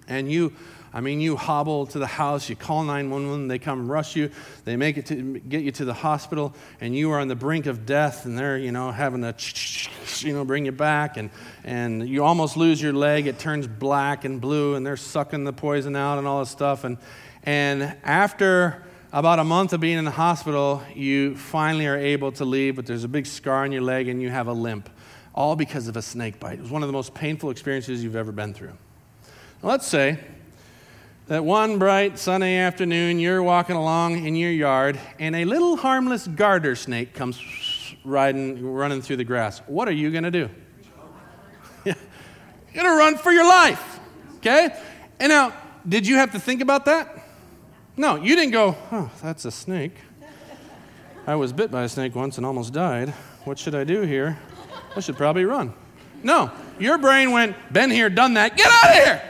And 0.07 0.31
you, 0.31 0.53
I 0.95 1.01
mean, 1.01 1.19
you 1.19 1.35
hobble 1.35 1.87
to 1.87 1.99
the 1.99 2.07
house, 2.07 2.49
you 2.49 2.55
call 2.55 2.85
911, 2.85 3.49
they 3.49 3.59
come 3.59 3.91
rush 3.91 4.15
you, 4.15 4.29
they 4.63 4.77
make 4.77 4.97
it 4.97 5.07
to 5.07 5.39
get 5.39 5.61
you 5.61 5.71
to 5.73 5.83
the 5.83 5.93
hospital, 5.93 6.55
and 6.79 6.95
you 6.95 7.11
are 7.11 7.19
on 7.19 7.27
the 7.27 7.35
brink 7.35 7.65
of 7.65 7.85
death, 7.85 8.23
and 8.23 8.37
they're, 8.37 8.57
you 8.57 8.71
know, 8.71 8.91
having 8.91 9.21
to, 9.21 9.35
you 10.25 10.31
know, 10.31 10.45
bring 10.45 10.65
you 10.65 10.71
back, 10.71 11.17
and, 11.17 11.31
and 11.65 12.07
you 12.07 12.23
almost 12.23 12.55
lose 12.55 12.81
your 12.81 12.93
leg, 12.93 13.27
it 13.27 13.37
turns 13.37 13.67
black 13.67 14.23
and 14.23 14.39
blue, 14.39 14.75
and 14.75 14.85
they're 14.85 14.95
sucking 14.95 15.43
the 15.43 15.51
poison 15.51 15.97
out 15.97 16.17
and 16.17 16.25
all 16.25 16.39
this 16.39 16.49
stuff. 16.49 16.85
And, 16.85 16.97
and 17.43 17.97
after 18.05 18.81
about 19.11 19.39
a 19.39 19.43
month 19.43 19.73
of 19.73 19.81
being 19.81 19.97
in 19.97 20.05
the 20.05 20.11
hospital, 20.11 20.81
you 20.95 21.35
finally 21.35 21.87
are 21.87 21.97
able 21.97 22.31
to 22.31 22.45
leave, 22.45 22.77
but 22.77 22.85
there's 22.85 23.03
a 23.03 23.09
big 23.09 23.25
scar 23.25 23.65
on 23.65 23.73
your 23.73 23.81
leg 23.81 24.07
and 24.07 24.21
you 24.21 24.29
have 24.29 24.47
a 24.47 24.53
limp, 24.53 24.89
all 25.33 25.57
because 25.57 25.89
of 25.89 25.97
a 25.97 26.01
snake 26.01 26.39
bite. 26.39 26.53
It 26.53 26.61
was 26.61 26.71
one 26.71 26.83
of 26.83 26.87
the 26.87 26.93
most 26.93 27.13
painful 27.13 27.49
experiences 27.49 28.01
you've 28.01 28.15
ever 28.15 28.31
been 28.31 28.53
through. 28.53 28.77
Now, 29.61 29.69
let's 29.69 29.87
say 29.87 30.19
that 31.27 31.43
one 31.43 31.79
bright 31.79 32.19
sunny 32.19 32.55
afternoon, 32.55 33.19
you're 33.19 33.41
walking 33.41 33.75
along 33.75 34.25
in 34.25 34.35
your 34.35 34.51
yard 34.51 34.99
and 35.17 35.35
a 35.35 35.43
little 35.45 35.75
harmless 35.75 36.27
garter 36.27 36.75
snake 36.75 37.13
comes 37.13 37.95
riding, 38.03 38.63
running 38.63 39.01
through 39.01 39.17
the 39.17 39.23
grass. 39.23 39.59
What 39.65 39.87
are 39.87 39.93
you 39.93 40.11
going 40.11 40.23
to 40.23 40.31
do? 40.31 40.49
you're 41.85 41.95
going 42.73 42.85
to 42.85 42.95
run 42.95 43.17
for 43.17 43.31
your 43.31 43.45
life. 43.45 43.99
Okay? 44.37 44.69
And 45.19 45.29
now, 45.29 45.53
did 45.87 46.05
you 46.05 46.17
have 46.17 46.31
to 46.33 46.39
think 46.39 46.61
about 46.61 46.85
that? 46.85 47.23
No, 47.97 48.17
you 48.17 48.35
didn't 48.35 48.51
go, 48.51 48.75
oh, 48.91 49.09
that's 49.23 49.45
a 49.45 49.51
snake. 49.51 49.95
I 51.25 51.35
was 51.35 51.53
bit 51.53 51.71
by 51.71 51.83
a 51.83 51.89
snake 51.89 52.13
once 52.13 52.37
and 52.37 52.45
almost 52.45 52.71
died. 52.71 53.09
What 53.45 53.57
should 53.57 53.73
I 53.73 53.83
do 53.83 54.01
here? 54.01 54.37
I 54.95 54.99
should 54.99 55.17
probably 55.17 55.45
run. 55.45 55.73
No, 56.21 56.51
your 56.77 56.99
brain 56.99 57.31
went, 57.31 57.55
been 57.73 57.89
here, 57.89 58.09
done 58.11 58.35
that, 58.35 58.55
get 58.57 58.67
out 58.67 58.89
of 58.89 59.03
here! 59.03 59.21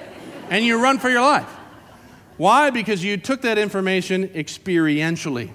And 0.49 0.65
you 0.65 0.81
run 0.81 0.99
for 0.99 1.09
your 1.09 1.21
life. 1.21 1.47
Why? 2.37 2.69
Because 2.69 3.03
you 3.03 3.17
took 3.17 3.41
that 3.41 3.57
information 3.57 4.27
experientially 4.29 5.51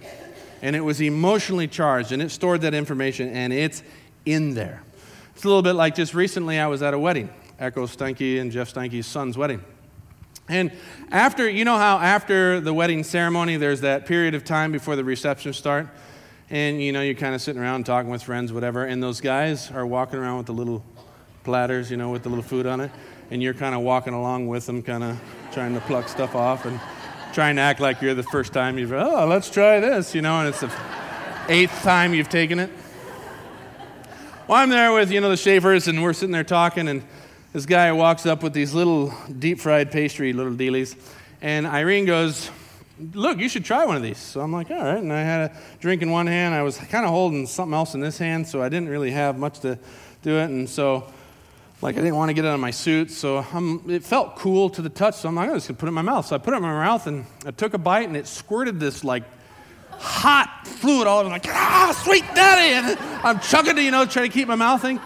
and 0.63 0.75
it 0.75 0.81
was 0.81 1.01
emotionally 1.01 1.69
charged 1.69 2.13
and 2.13 2.23
it 2.23 2.31
stored 2.31 2.63
that 2.63 2.75
information 2.75 3.29
and 3.29 3.53
it's 3.53 3.83
in 4.25 4.55
there. 4.55 4.83
It's 5.35 5.45
a 5.45 5.49
little 5.49 5.63
bit 5.63 5.75
like 5.75 5.95
just 5.95 6.15
recently 6.15 6.59
I 6.59 6.67
was 6.67 6.83
at 6.83 6.95
a 6.95 6.99
wedding, 6.99 7.31
Echo 7.59 7.87
Steinke 7.87 8.41
and 8.41 8.51
Jeff 8.51 8.73
Steinke's 8.73 9.07
son's 9.07 9.37
wedding. 9.37 9.63
And 10.49 10.73
after, 11.11 11.49
you 11.49 11.65
know 11.65 11.77
how 11.77 11.99
after 11.99 12.61
the 12.61 12.75
wedding 12.75 13.05
ceremony, 13.05 13.57
there's 13.57 13.83
that 13.83 14.07
period 14.07 14.35
of 14.35 14.45
time 14.45 14.73
before 14.73 14.97
the 14.97 15.05
reception 15.05 15.53
start? 15.53 15.89
And, 16.51 16.83
you 16.83 16.93
know, 16.93 17.03
you're 17.03 17.15
kind 17.15 17.35
of 17.35 17.41
sitting 17.41 17.63
around 17.63 17.87
talking 17.87 18.11
with 18.11 18.25
friends, 18.25 18.53
whatever, 18.53 18.85
and 18.85 19.01
those 19.01 19.21
guys 19.21 19.71
are 19.71 19.87
walking 19.87 20.19
around 20.19 20.39
with 20.39 20.47
the 20.47 20.53
little 20.53 20.85
platters, 21.45 21.91
you 21.91 21.97
know, 21.97 22.11
with 22.11 22.25
the 22.25 22.29
little 22.29 22.43
food 22.43 22.67
on 22.67 22.81
it, 22.81 22.91
and 23.31 23.43
you're 23.43 23.55
kind 23.55 23.75
of 23.75 23.83
walking 23.83 24.15
along 24.15 24.49
with 24.49 24.67
them, 24.67 24.83
kind 24.83 25.05
of 25.05 25.21
trying 25.53 25.75
to 25.75 25.81
pluck 25.81 26.09
stuff 26.09 26.35
off 26.35 26.65
and 26.65 26.81
trying 27.33 27.57
to 27.57 27.63
act 27.63 27.81
like 27.81 28.03
you're 28.03 28.15
the 28.15 28.23
first 28.25 28.53
time 28.53 28.79
you've, 28.79 28.93
oh, 28.93 29.27
let's 29.27 29.51
try 29.51 29.81
this, 29.81 30.15
you 30.15 30.23
know, 30.23 30.41
and 30.41 30.49
it's 30.49 30.61
the 30.61 30.73
eighth 31.49 31.83
time 31.83 32.13
you've 32.13 32.29
taken 32.29 32.59
it. 32.59 32.71
Well, 34.49 34.59
I'm 34.59 34.71
there 34.71 34.93
with, 34.93 35.13
you 35.13 35.21
know, 35.21 35.29
the 35.29 35.37
shavers, 35.37 35.87
and 35.87 36.03
we're 36.03 36.13
sitting 36.13 36.33
there 36.33 36.43
talking, 36.43 36.89
and 36.89 37.05
this 37.53 37.67
guy 37.67 37.93
walks 37.93 38.27
up 38.27 38.43
with 38.43 38.53
these 38.53 38.75
little 38.75 39.15
deep 39.39 39.61
fried 39.61 39.93
pastry 39.93 40.33
little 40.33 40.53
dealies, 40.53 40.97
and 41.41 41.67
Irene 41.67 42.05
goes, 42.05 42.51
Look, 43.15 43.39
you 43.39 43.49
should 43.49 43.65
try 43.65 43.87
one 43.87 43.97
of 43.97 44.03
these. 44.03 44.19
So 44.19 44.43
I'm 44.43 44.53
like, 44.53 44.71
All 44.71 44.77
right. 44.77 44.99
And 44.99 45.13
I 45.13 45.23
had 45.23 45.51
a 45.51 45.57
drink 45.81 46.03
in 46.03 46.11
one 46.11 46.27
hand. 46.27 46.55
I 46.55 46.63
was 46.63 46.77
kind 46.77 47.07
of 47.07 47.11
holding 47.11 47.47
something 47.47 47.73
else 47.73 47.95
in 47.95 48.01
this 48.01 48.19
hand, 48.19 48.47
so 48.47 48.63
I 48.63 48.69
didn't 48.69 48.91
really 48.91 49.11
have 49.11 49.39
much 49.39 49.61
to 49.61 49.79
do 50.23 50.37
it. 50.37 50.51
And 50.51 50.69
so, 50.69 51.11
like, 51.83 51.97
I 51.97 52.01
didn't 52.01 52.17
want 52.17 52.29
to 52.29 52.35
get 52.35 52.45
it 52.45 52.49
on 52.49 52.61
my 52.61 52.71
suit, 52.71 53.11
so 53.11 53.45
I'm, 53.53 53.89
it 53.91 54.05
felt 54.05 54.37
cool 54.37 54.69
to 54.71 54.83
the 54.83 54.89
touch. 54.89 55.17
So 55.17 55.29
I'm 55.29 55.35
like, 55.35 55.49
I'm 55.49 55.57
just 55.57 55.69
to 55.69 55.75
put 55.75 55.87
it 55.87 55.89
in 55.89 55.95
my 55.95 56.03
mouth. 56.03 56.27
So 56.27 56.37
I 56.37 56.39
put 56.39 56.53
it 56.53 56.59
in 56.59 56.63
my 56.63 56.73
mouth, 56.73 57.07
and 57.07 57.25
I 57.47 57.51
took 57.53 57.75
a 57.75 57.79
bite, 57.79 58.07
and 58.07 58.17
it 58.17 58.27
squirted 58.27 58.79
this, 58.79 59.03
like, 59.03 59.23
hot 59.91 60.67
fluid 60.67 61.07
all 61.07 61.21
over. 61.21 61.27
I'm 61.27 61.33
like, 61.33 61.47
ah, 61.49 61.99
sweet 62.05 62.25
daddy. 62.35 62.75
And 62.75 62.99
I'm 63.25 63.41
chugging 63.41 63.79
it, 63.79 63.83
you 63.83 63.91
know, 63.91 64.05
trying 64.05 64.29
to 64.29 64.33
keep 64.33 64.49
my 64.49 64.57
mouth 64.57 64.83
thing 64.83 65.01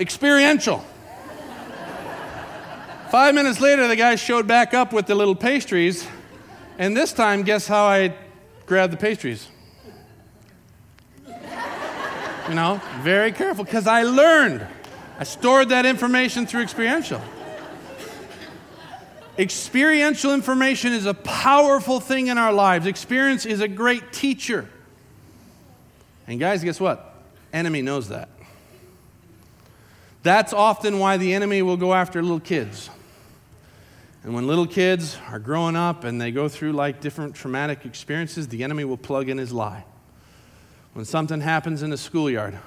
experiential. 0.00 0.84
Five 3.10 3.34
minutes 3.34 3.60
later, 3.60 3.88
the 3.88 3.96
guy 3.96 4.16
showed 4.16 4.46
back 4.46 4.74
up 4.74 4.92
with 4.92 5.06
the 5.06 5.14
little 5.14 5.34
pastries, 5.34 6.06
and 6.78 6.96
this 6.96 7.12
time, 7.12 7.42
guess 7.42 7.66
how 7.66 7.84
I 7.84 8.14
grabbed 8.66 8.92
the 8.92 8.98
pastries? 8.98 9.48
You 11.26 12.54
know, 12.54 12.80
very 13.00 13.32
careful, 13.32 13.64
because 13.64 13.86
I 13.86 14.02
learned. 14.02 14.66
I 15.18 15.24
stored 15.24 15.70
that 15.70 15.84
information 15.84 16.46
through 16.46 16.62
experiential. 16.62 17.20
Experiential 19.36 20.32
information 20.32 20.92
is 20.92 21.06
a 21.06 21.14
powerful 21.14 22.00
thing 22.00 22.28
in 22.28 22.38
our 22.38 22.52
lives. 22.52 22.86
Experience 22.86 23.44
is 23.44 23.60
a 23.60 23.68
great 23.68 24.12
teacher. 24.12 24.68
And 26.26 26.38
guys, 26.38 26.62
guess 26.62 26.78
what? 26.78 27.14
Enemy 27.52 27.82
knows 27.82 28.08
that. 28.08 28.28
That's 30.22 30.52
often 30.52 30.98
why 30.98 31.16
the 31.16 31.34
enemy 31.34 31.62
will 31.62 31.76
go 31.76 31.94
after 31.94 32.22
little 32.22 32.40
kids. 32.40 32.90
And 34.22 34.34
when 34.34 34.46
little 34.46 34.66
kids 34.66 35.16
are 35.28 35.38
growing 35.38 35.76
up 35.76 36.04
and 36.04 36.20
they 36.20 36.30
go 36.30 36.48
through 36.48 36.72
like 36.72 37.00
different 37.00 37.34
traumatic 37.34 37.86
experiences, 37.86 38.48
the 38.48 38.62
enemy 38.62 38.84
will 38.84 38.96
plug 38.96 39.28
in 39.28 39.38
his 39.38 39.52
lie. 39.52 39.84
When 40.92 41.04
something 41.04 41.40
happens 41.40 41.82
in 41.82 41.90
the 41.90 41.96
schoolyard 41.96 42.58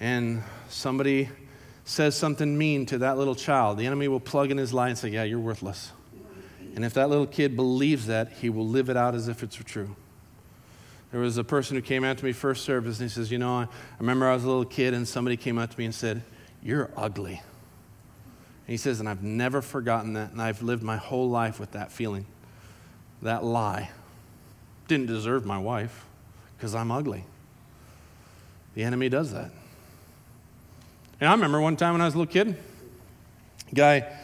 and 0.00 0.42
somebody 0.68 1.28
says 1.88 2.16
something 2.16 2.56
mean 2.56 2.86
to 2.86 2.98
that 2.98 3.18
little 3.18 3.34
child, 3.34 3.78
the 3.78 3.86
enemy 3.86 4.08
will 4.08 4.20
plug 4.20 4.50
in 4.50 4.58
his 4.58 4.72
lie 4.72 4.88
and 4.88 4.98
say, 4.98 5.08
Yeah, 5.08 5.24
you're 5.24 5.38
worthless. 5.38 5.92
And 6.74 6.84
if 6.84 6.94
that 6.94 7.08
little 7.08 7.26
kid 7.26 7.56
believes 7.56 8.06
that, 8.06 8.30
he 8.32 8.50
will 8.50 8.66
live 8.66 8.88
it 8.88 8.96
out 8.96 9.14
as 9.14 9.26
if 9.26 9.42
it's 9.42 9.56
true. 9.56 9.96
There 11.10 11.20
was 11.20 11.38
a 11.38 11.44
person 11.44 11.74
who 11.74 11.82
came 11.82 12.04
out 12.04 12.18
to 12.18 12.24
me 12.24 12.32
first 12.32 12.64
service 12.64 13.00
and 13.00 13.08
he 13.10 13.14
says, 13.14 13.32
You 13.32 13.38
know, 13.38 13.54
I 13.54 13.68
remember 13.98 14.28
I 14.28 14.34
was 14.34 14.44
a 14.44 14.46
little 14.46 14.64
kid 14.64 14.94
and 14.94 15.08
somebody 15.08 15.36
came 15.36 15.58
out 15.58 15.70
to 15.70 15.78
me 15.78 15.86
and 15.86 15.94
said, 15.94 16.22
you're 16.62 16.90
ugly. 16.96 17.34
And 17.34 18.72
he 18.72 18.76
says, 18.76 19.00
And 19.00 19.08
I've 19.08 19.22
never 19.22 19.62
forgotten 19.62 20.14
that, 20.14 20.32
and 20.32 20.42
I've 20.42 20.62
lived 20.62 20.82
my 20.82 20.96
whole 20.96 21.28
life 21.28 21.58
with 21.58 21.72
that 21.72 21.92
feeling, 21.92 22.26
that 23.22 23.44
lie. 23.44 23.90
Didn't 24.86 25.06
deserve 25.06 25.44
my 25.44 25.58
wife 25.58 26.04
because 26.56 26.74
I'm 26.74 26.90
ugly. 26.90 27.24
The 28.74 28.84
enemy 28.84 29.08
does 29.08 29.32
that. 29.32 29.50
And 31.20 31.28
I 31.28 31.32
remember 31.32 31.60
one 31.60 31.76
time 31.76 31.94
when 31.94 32.00
I 32.00 32.04
was 32.04 32.14
a 32.14 32.18
little 32.18 32.32
kid, 32.32 32.56
guy 33.74 34.18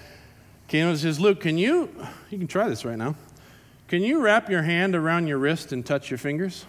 Keno 0.69 0.95
says, 0.97 1.21
Luke, 1.21 1.41
can 1.41 1.59
you, 1.59 1.89
you 2.31 2.39
can 2.39 2.47
try 2.47 2.69
this 2.69 2.85
right 2.85 2.97
now. 2.97 3.15
Can 3.89 4.03
you 4.03 4.21
wrap 4.21 4.49
your 4.49 4.63
hand 4.63 4.97
around 4.97 5.27
your 5.27 5.39
wrist 5.39 5.73
and 5.73 5.85
touch 5.85 6.11
your 6.11 6.19
fingers? 6.19 6.65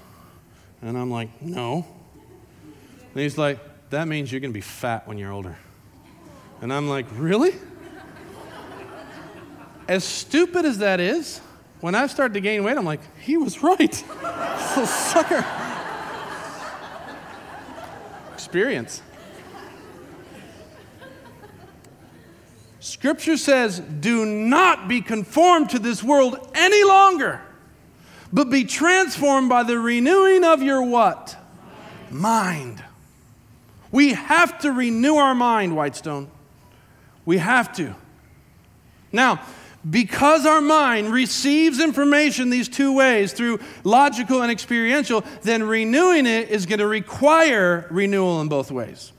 And 0.82 0.98
I'm 0.98 1.10
like, 1.10 1.42
no. 1.42 1.86
And 3.14 3.22
he's 3.22 3.38
like, 3.38 3.60
that 3.90 4.08
means 4.08 4.32
you're 4.32 4.42
going 4.42 4.52
to 4.52 4.58
be 4.58 4.62
fat 4.62 5.08
when 5.08 5.18
you're 5.18 5.32
older. 5.32 5.58
And 6.62 6.74
I'm 6.74 6.90
like, 6.90 7.06
really? 7.14 7.54
as 9.88 10.04
stupid 10.04 10.66
as 10.66 10.80
that 10.80 11.00
is, 11.00 11.40
when 11.80 11.96
I 11.96 12.08
start 12.08 12.34
to 12.34 12.42
gain 12.42 12.64
weight, 12.64 12.78
I'm 12.78 12.86
like, 12.86 13.02
he 13.22 13.38
was 13.38 13.64
right. 13.64 13.94
so 13.94 14.86
sucker. 14.86 15.46
Experience. 18.34 19.02
Scripture 22.86 23.36
says, 23.36 23.80
do 23.80 24.28
not 24.28 24.88
be 24.88 25.02
conformed 25.02 25.72
to 25.72 25.80
this 25.80 26.04
world 26.04 26.38
any 26.54 26.84
longer, 26.84 27.42
but 28.32 28.52
be 28.52 28.64
transformed 28.64 29.50
by 29.50 29.64
the 29.64 29.80
renewing 29.80 30.44
of 30.44 30.62
your 30.62 30.84
what? 30.84 31.36
Mind. 32.12 32.84
We 33.92 34.14
have 34.14 34.60
to 34.60 34.72
renew 34.72 35.16
our 35.16 35.34
mind, 35.34 35.76
Whitestone. 35.76 36.30
We 37.26 37.40
have 37.40 37.76
to. 37.78 37.96
Now, 39.12 39.42
because 39.90 40.46
our 40.46 40.62
mind 40.62 41.12
receives 41.12 41.80
information 41.80 42.52
these 42.52 42.70
two 42.70 42.94
ways 42.94 43.34
through 43.34 43.62
logical 43.84 44.44
and 44.44 44.52
experiential, 44.52 45.26
then 45.42 45.64
renewing 45.64 46.28
it 46.28 46.50
is 46.50 46.68
going 46.68 46.78
to 46.78 46.88
require 46.88 47.88
renewal 47.90 48.42
in 48.42 48.48
both 48.48 48.70
ways. 48.70 49.12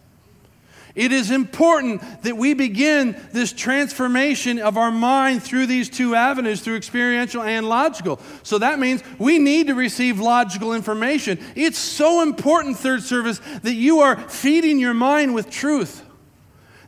It 0.97 1.12
is 1.12 1.30
important 1.30 2.01
that 2.22 2.38
we 2.38 2.55
begin 2.55 3.20
this 3.30 3.53
transformation 3.53 4.59
of 4.59 4.78
our 4.78 4.90
mind 4.90 5.42
through 5.42 5.66
these 5.66 5.90
two 5.90 6.14
avenues, 6.14 6.62
through 6.62 6.76
experiential 6.76 7.42
and 7.42 7.68
logical. 7.68 8.18
So 8.42 8.57
that 8.59 8.78
means 8.78 9.03
we 9.18 9.38
need 9.38 9.66
to 9.66 9.74
receive 9.74 10.18
logical 10.18 10.72
information. 10.72 11.38
It's 11.55 11.78
so 11.78 12.22
important, 12.22 12.78
third 12.78 13.03
service, 13.03 13.42
that 13.62 13.74
you 13.74 14.01
are 14.01 14.16
feeding 14.16 14.78
your 14.78 14.94
mind 14.94 15.34
with 15.34 15.51
truth. 15.51 16.03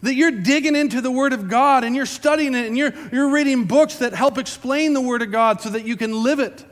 That 0.00 0.14
you're 0.14 0.30
digging 0.30 0.74
into 0.74 1.02
the 1.02 1.10
Word 1.10 1.34
of 1.34 1.50
God 1.50 1.84
and 1.84 1.94
you're 1.94 2.06
studying 2.06 2.54
it 2.54 2.66
and 2.66 2.78
you're, 2.78 2.94
you're 3.12 3.30
reading 3.30 3.64
books 3.64 3.96
that 3.96 4.14
help 4.14 4.38
explain 4.38 4.94
the 4.94 5.02
Word 5.02 5.20
of 5.20 5.30
God 5.30 5.60
so 5.60 5.68
that 5.68 5.84
you 5.84 5.98
can 5.98 6.22
live 6.22 6.38
it. 6.38 6.64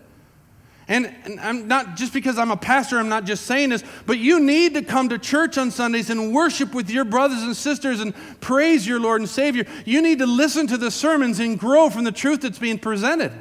And, 0.88 1.12
I'm 1.40 1.66
not 1.66 1.96
just 1.96 2.12
because 2.12 2.38
I'm 2.38 2.52
a 2.52 2.56
pastor, 2.56 2.98
I'm 2.98 3.08
not 3.08 3.24
just 3.24 3.44
saying 3.44 3.70
this, 3.70 3.82
but 4.06 4.18
you 4.18 4.38
need 4.38 4.74
to 4.74 4.82
come 4.82 5.08
to 5.08 5.18
church 5.18 5.58
on 5.58 5.72
Sundays 5.72 6.10
and 6.10 6.32
worship 6.32 6.74
with 6.74 6.90
your 6.90 7.04
brothers 7.04 7.42
and 7.42 7.56
sisters 7.56 8.00
and 8.00 8.14
praise 8.40 8.86
your 8.86 9.00
Lord 9.00 9.20
and 9.20 9.28
Savior. 9.28 9.66
You 9.84 10.00
need 10.00 10.20
to 10.20 10.26
listen 10.26 10.68
to 10.68 10.76
the 10.76 10.92
sermons 10.92 11.40
and 11.40 11.58
grow 11.58 11.90
from 11.90 12.04
the 12.04 12.12
truth 12.12 12.42
that's 12.42 12.60
being 12.60 12.78
presented. 12.78 13.32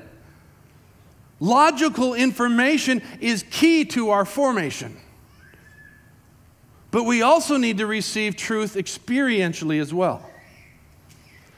Logical 1.40 2.16
information 2.16 3.04
is 3.20 3.44
key 3.52 3.86
to 3.86 4.10
our 4.10 4.26
formation. 4.26 4.98
But 6.90 7.04
we 7.04 7.22
also 7.22 7.58
need 7.58 7.78
to 7.78 7.86
receive 7.86 8.36
truth 8.36 8.76
experientially 8.76 9.80
as 9.80 9.94
well. 9.94 10.26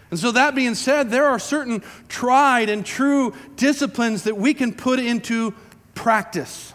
And 0.09 0.19
so, 0.19 0.31
that 0.31 0.55
being 0.55 0.73
said, 0.73 1.09
there 1.09 1.25
are 1.25 1.37
certain 1.37 1.83
tried 2.07 2.69
and 2.69 2.85
true 2.85 3.33
disciplines 3.55 4.23
that 4.23 4.37
we 4.37 4.53
can 4.53 4.73
put 4.73 4.99
into 4.99 5.53
practice. 5.97 6.73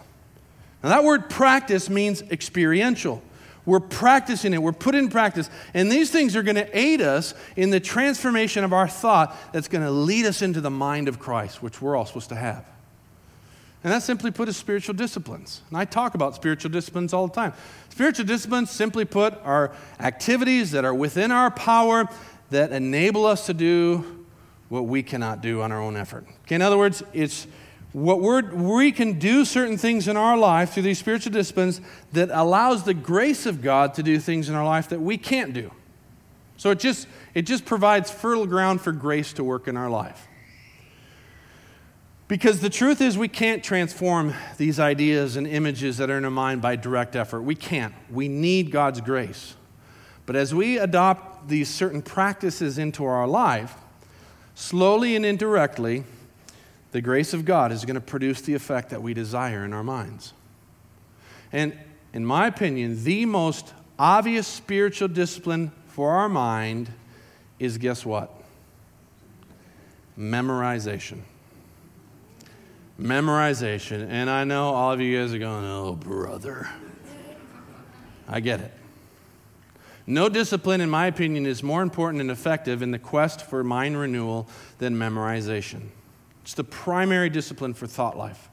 Now, 0.82 0.88
that 0.90 1.04
word 1.04 1.30
practice 1.30 1.88
means 1.88 2.22
experiential. 2.22 3.22
We're 3.64 3.78
practicing 3.78 4.52
it, 4.52 4.60
we're 4.60 4.72
put 4.72 4.96
in 4.96 5.08
practice. 5.08 5.48
And 5.72 5.90
these 5.90 6.10
things 6.10 6.34
are 6.34 6.42
going 6.42 6.56
to 6.56 6.76
aid 6.76 7.00
us 7.00 7.32
in 7.54 7.70
the 7.70 7.78
transformation 7.78 8.64
of 8.64 8.72
our 8.72 8.88
thought 8.88 9.36
that's 9.52 9.68
going 9.68 9.84
to 9.84 9.90
lead 9.92 10.26
us 10.26 10.42
into 10.42 10.60
the 10.60 10.70
mind 10.70 11.06
of 11.06 11.20
Christ, 11.20 11.62
which 11.62 11.80
we're 11.80 11.94
all 11.94 12.04
supposed 12.04 12.30
to 12.30 12.34
have. 12.34 12.66
And 13.84 13.92
that 13.92 14.02
simply 14.02 14.32
put 14.32 14.48
is 14.48 14.56
spiritual 14.56 14.94
disciplines. 14.94 15.62
And 15.68 15.78
I 15.78 15.84
talk 15.84 16.16
about 16.16 16.34
spiritual 16.34 16.72
disciplines 16.72 17.12
all 17.12 17.28
the 17.28 17.34
time. 17.34 17.52
Spiritual 17.90 18.26
disciplines, 18.26 18.70
simply 18.70 19.04
put, 19.04 19.34
are 19.44 19.72
activities 20.00 20.72
that 20.72 20.84
are 20.84 20.94
within 20.94 21.30
our 21.30 21.50
power 21.50 22.08
that 22.50 22.72
enable 22.72 23.24
us 23.24 23.46
to 23.46 23.54
do 23.54 24.24
what 24.68 24.86
we 24.86 25.02
cannot 25.02 25.42
do 25.42 25.62
on 25.62 25.70
our 25.70 25.80
own 25.80 25.96
effort. 25.96 26.26
Okay, 26.44 26.56
in 26.56 26.62
other 26.62 26.78
words, 26.78 27.04
it's 27.12 27.46
what 27.92 28.20
we 28.52 28.90
can 28.90 29.18
do 29.18 29.44
certain 29.44 29.76
things 29.76 30.08
in 30.08 30.16
our 30.16 30.36
life 30.36 30.72
through 30.72 30.84
these 30.84 30.98
spiritual 30.98 31.32
disciplines 31.32 31.80
that 32.12 32.30
allows 32.32 32.84
the 32.84 32.94
grace 32.94 33.44
of 33.44 33.60
God 33.60 33.94
to 33.94 34.02
do 34.02 34.18
things 34.18 34.48
in 34.48 34.54
our 34.54 34.64
life 34.64 34.88
that 34.88 35.00
we 35.00 35.18
can't 35.18 35.52
do. 35.52 35.70
So 36.56 36.70
it 36.70 36.78
just, 36.78 37.06
it 37.34 37.42
just 37.42 37.64
provides 37.64 38.10
fertile 38.10 38.46
ground 38.46 38.80
for 38.80 38.92
grace 38.92 39.32
to 39.34 39.44
work 39.44 39.68
in 39.68 39.76
our 39.76 39.90
life. 39.90 40.28
Because 42.28 42.60
the 42.60 42.70
truth 42.70 43.02
is, 43.02 43.18
we 43.18 43.28
can't 43.28 43.62
transform 43.62 44.32
these 44.56 44.80
ideas 44.80 45.36
and 45.36 45.46
images 45.46 45.98
that 45.98 46.08
are 46.08 46.16
in 46.16 46.24
our 46.24 46.30
mind 46.30 46.62
by 46.62 46.76
direct 46.76 47.14
effort. 47.14 47.42
We 47.42 47.54
can't. 47.54 47.92
We 48.10 48.26
need 48.26 48.70
God's 48.70 49.02
grace. 49.02 49.54
But 50.24 50.36
as 50.36 50.54
we 50.54 50.78
adopt 50.78 51.48
these 51.48 51.68
certain 51.68 52.00
practices 52.00 52.78
into 52.78 53.04
our 53.04 53.26
life, 53.26 53.74
slowly 54.54 55.14
and 55.14 55.26
indirectly, 55.26 56.04
the 56.92 57.00
grace 57.00 57.34
of 57.34 57.44
God 57.44 57.72
is 57.72 57.84
going 57.84 57.94
to 57.94 58.00
produce 58.00 58.40
the 58.42 58.54
effect 58.54 58.90
that 58.90 59.02
we 59.02 59.14
desire 59.14 59.64
in 59.64 59.72
our 59.72 59.84
minds. 59.84 60.32
And 61.52 61.76
in 62.12 62.24
my 62.24 62.46
opinion, 62.46 63.04
the 63.04 63.26
most 63.26 63.72
obvious 63.98 64.46
spiritual 64.46 65.08
discipline 65.08 65.72
for 65.88 66.12
our 66.12 66.28
mind 66.28 66.90
is 67.58 67.78
guess 67.78 68.06
what? 68.06 68.30
Memorization 70.18 71.22
memorization. 73.02 74.06
And 74.08 74.30
I 74.30 74.44
know 74.44 74.74
all 74.74 74.92
of 74.92 75.00
you 75.00 75.18
guys 75.18 75.34
are 75.34 75.38
going, 75.38 75.64
oh, 75.64 75.94
brother. 75.94 76.68
I 78.28 78.40
get 78.40 78.60
it. 78.60 78.72
No 80.06 80.28
discipline, 80.28 80.80
in 80.80 80.90
my 80.90 81.06
opinion, 81.06 81.46
is 81.46 81.62
more 81.62 81.82
important 81.82 82.20
and 82.20 82.30
effective 82.30 82.82
in 82.82 82.90
the 82.90 82.98
quest 82.98 83.42
for 83.42 83.62
mind 83.62 83.98
renewal 83.98 84.48
than 84.78 84.96
memorization. 84.96 85.88
It's 86.42 86.54
the 86.54 86.64
primary 86.64 87.30
discipline 87.30 87.74
for 87.74 87.86
thought 87.86 88.16
life. 88.16 88.48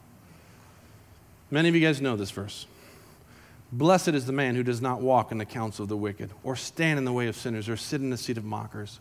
Many 1.52 1.70
of 1.70 1.76
you 1.76 1.82
guys 1.82 2.02
know 2.02 2.16
this 2.16 2.32
verse. 2.32 2.68
Blessed 3.72 4.10
is 4.10 4.26
the 4.26 4.34
man 4.34 4.56
who 4.56 4.64
does 4.64 4.82
not 4.82 5.02
walk 5.02 5.32
in 5.32 5.38
the 5.38 5.46
counsel 5.46 5.84
of 5.84 5.90
the 5.90 5.98
wicked, 5.98 6.32
or 6.44 6.56
stand 6.56 6.98
in 6.98 7.06
the 7.06 7.14
way 7.14 7.28
of 7.28 7.36
sinners, 7.36 7.70
or 7.70 7.78
sit 7.78 8.02
in 8.02 8.10
the 8.10 8.18
seat 8.18 8.38
of 8.38 8.44
mockers. 8.44 9.00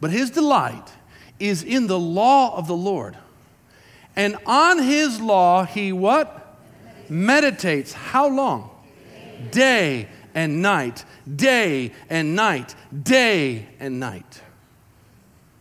But 0.00 0.10
his 0.10 0.30
delight 0.30 0.92
is 1.38 1.62
in 1.62 1.86
the 1.86 1.98
law 1.98 2.56
of 2.56 2.66
the 2.66 2.76
Lord 2.76 3.16
and 4.16 4.36
on 4.46 4.82
his 4.82 5.20
law, 5.20 5.64
he 5.64 5.92
what? 5.92 6.56
Meditates. 7.08 7.92
How 7.92 8.28
long? 8.28 8.70
Day 9.50 10.08
and 10.34 10.62
night. 10.62 11.04
Day 11.34 11.92
and 12.08 12.36
night. 12.36 12.74
Day 13.02 13.66
and 13.80 13.98
night. 13.98 14.40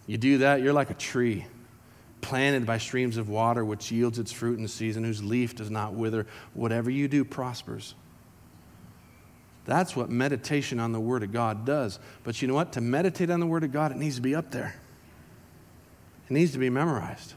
You 0.06 0.18
do 0.18 0.40
that, 0.40 0.62
you're 0.62 0.74
like 0.74 0.90
a 0.90 0.96
tree 0.96 1.46
planted 2.24 2.66
by 2.66 2.80
streams 2.80 3.18
of 3.18 3.30
water, 3.30 3.64
which 3.64 3.92
yields 3.92 4.18
its 4.18 4.32
fruit 4.32 4.58
in 4.58 4.68
season, 4.68 5.04
whose 5.04 5.24
leaf 5.24 5.56
does 5.56 5.70
not 5.70 5.94
wither. 5.94 6.26
Whatever 6.56 6.90
you 6.90 7.08
do 7.08 7.24
prospers. 7.24 7.94
That's 9.66 9.96
what 9.96 10.10
meditation 10.10 10.80
on 10.80 10.92
the 10.92 11.00
Word 11.00 11.24
of 11.24 11.32
God 11.32 11.66
does. 11.66 12.00
But 12.24 12.42
you 12.42 12.48
know 12.48 12.56
what? 12.56 12.74
To 12.74 12.82
meditate 12.82 13.30
on 13.30 13.40
the 13.40 13.46
Word 13.46 13.64
of 13.64 13.72
God, 13.72 13.92
it 13.92 13.98
needs 13.98 14.16
to 14.16 14.22
be 14.22 14.34
up 14.34 14.50
there, 14.52 14.76
it 16.26 16.34
needs 16.34 16.54
to 16.54 16.58
be 16.58 16.70
memorized. 16.70 17.36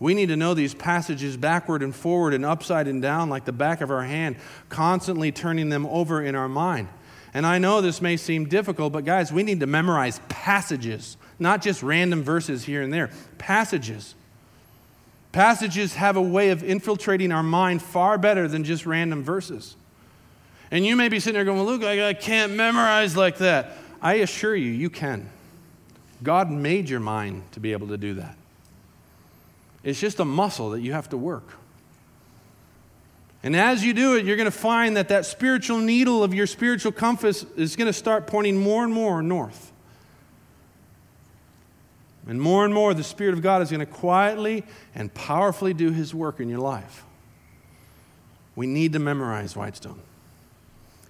We 0.00 0.14
need 0.14 0.30
to 0.30 0.36
know 0.36 0.52
these 0.52 0.74
passages 0.74 1.36
backward 1.36 1.80
and 1.80 1.94
forward 1.94 2.34
and 2.34 2.44
upside 2.44 2.88
and 2.88 3.00
down 3.00 3.30
like 3.30 3.44
the 3.44 3.52
back 3.52 3.80
of 3.80 3.90
our 3.92 4.02
hand, 4.02 4.34
constantly 4.68 5.30
turning 5.30 5.68
them 5.68 5.86
over 5.86 6.20
in 6.20 6.34
our 6.34 6.48
mind. 6.48 6.88
And 7.34 7.46
I 7.46 7.58
know 7.58 7.80
this 7.80 8.02
may 8.02 8.16
seem 8.16 8.48
difficult, 8.48 8.92
but 8.92 9.04
guys, 9.04 9.32
we 9.32 9.44
need 9.44 9.60
to 9.60 9.66
memorize 9.68 10.20
passages, 10.28 11.16
not 11.38 11.62
just 11.62 11.84
random 11.84 12.24
verses 12.24 12.64
here 12.64 12.82
and 12.82 12.92
there. 12.92 13.10
Passages. 13.38 14.16
Passages 15.32 15.94
have 15.94 16.16
a 16.16 16.22
way 16.22 16.50
of 16.50 16.62
infiltrating 16.62 17.32
our 17.32 17.42
mind 17.42 17.82
far 17.82 18.18
better 18.18 18.46
than 18.46 18.64
just 18.64 18.84
random 18.84 19.24
verses. 19.24 19.76
And 20.70 20.86
you 20.86 20.94
may 20.94 21.08
be 21.08 21.20
sitting 21.20 21.34
there 21.34 21.44
going, 21.44 21.56
well, 21.56 21.66
Luke, 21.66 21.82
I 21.82 22.12
can't 22.12 22.52
memorize 22.52 23.16
like 23.16 23.38
that. 23.38 23.72
I 24.00 24.14
assure 24.14 24.54
you, 24.54 24.70
you 24.70 24.90
can. 24.90 25.30
God 26.22 26.50
made 26.50 26.88
your 26.88 27.00
mind 27.00 27.42
to 27.52 27.60
be 27.60 27.72
able 27.72 27.88
to 27.88 27.96
do 27.96 28.14
that. 28.14 28.36
It's 29.82 29.98
just 29.98 30.20
a 30.20 30.24
muscle 30.24 30.70
that 30.70 30.80
you 30.80 30.92
have 30.92 31.08
to 31.10 31.16
work. 31.16 31.54
And 33.42 33.56
as 33.56 33.84
you 33.84 33.92
do 33.92 34.16
it, 34.16 34.24
you're 34.24 34.36
going 34.36 34.44
to 34.44 34.50
find 34.50 34.96
that 34.96 35.08
that 35.08 35.26
spiritual 35.26 35.78
needle 35.78 36.22
of 36.22 36.32
your 36.32 36.46
spiritual 36.46 36.92
compass 36.92 37.44
is 37.56 37.74
going 37.74 37.86
to 37.86 37.92
start 37.92 38.26
pointing 38.26 38.56
more 38.56 38.84
and 38.84 38.94
more 38.94 39.20
north. 39.22 39.71
And 42.26 42.40
more 42.40 42.64
and 42.64 42.72
more, 42.72 42.94
the 42.94 43.02
Spirit 43.02 43.34
of 43.34 43.42
God 43.42 43.62
is 43.62 43.70
going 43.70 43.80
to 43.80 43.86
quietly 43.86 44.64
and 44.94 45.12
powerfully 45.12 45.74
do 45.74 45.90
His 45.90 46.14
work 46.14 46.40
in 46.40 46.48
your 46.48 46.60
life. 46.60 47.04
We 48.54 48.66
need 48.66 48.92
to 48.92 48.98
memorize 48.98 49.56
Whitestone. 49.56 50.00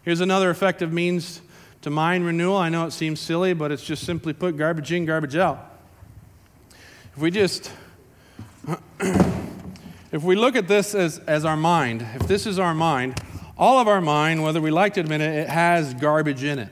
Here's 0.03 0.21
another 0.21 0.51
effective 0.51 0.93
means 0.93 1.43
to 1.83 1.91
mind 1.91 2.25
renewal. 2.25 2.57
I 2.57 2.69
know 2.69 2.87
it 2.87 2.93
seems 2.93 3.21
silly, 3.21 3.53
but 3.53 3.71
it's 3.71 3.85
just 3.85 4.05
simply 4.05 4.33
put 4.33 4.57
garbage 4.57 4.93
in, 4.93 5.05
garbage 5.05 5.37
out. 5.37 5.79
if 7.15 7.19
we 7.19 7.31
just 7.31 7.71
if 9.01 10.23
we 10.23 10.37
look 10.37 10.57
at 10.57 10.69
this 10.69 10.95
as, 10.95 11.19
as 11.21 11.45
our 11.45 11.57
mind, 11.57 12.07
if 12.15 12.29
this 12.29 12.47
is 12.47 12.59
our 12.59 12.75
mind, 12.75 13.21
all 13.59 13.79
of 13.79 13.89
our 13.89 14.01
mind, 14.01 14.43
whether 14.43 14.61
we 14.61 14.71
like 14.71 14.95
to 14.95 15.01
admit 15.01 15.21
it, 15.21 15.35
it 15.35 15.49
has 15.49 15.95
garbage 15.95 16.45
in 16.45 16.59
it. 16.59 16.69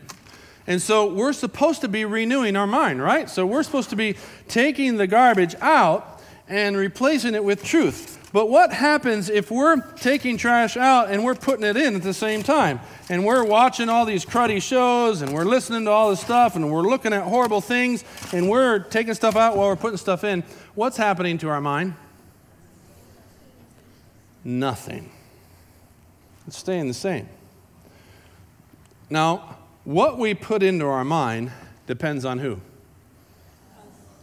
And 0.71 0.81
so 0.81 1.13
we're 1.13 1.33
supposed 1.33 1.81
to 1.81 1.89
be 1.89 2.05
renewing 2.05 2.55
our 2.55 2.65
mind, 2.65 3.03
right? 3.03 3.29
So 3.29 3.45
we're 3.45 3.65
supposed 3.65 3.91
to 3.91 3.97
be 3.97 4.15
taking 4.47 4.99
the 4.99 5.09
garbage 5.09 5.57
out 5.61 6.23
and 6.49 6.77
replacing 6.77 7.35
it 7.35 7.43
with 7.43 7.65
truth. 7.65 8.31
But 8.33 8.49
what 8.49 8.73
happens 8.73 9.29
if 9.29 9.51
we're 9.51 9.81
taking 9.97 10.37
trash 10.37 10.77
out 10.77 11.11
and 11.11 11.25
we're 11.25 11.35
putting 11.35 11.65
it 11.65 11.77
in 11.77 11.97
at 11.97 12.03
the 12.03 12.15
same 12.15 12.45
time? 12.45 12.79
And 13.09 13.25
we're 13.25 13.43
watching 13.43 13.89
all 13.89 14.05
these 14.05 14.25
cruddy 14.25 14.63
shows 14.63 15.23
and 15.23 15.35
we're 15.35 15.45
listening 15.45 15.87
to 15.87 15.91
all 15.91 16.11
this 16.11 16.21
stuff 16.21 16.55
and 16.55 16.71
we're 16.71 16.83
looking 16.83 17.13
at 17.13 17.25
horrible 17.25 17.61
things 17.61 18.05
and 18.33 18.49
we're 18.49 18.79
taking 18.79 19.15
stuff 19.15 19.35
out 19.35 19.57
while 19.57 19.67
we're 19.67 19.75
putting 19.75 19.97
stuff 19.97 20.23
in. 20.23 20.45
What's 20.77 20.97
happening 20.97 21.37
to 21.39 21.49
our 21.49 21.61
mind? 21.61 21.97
Nothing. 24.45 25.11
It's 26.47 26.59
staying 26.59 26.87
the 26.87 26.95
same. 26.95 27.29
Now, 29.11 29.57
what 29.85 30.19
we 30.19 30.35
put 30.35 30.63
into 30.63 30.87
our 30.87 31.05
mind 31.05 31.51
depends 31.87 32.25
on 32.25 32.39
who? 32.39 32.61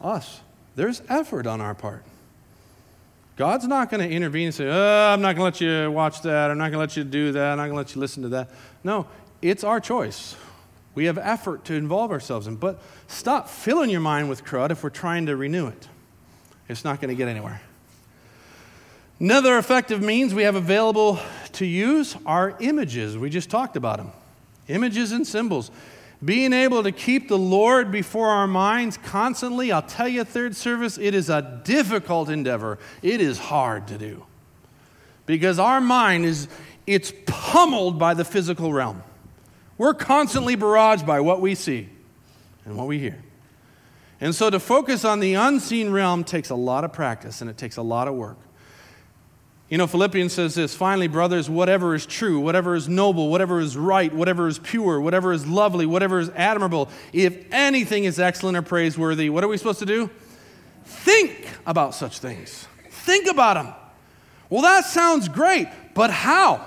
Us. 0.01 0.41
There's 0.75 1.01
effort 1.09 1.47
on 1.47 1.59
our 1.59 1.73
part. 1.73 2.03
God's 3.35 3.67
not 3.67 3.89
going 3.91 4.07
to 4.07 4.13
intervene 4.13 4.47
and 4.47 4.55
say, 4.55 4.67
oh, 4.67 5.13
I'm 5.13 5.21
not 5.21 5.35
going 5.35 5.37
to 5.37 5.43
let 5.43 5.61
you 5.61 5.91
watch 5.91 6.21
that. 6.23 6.49
I'm 6.49 6.57
not 6.57 6.71
going 6.71 6.73
to 6.73 6.79
let 6.79 6.97
you 6.97 7.03
do 7.03 7.31
that. 7.33 7.51
I'm 7.51 7.57
not 7.57 7.63
going 7.65 7.73
to 7.73 7.77
let 7.77 7.95
you 7.95 8.01
listen 8.01 8.23
to 8.23 8.29
that. 8.29 8.49
No, 8.83 9.07
it's 9.41 9.63
our 9.63 9.79
choice. 9.79 10.35
We 10.95 11.05
have 11.05 11.19
effort 11.19 11.63
to 11.65 11.75
involve 11.75 12.11
ourselves 12.11 12.47
in. 12.47 12.55
But 12.55 12.81
stop 13.07 13.47
filling 13.47 13.91
your 13.91 14.01
mind 14.01 14.29
with 14.29 14.43
crud 14.43 14.71
if 14.71 14.83
we're 14.83 14.89
trying 14.89 15.27
to 15.27 15.35
renew 15.35 15.67
it. 15.67 15.87
It's 16.67 16.83
not 16.83 16.99
going 16.99 17.09
to 17.09 17.15
get 17.15 17.27
anywhere. 17.27 17.61
Another 19.19 19.57
effective 19.57 20.01
means 20.01 20.33
we 20.33 20.43
have 20.43 20.55
available 20.55 21.19
to 21.53 21.65
use 21.65 22.15
are 22.25 22.55
images. 22.59 23.17
We 23.17 23.29
just 23.29 23.49
talked 23.49 23.77
about 23.77 23.97
them. 23.97 24.11
Images 24.67 25.11
and 25.11 25.25
symbols. 25.25 25.71
Being 26.23 26.51
able 26.51 26.83
to 26.83 26.91
keep 26.91 27.27
the 27.27 27.37
Lord 27.37 27.91
before 27.91 28.29
our 28.29 28.47
minds 28.47 28.97
constantly, 28.97 29.71
I'll 29.71 29.83
tell 29.83 30.07
you, 30.07 30.23
third 30.23 30.55
service, 30.55 30.97
it 30.97 31.13
is 31.13 31.29
a 31.29 31.61
difficult 31.63 32.29
endeavor. 32.29 32.79
It 33.03 33.21
is 33.21 33.37
hard 33.37 33.87
to 33.89 33.97
do. 33.97 34.25
Because 35.27 35.59
our 35.59 35.79
mind 35.79 36.25
is, 36.25 36.47
it's 36.87 37.13
pummeled 37.27 37.99
by 37.99 38.15
the 38.15 38.25
physical 38.25 38.73
realm. 38.73 39.03
We're 39.77 39.93
constantly 39.93 40.57
barraged 40.57 41.05
by 41.05 41.19
what 41.19 41.39
we 41.39 41.53
see 41.53 41.87
and 42.65 42.75
what 42.75 42.87
we 42.87 42.97
hear. 42.97 43.23
And 44.19 44.33
so 44.33 44.49
to 44.49 44.59
focus 44.59 45.05
on 45.05 45.19
the 45.19 45.35
unseen 45.35 45.91
realm 45.91 46.23
takes 46.23 46.49
a 46.49 46.55
lot 46.55 46.83
of 46.83 46.91
practice 46.91 47.41
and 47.41 47.49
it 47.49 47.57
takes 47.57 47.77
a 47.77 47.83
lot 47.83 48.07
of 48.07 48.15
work. 48.15 48.37
You 49.69 49.77
know, 49.77 49.87
Philippians 49.87 50.31
says 50.31 50.55
this 50.55 50.73
finally, 50.73 51.07
brothers, 51.07 51.49
whatever 51.49 51.93
is 51.93 52.05
true, 52.05 52.39
whatever 52.39 52.75
is 52.75 52.87
noble, 52.87 53.29
whatever 53.29 53.59
is 53.59 53.75
right, 53.75 54.13
whatever 54.13 54.47
is 54.47 54.59
pure, 54.59 55.01
whatever 55.01 55.33
is 55.33 55.45
lovely, 55.45 55.85
whatever 55.85 56.19
is 56.19 56.29
admirable, 56.35 56.89
if 57.11 57.37
anything 57.51 58.05
is 58.05 58.17
excellent 58.17 58.55
or 58.55 58.61
praiseworthy, 58.61 59.29
what 59.29 59.43
are 59.43 59.47
we 59.49 59.57
supposed 59.57 59.79
to 59.79 59.85
do? 59.85 60.09
Think 60.85 61.49
about 61.65 61.95
such 61.95 62.19
things. 62.19 62.65
Think 62.89 63.27
about 63.27 63.55
them. 63.55 63.73
Well, 64.49 64.61
that 64.61 64.85
sounds 64.85 65.27
great, 65.27 65.67
but 65.93 66.11
how? 66.11 66.65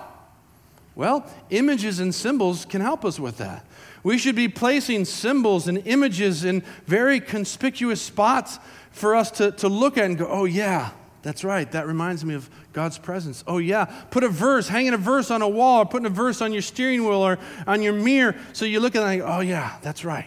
Well, 0.95 1.25
images 1.49 2.01
and 2.01 2.15
symbols 2.15 2.67
can 2.67 2.83
help 2.83 3.07
us 3.07 3.19
with 3.19 3.39
that. 3.39 3.65
We 4.03 4.19
should 4.19 4.37
be 4.37 4.49
placing 4.49 5.07
symbols 5.07 5.69
and 5.69 5.79
images 5.87 6.45
in 6.45 6.63
very 6.87 7.21
conspicuous 7.21 8.03
spots 8.03 8.59
for 8.91 9.15
us 9.15 9.31
to, 9.33 9.53
to 9.53 9.69
look 9.69 9.97
at 9.97 10.05
and 10.05 10.19
go, 10.19 10.27
oh, 10.27 10.45
yeah, 10.45 10.91
that's 11.23 11.45
right. 11.45 11.71
That 11.73 11.87
reminds 11.87 12.25
me 12.25 12.35
of 12.35 12.49
God's 12.73 12.97
presence. 12.97 13.45
Oh, 13.47 13.59
yeah. 13.59 13.85
Put 14.11 14.25
a 14.25 14.29
verse, 14.29 14.69
hanging 14.69 14.95
a 14.95 14.99
verse 14.99 15.31
on 15.31 15.43
a 15.43 15.49
wall, 15.49 15.83
or 15.83 15.87
putting 15.87 16.07
a 16.07 16.11
verse 16.11 16.41
on 16.41 16.53
your 16.53 16.63
steering 16.63 17.05
wheel 17.05 17.25
or 17.25 17.39
on 17.67 17.83
your 17.83 17.93
mirror. 17.93 18.35
So 18.53 18.65
you 18.65 18.81
look 18.81 18.97
at 18.97 19.03
it 19.03 19.23
oh, 19.23 19.41
yeah, 19.41 19.77
that's 19.83 20.05
right. 20.05 20.27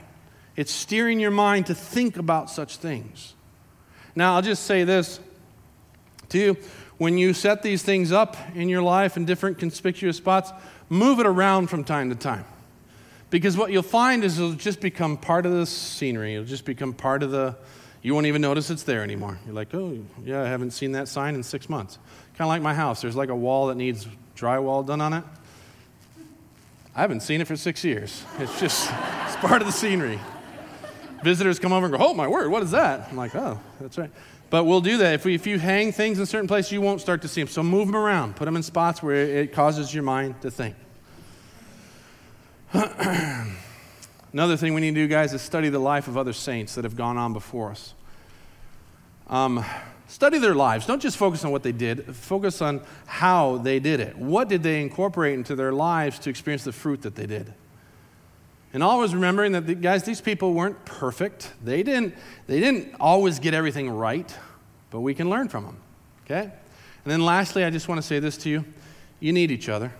It's 0.55 0.71
steering 0.71 1.19
your 1.19 1.31
mind 1.31 1.67
to 1.67 1.75
think 1.75 2.17
about 2.17 2.49
such 2.49 2.77
things. 2.77 3.33
Now, 4.15 4.35
I'll 4.35 4.43
just 4.43 4.65
say 4.65 4.83
this 4.83 5.19
to 6.29 6.37
you. 6.37 6.57
When 6.99 7.17
you 7.17 7.33
set 7.33 7.63
these 7.63 7.81
things 7.81 8.11
up 8.11 8.37
in 8.53 8.69
your 8.69 8.83
life 8.83 9.17
in 9.17 9.25
different 9.25 9.57
conspicuous 9.57 10.17
spots, 10.17 10.51
move 10.89 11.19
it 11.19 11.25
around 11.25 11.67
from 11.67 11.83
time 11.83 12.09
to 12.09 12.15
time. 12.15 12.45
Because 13.31 13.57
what 13.57 13.71
you'll 13.71 13.81
find 13.81 14.23
is 14.23 14.37
it'll 14.37 14.53
just 14.53 14.79
become 14.79 15.17
part 15.17 15.47
of 15.47 15.53
the 15.53 15.65
scenery. 15.65 16.35
It'll 16.35 16.45
just 16.45 16.65
become 16.65 16.93
part 16.93 17.23
of 17.23 17.31
the, 17.31 17.55
you 18.03 18.13
won't 18.13 18.25
even 18.25 18.41
notice 18.41 18.69
it's 18.69 18.83
there 18.83 19.01
anymore. 19.01 19.39
You're 19.45 19.55
like, 19.55 19.73
oh, 19.73 19.97
yeah, 20.25 20.43
I 20.43 20.47
haven't 20.47 20.71
seen 20.71 20.91
that 20.91 21.07
sign 21.07 21.35
in 21.35 21.41
six 21.41 21.69
months. 21.69 21.97
Kind 22.37 22.41
of 22.41 22.49
like 22.49 22.61
my 22.61 22.73
house. 22.73 23.01
There's 23.01 23.15
like 23.15 23.29
a 23.29 23.35
wall 23.35 23.67
that 23.67 23.75
needs 23.75 24.05
drywall 24.35 24.85
done 24.85 24.99
on 24.99 25.13
it. 25.13 25.23
I 26.95 27.01
haven't 27.01 27.21
seen 27.21 27.39
it 27.39 27.47
for 27.47 27.55
six 27.55 27.83
years. 27.83 28.23
It's 28.39 28.59
just, 28.59 28.91
it's 29.25 29.37
part 29.37 29.61
of 29.61 29.67
the 29.67 29.71
scenery. 29.71 30.19
Visitors 31.23 31.59
come 31.59 31.71
over 31.71 31.85
and 31.85 31.97
go, 31.97 32.05
oh, 32.05 32.13
my 32.13 32.27
word, 32.27 32.51
what 32.51 32.61
is 32.61 32.71
that? 32.71 33.07
I'm 33.09 33.15
like, 33.15 33.33
oh, 33.35 33.57
that's 33.79 33.97
right. 33.97 34.11
But 34.49 34.65
we'll 34.65 34.81
do 34.81 34.97
that. 34.97 35.13
If, 35.13 35.25
we, 35.25 35.33
if 35.33 35.47
you 35.47 35.57
hang 35.57 35.93
things 35.93 36.19
in 36.19 36.25
certain 36.25 36.49
places, 36.49 36.73
you 36.73 36.81
won't 36.81 36.99
start 36.99 37.21
to 37.21 37.29
see 37.29 37.41
them. 37.41 37.47
So 37.47 37.63
move 37.63 37.87
them 37.87 37.95
around. 37.95 38.35
Put 38.35 38.45
them 38.45 38.57
in 38.57 38.63
spots 38.63 39.01
where 39.01 39.15
it 39.15 39.53
causes 39.53 39.93
your 39.93 40.03
mind 40.03 40.41
to 40.41 40.51
think. 40.51 40.75
Another 44.33 44.57
thing 44.57 44.73
we 44.73 44.81
need 44.81 44.95
to 44.95 45.01
do, 45.01 45.07
guys, 45.07 45.31
is 45.33 45.41
study 45.43 45.69
the 45.69 45.79
life 45.79 46.07
of 46.07 46.17
other 46.17 46.33
saints 46.33 46.73
that 46.75 46.83
have 46.83 46.97
gone 46.97 47.17
on 47.17 47.33
before 47.33 47.69
us. 47.69 47.93
Um, 49.27 49.63
study 50.07 50.39
their 50.39 50.55
lives. 50.55 50.87
Don't 50.87 51.01
just 51.01 51.17
focus 51.17 51.45
on 51.45 51.51
what 51.51 51.61
they 51.61 51.71
did, 51.71 52.15
focus 52.15 52.61
on 52.61 52.81
how 53.05 53.57
they 53.57 53.79
did 53.79 53.99
it. 53.99 54.17
What 54.17 54.49
did 54.49 54.63
they 54.63 54.81
incorporate 54.81 55.35
into 55.35 55.55
their 55.55 55.71
lives 55.71 56.17
to 56.19 56.31
experience 56.31 56.63
the 56.63 56.71
fruit 56.71 57.03
that 57.03 57.15
they 57.15 57.27
did? 57.27 57.53
And 58.73 58.81
always 58.81 59.13
remembering 59.13 59.51
that, 59.51 59.81
guys, 59.81 60.03
these 60.03 60.19
people 60.19 60.53
weren't 60.53 60.83
perfect. 60.83 61.53
They 61.63 61.83
didn't, 61.83 62.15
they 62.47 62.59
didn't 62.59 62.95
always 62.99 63.37
get 63.37 63.53
everything 63.53 63.87
right, 63.87 64.35
but 64.89 65.01
we 65.01 65.13
can 65.13 65.29
learn 65.29 65.47
from 65.47 65.65
them. 65.65 65.77
Okay? 66.25 66.41
And 66.41 67.11
then 67.11 67.23
lastly, 67.23 67.63
I 67.63 67.69
just 67.69 67.87
want 67.87 68.01
to 68.01 68.07
say 68.07 68.17
this 68.17 68.35
to 68.37 68.49
you 68.49 68.65
you 69.19 69.31
need 69.31 69.51
each 69.51 69.69
other. 69.69 69.93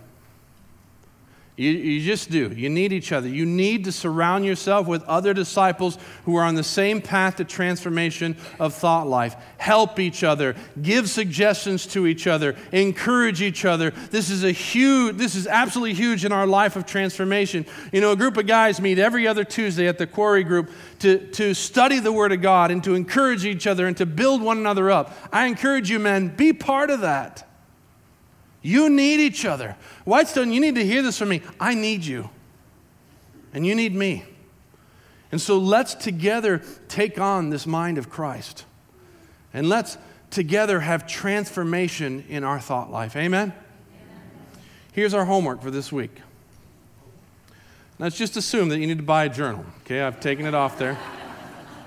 You, 1.56 1.70
you, 1.70 2.00
just 2.00 2.32
do. 2.32 2.48
You 2.48 2.68
need 2.68 2.92
each 2.92 3.12
other. 3.12 3.28
You 3.28 3.46
need 3.46 3.84
to 3.84 3.92
surround 3.92 4.44
yourself 4.44 4.88
with 4.88 5.04
other 5.04 5.32
disciples 5.32 5.98
who 6.24 6.34
are 6.34 6.42
on 6.42 6.56
the 6.56 6.64
same 6.64 7.00
path 7.00 7.36
to 7.36 7.44
transformation 7.44 8.36
of 8.58 8.74
thought 8.74 9.06
life. 9.06 9.36
Help 9.58 10.00
each 10.00 10.24
other. 10.24 10.56
Give 10.82 11.08
suggestions 11.08 11.86
to 11.86 12.08
each 12.08 12.26
other. 12.26 12.56
Encourage 12.72 13.40
each 13.40 13.64
other. 13.64 13.92
This 14.10 14.30
is 14.30 14.42
a 14.42 14.50
huge, 14.50 15.16
this 15.16 15.36
is 15.36 15.46
absolutely 15.46 15.94
huge 15.94 16.24
in 16.24 16.32
our 16.32 16.46
life 16.46 16.74
of 16.74 16.86
transformation. 16.86 17.66
You 17.92 18.00
know, 18.00 18.10
a 18.10 18.16
group 18.16 18.36
of 18.36 18.48
guys 18.48 18.80
meet 18.80 18.98
every 18.98 19.28
other 19.28 19.44
Tuesday 19.44 19.86
at 19.86 19.96
the 19.96 20.08
Quarry 20.08 20.42
Group 20.42 20.72
to, 21.00 21.24
to 21.34 21.54
study 21.54 22.00
the 22.00 22.12
Word 22.12 22.32
of 22.32 22.42
God 22.42 22.72
and 22.72 22.82
to 22.82 22.96
encourage 22.96 23.44
each 23.44 23.68
other 23.68 23.86
and 23.86 23.96
to 23.98 24.06
build 24.06 24.42
one 24.42 24.58
another 24.58 24.90
up. 24.90 25.16
I 25.32 25.46
encourage 25.46 25.88
you, 25.88 26.00
men, 26.00 26.34
be 26.34 26.52
part 26.52 26.90
of 26.90 27.02
that. 27.02 27.46
You 28.64 28.88
need 28.88 29.20
each 29.20 29.44
other. 29.44 29.76
Whitestone, 30.06 30.50
you 30.50 30.58
need 30.58 30.76
to 30.76 30.84
hear 30.84 31.02
this 31.02 31.18
from 31.18 31.28
me. 31.28 31.42
I 31.60 31.74
need 31.74 32.02
you. 32.02 32.30
And 33.52 33.66
you 33.66 33.74
need 33.74 33.94
me. 33.94 34.24
And 35.30 35.38
so 35.38 35.58
let's 35.58 35.94
together 35.94 36.62
take 36.88 37.20
on 37.20 37.50
this 37.50 37.66
mind 37.66 37.98
of 37.98 38.08
Christ. 38.08 38.64
And 39.52 39.68
let's 39.68 39.98
together 40.30 40.80
have 40.80 41.06
transformation 41.06 42.24
in 42.30 42.42
our 42.42 42.58
thought 42.58 42.90
life. 42.90 43.16
Amen? 43.16 43.52
Amen. 43.52 43.54
Here's 44.92 45.12
our 45.12 45.26
homework 45.26 45.60
for 45.60 45.70
this 45.70 45.92
week. 45.92 46.22
Let's 47.98 48.16
just 48.16 48.38
assume 48.38 48.70
that 48.70 48.78
you 48.78 48.86
need 48.86 48.96
to 48.96 49.04
buy 49.04 49.24
a 49.24 49.28
journal. 49.28 49.66
Okay, 49.82 50.00
I've 50.00 50.20
taken 50.20 50.46
it 50.46 50.54
off 50.54 50.78
there. 50.78 50.98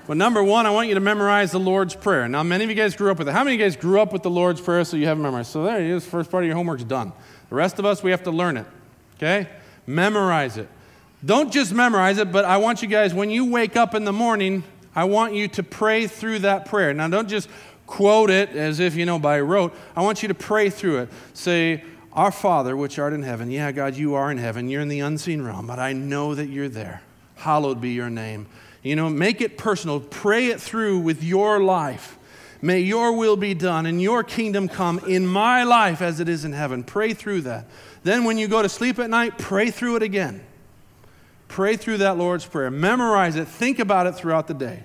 But 0.08 0.16
number 0.16 0.42
one, 0.42 0.64
I 0.64 0.70
want 0.70 0.88
you 0.88 0.94
to 0.94 1.00
memorize 1.00 1.52
the 1.52 1.60
Lord's 1.60 1.94
Prayer. 1.94 2.26
Now, 2.28 2.42
many 2.42 2.64
of 2.64 2.70
you 2.70 2.76
guys 2.76 2.96
grew 2.96 3.10
up 3.10 3.18
with 3.18 3.28
it. 3.28 3.32
How 3.32 3.44
many 3.44 3.56
of 3.56 3.60
you 3.60 3.66
guys 3.66 3.76
grew 3.76 4.00
up 4.00 4.10
with 4.10 4.22
the 4.22 4.30
Lord's 4.30 4.58
Prayer 4.58 4.82
so 4.82 4.96
you 4.96 5.06
have 5.06 5.18
it 5.18 5.20
memorized? 5.20 5.50
So 5.50 5.64
there 5.64 5.78
it 5.78 5.86
is. 5.86 6.06
First 6.06 6.30
part 6.30 6.44
of 6.44 6.46
your 6.46 6.56
homework's 6.56 6.82
done. 6.82 7.12
The 7.50 7.54
rest 7.54 7.78
of 7.78 7.84
us, 7.84 8.02
we 8.02 8.10
have 8.10 8.22
to 8.22 8.30
learn 8.30 8.56
it. 8.56 8.64
Okay? 9.16 9.50
Memorize 9.86 10.56
it. 10.56 10.66
Don't 11.22 11.52
just 11.52 11.74
memorize 11.74 12.16
it, 12.16 12.32
but 12.32 12.46
I 12.46 12.56
want 12.56 12.80
you 12.80 12.88
guys, 12.88 13.12
when 13.12 13.28
you 13.28 13.50
wake 13.50 13.76
up 13.76 13.94
in 13.94 14.06
the 14.06 14.12
morning, 14.12 14.64
I 14.96 15.04
want 15.04 15.34
you 15.34 15.46
to 15.48 15.62
pray 15.62 16.06
through 16.06 16.38
that 16.38 16.64
prayer. 16.64 16.94
Now, 16.94 17.08
don't 17.08 17.28
just 17.28 17.50
quote 17.86 18.30
it 18.30 18.48
as 18.52 18.80
if, 18.80 18.94
you 18.96 19.04
know, 19.04 19.18
by 19.18 19.38
rote. 19.40 19.74
I 19.94 20.00
want 20.00 20.22
you 20.22 20.28
to 20.28 20.34
pray 20.34 20.70
through 20.70 21.00
it. 21.00 21.10
Say, 21.34 21.84
Our 22.14 22.32
Father, 22.32 22.78
which 22.78 22.98
art 22.98 23.12
in 23.12 23.24
heaven. 23.24 23.50
Yeah, 23.50 23.72
God, 23.72 23.94
you 23.94 24.14
are 24.14 24.30
in 24.30 24.38
heaven. 24.38 24.70
You're 24.70 24.80
in 24.80 24.88
the 24.88 25.00
unseen 25.00 25.42
realm, 25.42 25.66
but 25.66 25.78
I 25.78 25.92
know 25.92 26.34
that 26.34 26.46
you're 26.46 26.70
there. 26.70 27.02
Hallowed 27.36 27.82
be 27.82 27.90
your 27.90 28.08
name. 28.08 28.46
You 28.88 28.96
know, 28.96 29.10
make 29.10 29.42
it 29.42 29.58
personal. 29.58 30.00
Pray 30.00 30.46
it 30.46 30.62
through 30.62 31.00
with 31.00 31.22
your 31.22 31.60
life. 31.60 32.16
May 32.62 32.80
your 32.80 33.12
will 33.12 33.36
be 33.36 33.52
done 33.52 33.84
and 33.84 34.00
your 34.00 34.24
kingdom 34.24 34.66
come 34.66 34.98
in 35.00 35.26
my 35.26 35.62
life 35.62 36.00
as 36.00 36.20
it 36.20 36.28
is 36.28 36.46
in 36.46 36.54
heaven. 36.54 36.82
Pray 36.82 37.12
through 37.12 37.42
that. 37.42 37.66
Then, 38.02 38.24
when 38.24 38.38
you 38.38 38.48
go 38.48 38.62
to 38.62 38.68
sleep 38.70 38.98
at 38.98 39.10
night, 39.10 39.36
pray 39.36 39.70
through 39.70 39.96
it 39.96 40.02
again. 40.02 40.40
Pray 41.48 41.76
through 41.76 41.98
that 41.98 42.16
Lord's 42.16 42.46
Prayer. 42.46 42.70
Memorize 42.70 43.36
it. 43.36 43.46
Think 43.46 43.78
about 43.78 44.06
it 44.06 44.12
throughout 44.12 44.46
the 44.46 44.54
day. 44.54 44.84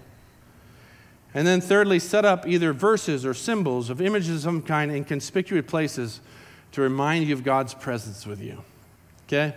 And 1.34 1.48
then, 1.48 1.62
thirdly, 1.62 2.00
set 2.00 2.26
up 2.26 2.46
either 2.46 2.74
verses 2.74 3.26
or 3.26 3.34
symbols 3.34 3.90
of 3.90 4.02
images 4.02 4.36
of 4.36 4.42
some 4.42 4.62
kind 4.64 4.92
in 4.92 5.06
conspicuous 5.06 5.66
places 5.66 6.20
to 6.74 6.82
remind 6.82 7.26
you 7.28 7.34
of 7.34 7.46
God's 7.46 7.74
presence 7.74 8.28
with 8.28 8.42
you. 8.42 8.66
Okay? 9.28 9.56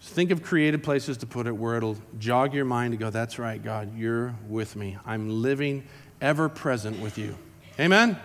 Think 0.00 0.30
of 0.30 0.42
creative 0.42 0.82
places 0.82 1.18
to 1.18 1.26
put 1.26 1.46
it 1.46 1.52
where 1.52 1.76
it'll 1.76 1.98
jog 2.18 2.54
your 2.54 2.64
mind 2.64 2.92
to 2.92 2.96
go, 2.96 3.10
that's 3.10 3.38
right, 3.38 3.62
God, 3.62 3.96
you're 3.96 4.34
with 4.48 4.74
me. 4.74 4.96
I'm 5.04 5.42
living 5.42 5.84
ever 6.20 6.48
present 6.48 7.00
with 7.00 7.18
you. 7.18 7.36
Amen? 7.78 8.18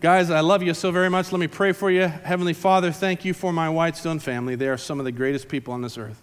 Guys, 0.00 0.30
I 0.30 0.40
love 0.40 0.62
you 0.62 0.74
so 0.74 0.90
very 0.90 1.08
much. 1.08 1.32
Let 1.32 1.38
me 1.38 1.46
pray 1.46 1.72
for 1.72 1.90
you. 1.90 2.06
Heavenly 2.06 2.52
Father, 2.52 2.92
thank 2.92 3.24
you 3.24 3.34
for 3.34 3.52
my 3.52 3.68
Whitestone 3.68 4.18
family. 4.18 4.56
They 4.56 4.68
are 4.68 4.76
some 4.76 4.98
of 4.98 5.04
the 5.04 5.12
greatest 5.12 5.48
people 5.48 5.74
on 5.74 5.82
this 5.82 5.96
earth. 5.96 6.22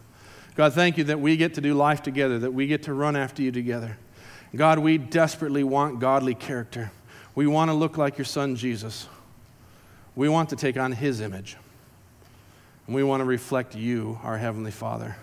God, 0.56 0.74
thank 0.74 0.98
you 0.98 1.06
that 1.06 1.20
we 1.20 1.36
get 1.38 1.54
to 1.56 1.62
do 1.62 1.74
life 1.74 2.02
together, 2.02 2.40
that 2.40 2.54
we 2.54 2.68
get 2.68 2.84
to 2.84 2.94
run 2.94 3.16
after 3.16 3.42
you 3.42 3.52
together. 3.52 3.98
God, 4.56 4.80
we 4.80 4.98
desperately 4.98 5.64
want 5.64 6.00
godly 6.00 6.36
character. 6.36 6.92
We 7.36 7.48
want 7.48 7.70
to 7.70 7.74
look 7.74 7.98
like 7.98 8.18
your 8.18 8.26
son, 8.26 8.56
Jesus. 8.56 9.08
We 10.16 10.30
want 10.30 10.50
to 10.50 10.56
take 10.56 10.78
on 10.78 10.94
his 10.94 11.20
image. 11.20 11.58
And 12.88 12.96
we 12.96 13.04
want 13.04 13.22
to 13.22 13.26
reflect 13.26 13.76
you, 13.76 14.20
our 14.24 14.38
Heavenly 14.38 14.72
Father. 14.72 15.16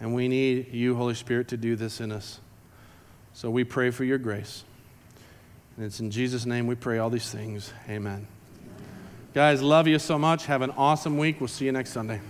And 0.00 0.14
we 0.14 0.28
need 0.28 0.72
you, 0.72 0.94
Holy 0.96 1.14
Spirit, 1.14 1.48
to 1.48 1.56
do 1.56 1.76
this 1.76 2.00
in 2.00 2.10
us. 2.10 2.40
So 3.34 3.50
we 3.50 3.64
pray 3.64 3.90
for 3.90 4.04
your 4.04 4.18
grace. 4.18 4.64
And 5.76 5.86
it's 5.86 6.00
in 6.00 6.10
Jesus' 6.10 6.44
name 6.44 6.66
we 6.66 6.74
pray 6.74 6.98
all 6.98 7.10
these 7.10 7.30
things. 7.30 7.72
Amen. 7.88 8.26
Guys, 9.34 9.62
love 9.62 9.86
you 9.86 9.98
so 9.98 10.18
much. 10.18 10.46
Have 10.46 10.62
an 10.62 10.70
awesome 10.72 11.16
week. 11.16 11.40
We'll 11.40 11.48
see 11.48 11.64
you 11.64 11.72
next 11.72 11.90
Sunday. 11.90 12.20